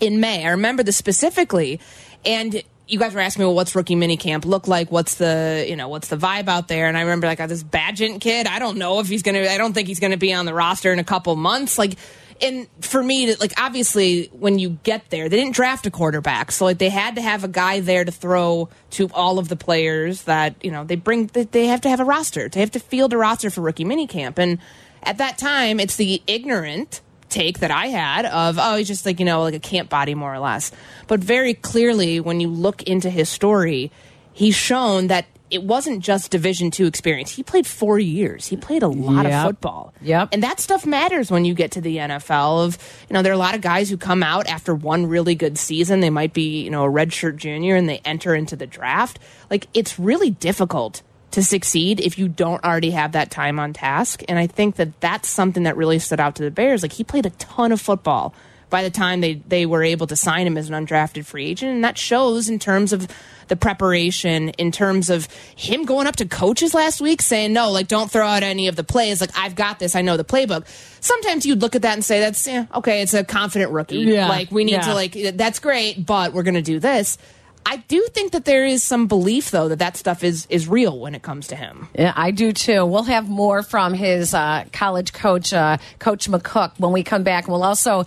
in 0.00 0.20
may. 0.20 0.44
I 0.44 0.50
remember 0.50 0.82
this 0.82 0.96
specifically. 0.96 1.80
And 2.24 2.62
you 2.88 2.98
guys 2.98 3.14
were 3.14 3.20
asking 3.20 3.42
me, 3.42 3.46
well, 3.46 3.54
what's 3.54 3.74
rookie 3.74 3.96
minicamp 3.96 4.44
look 4.44 4.68
like? 4.68 4.92
What's 4.92 5.16
the, 5.16 5.64
you 5.68 5.76
know, 5.76 5.88
what's 5.88 6.08
the 6.08 6.16
vibe 6.16 6.48
out 6.48 6.68
there? 6.68 6.86
And 6.86 6.96
I 6.96 7.02
remember 7.02 7.26
like, 7.26 7.38
this 7.38 7.62
Bagent 7.62 8.20
kid, 8.20 8.46
I 8.46 8.58
don't 8.58 8.76
know 8.76 9.00
if 9.00 9.08
he's 9.08 9.22
to, 9.22 9.50
I 9.50 9.56
don't 9.56 9.72
think 9.72 9.88
he's 9.88 10.00
to 10.00 10.16
be 10.16 10.32
on 10.32 10.46
the 10.46 10.54
roster 10.54 10.92
in 10.92 10.98
a 10.98 11.04
couple 11.04 11.34
months. 11.36 11.78
Like, 11.78 11.94
and 12.42 12.66
for 12.80 13.02
me, 13.02 13.26
to 13.26 13.36
like 13.40 13.52
obviously, 13.58 14.26
when 14.32 14.58
you 14.58 14.70
get 14.82 15.10
there, 15.10 15.28
they 15.28 15.36
didn't 15.36 15.54
draft 15.54 15.86
a 15.86 15.90
quarterback, 15.90 16.50
so 16.50 16.64
like 16.64 16.78
they 16.78 16.88
had 16.88 17.14
to 17.14 17.22
have 17.22 17.44
a 17.44 17.48
guy 17.48 17.80
there 17.80 18.04
to 18.04 18.12
throw 18.12 18.68
to 18.90 19.08
all 19.14 19.38
of 19.38 19.48
the 19.48 19.56
players 19.56 20.22
that 20.22 20.56
you 20.62 20.70
know 20.70 20.84
they 20.84 20.96
bring. 20.96 21.26
They 21.28 21.66
have 21.66 21.82
to 21.82 21.88
have 21.88 22.00
a 22.00 22.04
roster. 22.04 22.48
They 22.48 22.60
have 22.60 22.72
to 22.72 22.80
field 22.80 23.12
a 23.12 23.16
roster 23.16 23.48
for 23.50 23.60
rookie 23.60 23.84
minicamp, 23.84 24.38
and 24.38 24.58
at 25.02 25.18
that 25.18 25.38
time, 25.38 25.78
it's 25.78 25.96
the 25.96 26.22
ignorant 26.26 27.00
take 27.28 27.60
that 27.60 27.70
I 27.70 27.86
had 27.86 28.26
of 28.26 28.58
oh 28.60 28.76
he's 28.76 28.88
just 28.88 29.06
like 29.06 29.18
you 29.18 29.24
know 29.24 29.42
like 29.42 29.54
a 29.54 29.60
camp 29.60 29.88
body 29.88 30.14
more 30.14 30.34
or 30.34 30.40
less, 30.40 30.72
but 31.06 31.20
very 31.20 31.54
clearly 31.54 32.20
when 32.20 32.40
you 32.40 32.48
look 32.48 32.82
into 32.82 33.08
his 33.08 33.28
story, 33.28 33.90
he's 34.32 34.54
shown 34.54 35.06
that 35.06 35.26
it 35.52 35.62
wasn't 35.62 36.00
just 36.00 36.30
Division 36.30 36.70
two 36.70 36.86
experience. 36.86 37.30
He 37.30 37.42
played 37.42 37.66
four 37.66 37.98
years. 37.98 38.46
He 38.46 38.56
played 38.56 38.82
a 38.82 38.88
lot 38.88 39.26
yep. 39.26 39.34
of 39.34 39.42
football. 39.50 39.92
Yep. 40.00 40.30
And 40.32 40.42
that 40.42 40.58
stuff 40.60 40.86
matters 40.86 41.30
when 41.30 41.44
you 41.44 41.54
get 41.54 41.72
to 41.72 41.80
the 41.80 41.98
NFL. 41.98 42.64
Of 42.64 42.78
you 43.08 43.14
know, 43.14 43.22
there 43.22 43.32
are 43.32 43.34
a 43.34 43.38
lot 43.38 43.54
of 43.54 43.60
guys 43.60 43.90
who 43.90 43.96
come 43.96 44.22
out 44.22 44.46
after 44.46 44.74
one 44.74 45.06
really 45.06 45.34
good 45.34 45.58
season. 45.58 46.00
They 46.00 46.10
might 46.10 46.32
be 46.32 46.62
you 46.62 46.70
know 46.70 46.84
a 46.84 46.90
redshirt 46.90 47.36
junior 47.36 47.76
and 47.76 47.88
they 47.88 47.98
enter 47.98 48.34
into 48.34 48.56
the 48.56 48.66
draft. 48.66 49.18
Like 49.50 49.68
it's 49.74 49.98
really 49.98 50.30
difficult 50.30 51.02
to 51.32 51.42
succeed 51.42 52.00
if 52.00 52.18
you 52.18 52.28
don't 52.28 52.62
already 52.64 52.90
have 52.90 53.12
that 53.12 53.30
time 53.30 53.58
on 53.58 53.72
task. 53.72 54.22
And 54.28 54.38
I 54.38 54.46
think 54.46 54.76
that 54.76 55.00
that's 55.00 55.28
something 55.28 55.62
that 55.64 55.76
really 55.76 55.98
stood 55.98 56.20
out 56.20 56.36
to 56.36 56.42
the 56.42 56.50
Bears. 56.50 56.82
Like 56.82 56.92
he 56.92 57.04
played 57.04 57.26
a 57.26 57.30
ton 57.30 57.72
of 57.72 57.80
football 57.80 58.34
by 58.72 58.82
the 58.82 58.90
time 58.90 59.20
they, 59.20 59.34
they 59.34 59.66
were 59.66 59.84
able 59.84 60.08
to 60.08 60.16
sign 60.16 60.46
him 60.46 60.56
as 60.56 60.68
an 60.68 60.74
undrafted 60.74 61.24
free 61.26 61.46
agent. 61.46 61.72
And 61.72 61.84
that 61.84 61.96
shows 61.98 62.48
in 62.48 62.58
terms 62.58 62.92
of 62.92 63.06
the 63.48 63.54
preparation, 63.54 64.48
in 64.50 64.72
terms 64.72 65.10
of 65.10 65.28
him 65.54 65.84
going 65.84 66.06
up 66.06 66.16
to 66.16 66.26
coaches 66.26 66.72
last 66.72 67.00
week 67.00 67.20
saying, 67.20 67.52
no, 67.52 67.70
like, 67.70 67.86
don't 67.86 68.10
throw 68.10 68.26
out 68.26 68.42
any 68.42 68.66
of 68.68 68.76
the 68.76 68.84
plays. 68.84 69.20
Like, 69.20 69.30
I've 69.36 69.54
got 69.54 69.78
this. 69.78 69.94
I 69.94 70.00
know 70.00 70.16
the 70.16 70.24
playbook. 70.24 70.66
Sometimes 71.00 71.44
you'd 71.44 71.60
look 71.60 71.76
at 71.76 71.82
that 71.82 71.92
and 71.92 72.04
say, 72.04 72.18
that's, 72.18 72.46
yeah, 72.46 72.64
okay, 72.74 73.02
it's 73.02 73.14
a 73.14 73.24
confident 73.24 73.70
rookie. 73.72 73.98
Yeah. 73.98 74.28
Like, 74.28 74.50
we 74.50 74.64
need 74.64 74.72
yeah. 74.72 74.80
to, 74.80 74.94
like, 74.94 75.12
that's 75.36 75.58
great, 75.58 76.04
but 76.04 76.32
we're 76.32 76.44
going 76.44 76.54
to 76.54 76.62
do 76.62 76.80
this. 76.80 77.18
I 77.64 77.76
do 77.76 78.04
think 78.10 78.32
that 78.32 78.44
there 78.44 78.64
is 78.64 78.82
some 78.82 79.06
belief, 79.06 79.52
though, 79.52 79.68
that 79.68 79.78
that 79.78 79.96
stuff 79.96 80.24
is 80.24 80.46
is 80.50 80.66
real 80.66 80.98
when 80.98 81.14
it 81.14 81.22
comes 81.22 81.46
to 81.46 81.56
him. 81.56 81.88
Yeah, 81.96 82.12
I 82.16 82.32
do 82.32 82.52
too. 82.52 82.84
We'll 82.84 83.04
have 83.04 83.28
more 83.28 83.62
from 83.62 83.94
his 83.94 84.34
uh, 84.34 84.64
college 84.72 85.12
coach, 85.12 85.52
uh, 85.52 85.76
Coach 86.00 86.28
McCook, 86.28 86.72
when 86.78 86.90
we 86.90 87.04
come 87.04 87.22
back. 87.22 87.46
We'll 87.46 87.62
also 87.62 88.04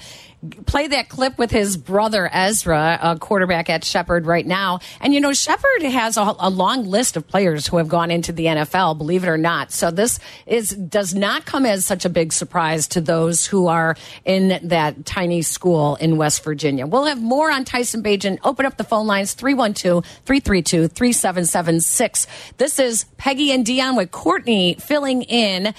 play 0.66 0.88
that 0.88 1.10
clip 1.10 1.38
with 1.38 1.52
his 1.52 1.78
brother 1.78 2.30
Ezra, 2.32 3.00
a 3.02 3.18
quarterback 3.18 3.70
at 3.70 3.84
Shepherd 3.84 4.26
right 4.26 4.46
now. 4.46 4.80
And 5.02 5.14
you 5.14 5.20
know, 5.20 5.34
Shepherd 5.34 5.84
has 5.84 6.18
a, 6.18 6.36
a, 6.40 6.50
long 6.50 6.86
list 6.86 7.18
of 7.18 7.28
players 7.28 7.68
who 7.68 7.78
have 7.78 7.88
gone 7.88 8.12
into 8.12 8.32
the 8.32 8.46
NFL, 8.46 8.98
believe 8.98 9.24
it 9.24 9.28
or 9.28 9.38
not. 9.38 9.72
So 9.72 9.92
this 9.92 10.20
is 10.46 10.70
does 10.70 11.14
not 11.14 11.46
come 11.46 11.66
as 11.66 11.86
such 11.86 12.06
a 12.06 12.10
big 12.10 12.34
surprise 12.34 12.88
to 12.90 13.02
those 13.02 13.46
who 13.46 13.68
are 13.68 13.96
in 14.24 14.60
that 14.68 15.06
tiny 15.06 15.42
school 15.42 15.96
in 15.96 16.18
West 16.18 16.44
Virginia. 16.44 16.88
We'll 16.88 17.06
have 17.06 17.22
more 17.22 17.52
on 17.52 17.66
Tyson 17.66 18.04
Bagent. 18.04 18.40
Open 18.44 18.66
up 18.66 18.78
the 18.78 18.84
phone 18.84 19.08
lines 19.08 19.36
312-332-3776. 19.36 22.28
This 22.58 22.80
is 22.80 23.06
Peggy 23.18 23.52
and 23.52 23.66
Dionne 23.66 23.98
with 23.98 24.12
Courtney 24.12 24.76
filling 24.80 25.24
in 25.24 25.74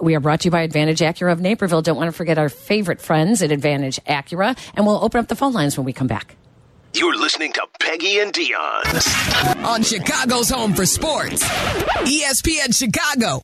We 0.00 0.14
are 0.14 0.20
brought 0.20 0.40
to 0.40 0.46
you 0.46 0.50
by 0.50 0.62
Advantage 0.62 1.00
Acura 1.00 1.32
of 1.32 1.40
Naperville. 1.40 1.82
Don't 1.82 1.96
want 1.96 2.08
to 2.08 2.12
forget 2.12 2.36
our 2.36 2.48
favorite 2.48 3.00
friends 3.00 3.42
at 3.42 3.52
Advantage 3.52 4.00
Acura. 4.06 4.58
And 4.74 4.86
we'll 4.86 5.02
open 5.02 5.20
up 5.20 5.28
the 5.28 5.36
phone 5.36 5.52
lines 5.52 5.76
when 5.76 5.84
we 5.84 5.92
come 5.92 6.08
back. 6.08 6.36
You're 6.94 7.16
listening 7.16 7.52
to 7.54 7.66
Peggy 7.80 8.20
and 8.20 8.32
Dionne. 8.32 9.64
On 9.64 9.82
Chicago's 9.82 10.48
Home 10.50 10.74
for 10.74 10.86
Sports, 10.86 11.42
ESPN 11.42 12.76
Chicago. 12.76 13.42